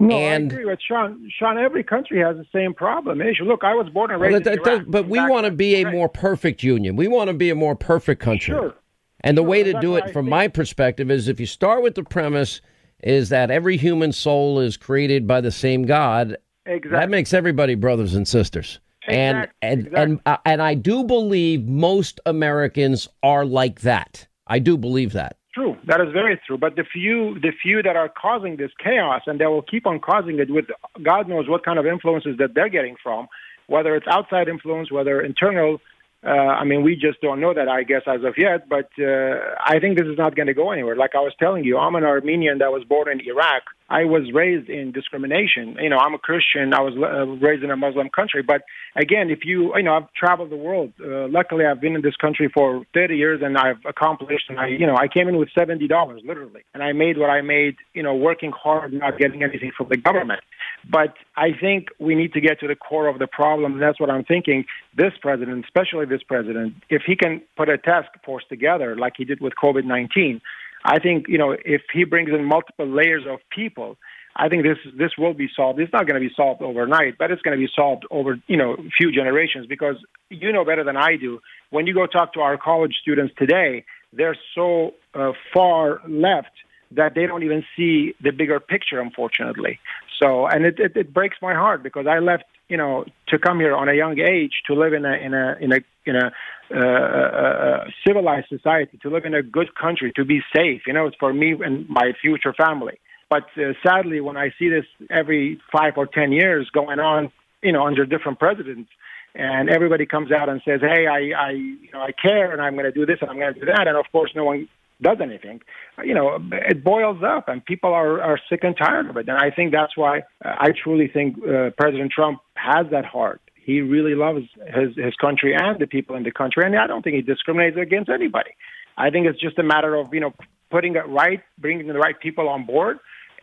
[0.00, 1.30] No, and, I agree with Sean.
[1.38, 3.44] Sean, every country has the same problem issue.
[3.44, 5.82] Look, I was born and raised well, that, in that, but we want to be
[5.82, 6.96] a more perfect union.
[6.96, 8.54] We want to be a more perfect country.
[8.54, 8.74] Sure.
[9.20, 11.94] And the Sure, way to do it, from my perspective, is if you start with
[11.94, 12.62] the premise
[13.02, 16.36] is that every human soul is created by the same God.
[16.64, 16.90] Exactly.
[16.90, 18.80] That makes everybody brothers and sisters.
[19.06, 24.28] And and and uh, and I do believe most Americans are like that.
[24.46, 25.36] I do believe that.
[25.60, 26.56] True, that is very true.
[26.56, 30.00] But the few, the few that are causing this chaos, and they will keep on
[30.00, 30.64] causing it with
[31.02, 33.28] God knows what kind of influences that they're getting from,
[33.66, 35.78] whether it's outside influence, whether internal.
[36.24, 38.70] Uh, I mean, we just don't know that, I guess, as of yet.
[38.70, 40.96] But uh, I think this is not going to go anywhere.
[40.96, 43.64] Like I was telling you, I'm an Armenian that was born in Iraq.
[43.90, 45.76] I was raised in discrimination.
[45.80, 46.72] You know, I'm a Christian.
[46.72, 48.40] I was uh, raised in a Muslim country.
[48.40, 48.62] But
[48.94, 50.92] again, if you, you know, I've traveled the world.
[51.00, 54.44] Uh, luckily, I've been in this country for 30 years, and I've accomplished.
[54.48, 57.30] And I, you know, I came in with seventy dollars, literally, and I made what
[57.30, 57.76] I made.
[57.92, 60.40] You know, working hard, not getting anything from the government.
[60.88, 63.72] But I think we need to get to the core of the problem.
[63.72, 64.64] And that's what I'm thinking.
[64.96, 69.24] This president, especially this president, if he can put a task force together like he
[69.24, 70.40] did with COVID 19,
[70.84, 73.96] I think, you know, if he brings in multiple layers of people,
[74.36, 75.80] I think this this will be solved.
[75.80, 78.56] It's not going to be solved overnight, but it's going to be solved over you
[78.56, 79.96] know few generations because
[80.28, 81.40] you know better than I do.
[81.70, 86.52] When you go talk to our college students today, they're so uh, far left
[86.92, 89.78] that they don't even see the bigger picture, unfortunately.
[90.20, 93.58] So, and it, it, it breaks my heart because I left, you know, to come
[93.58, 96.32] here on a young age to live in a in a in a in a
[96.72, 100.82] uh, uh, civilized society, to live in a good country, to be safe.
[100.86, 103.00] You know, it's for me and my future family.
[103.28, 107.72] But uh, sadly, when I see this every five or ten years going on, you
[107.72, 108.88] know, under different presidents,
[109.34, 112.74] and everybody comes out and says, "Hey, I, I, you know, I care, and I'm
[112.74, 114.68] going to do this, and I'm going to do that," and of course, no one
[115.02, 115.60] does anything.
[116.04, 119.28] You know, it boils up, and people are are sick and tired of it.
[119.28, 123.40] And I think that's why uh, I truly think uh, President Trump has that heart.
[123.54, 127.02] He really loves his his country and the people in the country, and I don't
[127.02, 128.50] think he discriminates against anybody.
[128.96, 130.32] I think it's just a matter of you know
[130.70, 132.98] putting it right, bringing the right people on board,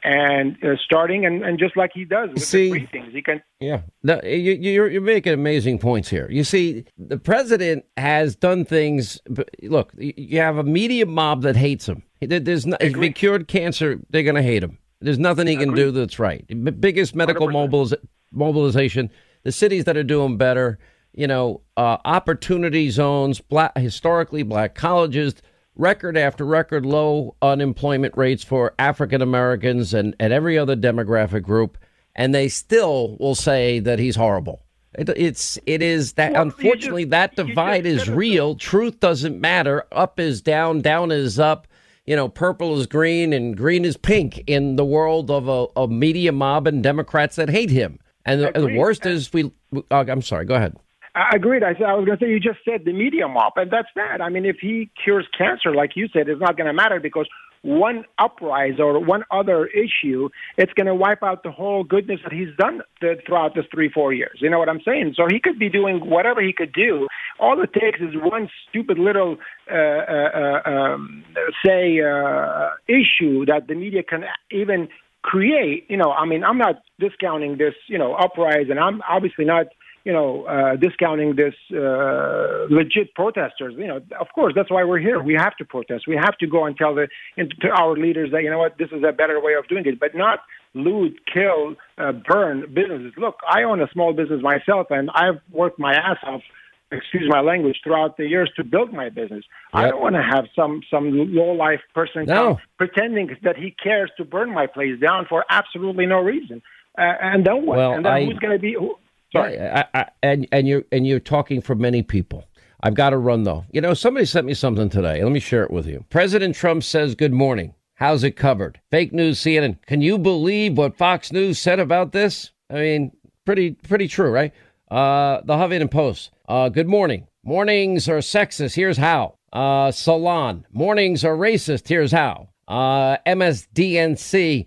[0.07, 3.41] and uh, starting and, and just like he does with See- the briefings, he can
[3.59, 6.27] Yeah, no, you, you're you're making amazing points here.
[6.31, 9.19] You see, the president has done things.
[9.61, 12.03] Look, you have a media mob that hates him.
[12.21, 14.77] There's no, if he cured cancer, they're going to hate him.
[15.01, 16.47] There's nothing he can do that's right.
[16.47, 17.93] B- biggest medical mobiliz-
[18.31, 19.11] mobilization.
[19.43, 20.79] The cities that are doing better,
[21.13, 25.35] you know, uh, opportunity zones, black, historically black colleges,
[25.78, 31.78] record after record low unemployment rates for African Americans and, and every other demographic group,
[32.16, 34.64] and they still will say that he's horrible.
[34.98, 38.56] It, it's it is that Well, unfortunately just- that divide is real.
[38.56, 39.84] Truth doesn't matter.
[39.91, 41.68] Up is down, down is up.
[42.06, 45.88] You know, purple is green and green is pink in the world of a, a
[45.90, 47.99] media mob and Democrats that hate him.
[48.26, 49.52] And the, the worst is we.
[49.91, 50.45] Uh, I'm sorry.
[50.45, 50.76] Go ahead.
[51.18, 51.64] I agreed.
[51.64, 54.22] I I was going to say you just said the media mob, and that's that.
[54.22, 57.27] I mean, if he cures cancer, like you said, it's not going to matter because
[57.64, 62.31] one uprise or one other issue, it's going to wipe out the whole goodness that
[62.31, 64.38] he's done th- throughout this three, four years.
[64.41, 65.15] You know what I'm saying?
[65.18, 67.07] So he could be doing whatever he could do.
[67.39, 69.38] All it takes is one stupid little,
[69.72, 71.26] uh, uh, uh, um,
[71.65, 74.88] say, uh, issue that the media can even
[75.23, 75.85] create.
[75.89, 79.65] You know, I mean, I'm not discounting this, you know, uprise, and I'm obviously not
[80.07, 83.73] you know, uh, discounting this uh, legit protesters.
[83.77, 85.19] You know, of course, that's why we're here.
[85.21, 86.01] We have to protest.
[86.07, 87.05] We have to go and tell the
[87.35, 89.85] and to our leaders that you know what, this is a better way of doing
[89.85, 90.39] it, but not
[90.73, 93.11] loot, kill, uh, burn businesses.
[93.17, 96.41] Look, I own a small business myself, and I've worked my ass off.
[96.89, 97.77] Excuse my language.
[97.84, 99.43] Throughout the years to build my business,
[99.73, 101.05] I don't want to have some some
[101.39, 102.59] low life person No.
[102.77, 106.61] pretending that he cares to burn my place down for absolutely no reason.
[106.97, 107.01] Uh,
[107.31, 107.75] and then what?
[107.77, 108.73] Well, and then I- who's going to be?
[108.81, 108.95] Who,
[109.32, 109.60] sorry.
[109.60, 112.45] I, I, and and you're and you're talking for many people.
[112.82, 113.66] I've got to run though.
[113.72, 115.24] You know, somebody sent me something today.
[115.24, 116.06] Let me share it with you.
[116.10, 117.74] President Trump says, "Good morning.
[117.95, 119.80] How's it covered?" Fake news, CNN.
[119.86, 122.52] Can you believe what Fox News said about this?
[122.70, 123.12] I mean,
[123.45, 124.54] pretty pretty true, right?
[124.90, 126.32] Uh, the Huffington Post.
[126.48, 127.28] Uh, good morning.
[127.44, 128.76] Mornings are sexist.
[128.76, 129.36] Here's how.
[129.52, 130.66] Uh, Salon.
[130.72, 131.88] Mornings are racist.
[131.88, 132.49] Here's how.
[132.68, 134.66] Uh, MSDNC.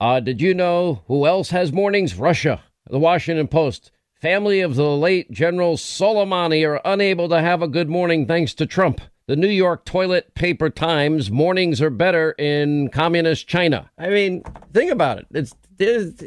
[0.00, 2.14] Uh, did you know who else has mornings?
[2.16, 2.62] Russia.
[2.90, 3.92] The Washington Post.
[4.22, 8.66] Family of the late General Soleimani are unable to have a good morning thanks to
[8.66, 9.00] Trump.
[9.26, 11.28] The New York Toilet Paper Times.
[11.28, 13.90] Mornings are better in communist China.
[13.98, 15.26] I mean, think about it.
[15.32, 16.22] It's it's,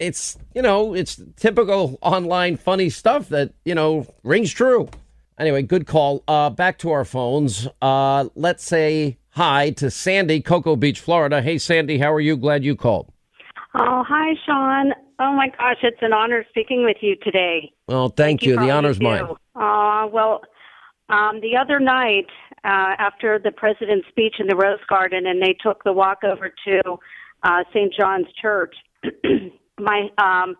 [0.00, 4.88] it's you know it's typical online funny stuff that you know rings true.
[5.38, 6.24] Anyway, good call.
[6.26, 7.68] Uh, back to our phones.
[7.80, 11.40] Uh, let's say hi to Sandy, Cocoa Beach, Florida.
[11.40, 12.36] Hey, Sandy, how are you?
[12.36, 13.12] Glad you called.
[13.76, 14.92] Oh, hi, Sean.
[15.20, 17.72] Oh my gosh, it's an honor speaking with you today.
[17.88, 18.54] Well, thank, you.
[18.54, 19.24] for The honor's mine.
[19.56, 20.42] Uh, well,
[21.08, 22.26] um, the other night
[22.64, 26.52] uh, after the president's speech in the Rose Garden, and they took the walk over
[26.66, 26.98] to
[27.42, 27.92] uh, St.
[27.98, 28.74] John's Church,
[29.78, 30.54] my um,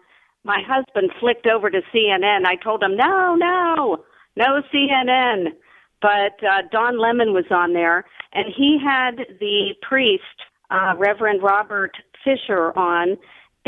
[0.44, 2.47] my husband flicked over to CNN.
[2.47, 4.05] I told him, no, no,
[4.36, 5.52] no CNN.
[6.01, 10.22] But uh, Don Lemon was on there, and he had the priest,
[10.70, 13.18] uh, Reverend Robert Fisher, on,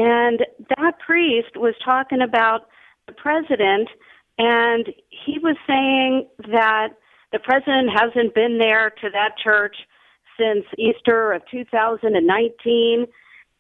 [0.01, 0.47] and
[0.79, 2.69] that priest was talking about
[3.07, 3.89] the president,
[4.39, 6.89] and he was saying that
[7.33, 9.77] the president hasn't been there to that church
[10.39, 13.07] since Easter of 2019,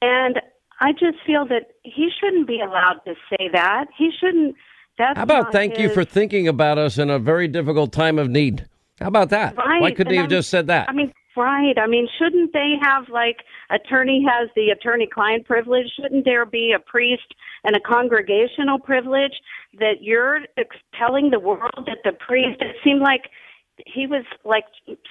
[0.01, 0.41] and
[0.81, 3.89] I just feel that he shouldn't be allowed to say that.
[3.99, 4.57] He shouldn't.
[4.97, 8.31] That's How about thank you for thinking about us in a very difficult time of
[8.31, 8.67] need?
[8.99, 9.57] How about that?
[9.59, 9.81] Right.
[9.83, 10.89] Why couldn't and he have I'm- just said that?
[10.89, 11.75] I mean, right.
[11.79, 13.39] I mean, shouldn't they have like
[13.71, 15.87] attorney has the attorney-client privilege?
[16.01, 17.35] Shouldn't there be a priest
[17.65, 19.35] and a congregational privilege
[19.79, 20.41] that you're
[20.99, 22.61] telling the world that the priest?
[22.61, 23.31] It seemed like
[23.87, 24.65] he was like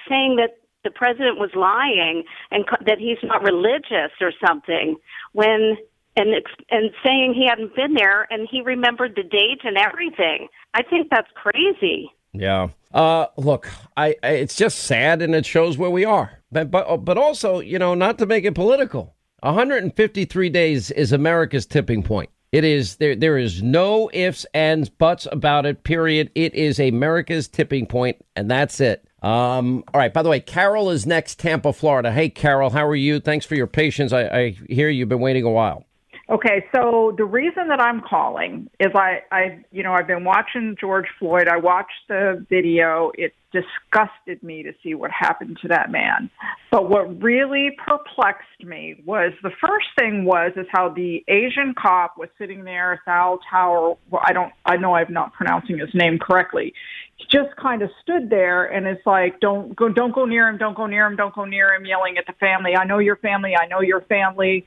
[0.08, 4.96] saying that the president was lying and that he's not religious or something
[5.32, 5.76] when
[6.16, 6.28] and
[6.70, 10.48] and saying he hadn't been there and he remembered the date and everything.
[10.74, 12.10] I think that's crazy.
[12.32, 12.68] Yeah.
[12.92, 16.38] Uh, look, I, I it's just sad, and it shows where we are.
[16.50, 19.14] But but but also, you know, not to make it political.
[19.40, 22.30] 153 days is America's tipping point.
[22.52, 23.14] It is there.
[23.14, 25.84] There is no ifs, ands, buts about it.
[25.84, 26.30] Period.
[26.34, 29.06] It is America's tipping point, and that's it.
[29.22, 29.84] Um.
[29.94, 30.12] All right.
[30.12, 32.10] By the way, Carol is next, Tampa, Florida.
[32.10, 33.20] Hey, Carol, how are you?
[33.20, 34.12] Thanks for your patience.
[34.12, 35.84] I, I hear you've been waiting a while.
[36.30, 40.76] Okay, so the reason that I'm calling is I, I, you know, I've been watching
[40.80, 41.48] George Floyd.
[41.48, 43.10] I watched the video.
[43.14, 46.30] It disgusted me to see what happened to that man.
[46.70, 52.16] But what really perplexed me was the first thing was is how the Asian cop
[52.16, 53.96] was sitting there, Thal Tower.
[54.08, 56.72] Well, I don't, I know I'm not pronouncing his name correctly.
[57.16, 60.58] He just kind of stood there and it's like, don't go, don't go near him,
[60.58, 62.76] don't go near him, don't go near him, yelling at the family.
[62.76, 63.54] I know your family.
[63.60, 64.64] I know your family.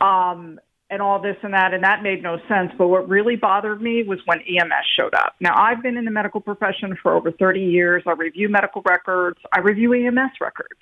[0.00, 0.58] Um,
[0.94, 2.70] and all this and that, and that made no sense.
[2.78, 5.34] But what really bothered me was when EMS showed up.
[5.40, 8.04] Now, I've been in the medical profession for over 30 years.
[8.06, 10.80] I review medical records, I review EMS records.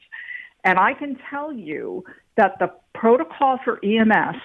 [0.65, 2.05] And I can tell you
[2.37, 4.37] that the protocol for EMS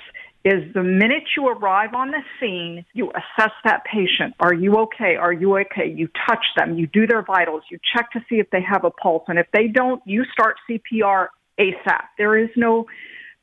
[0.46, 4.34] is the minute you arrive on the scene, you assess that patient.
[4.40, 5.16] Are you okay?
[5.16, 5.92] Are you okay?
[5.94, 8.92] You touch them, you do their vitals, you check to see if they have a
[8.92, 9.24] pulse.
[9.28, 11.28] And if they don't, you start CPR
[11.60, 12.04] ASAP.
[12.18, 12.86] There is no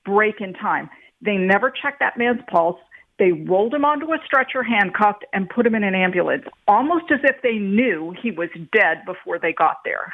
[0.05, 0.89] break in time.
[1.25, 2.79] They never checked that man's pulse.
[3.19, 7.21] They rolled him onto a stretcher, handcuffed, and put him in an ambulance, almost as
[7.23, 10.13] if they knew he was dead before they got there.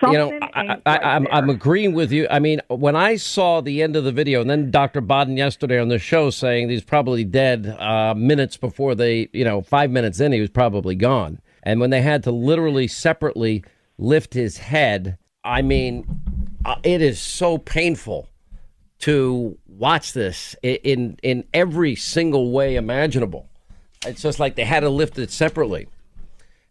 [0.00, 2.26] Something you know, I, I, I'm, I'm agreeing with you.
[2.30, 5.00] I mean, when I saw the end of the video, and then Dr.
[5.00, 9.62] Baden yesterday on the show saying he's probably dead uh, minutes before they, you know,
[9.62, 11.40] five minutes in, he was probably gone.
[11.62, 13.64] And when they had to literally separately
[13.98, 16.06] lift his head, I mean,
[16.64, 18.29] uh, it is so painful
[19.00, 23.48] to watch this in in every single way imaginable.
[24.06, 25.88] It's just like they had to lift it separately.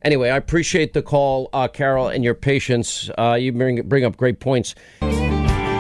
[0.02, 3.10] Anyway, I appreciate the call, uh, Carol, and your patience.
[3.18, 4.76] Uh, you bring bring up great points.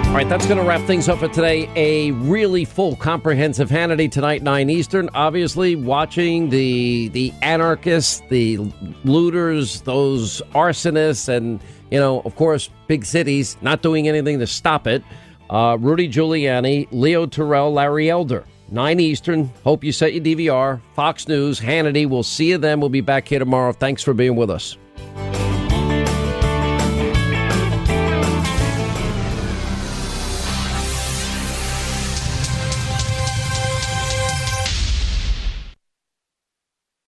[0.10, 1.70] All right, that's going to wrap things up for today.
[1.76, 5.08] A really full, comprehensive Hannity tonight, nine Eastern.
[5.14, 8.58] Obviously, watching the the anarchists, the
[9.04, 11.62] looters, those arsonists, and
[11.92, 15.04] you know, of course, big cities not doing anything to stop it.
[15.50, 18.46] Uh, Rudy Giuliani, Leo Terrell, Larry Elder.
[18.72, 19.52] 9 Eastern.
[19.64, 20.80] Hope you set your DVR.
[20.94, 22.08] Fox News, Hannity.
[22.08, 22.80] We'll see you then.
[22.80, 23.74] We'll be back here tomorrow.
[23.74, 24.78] Thanks for being with us.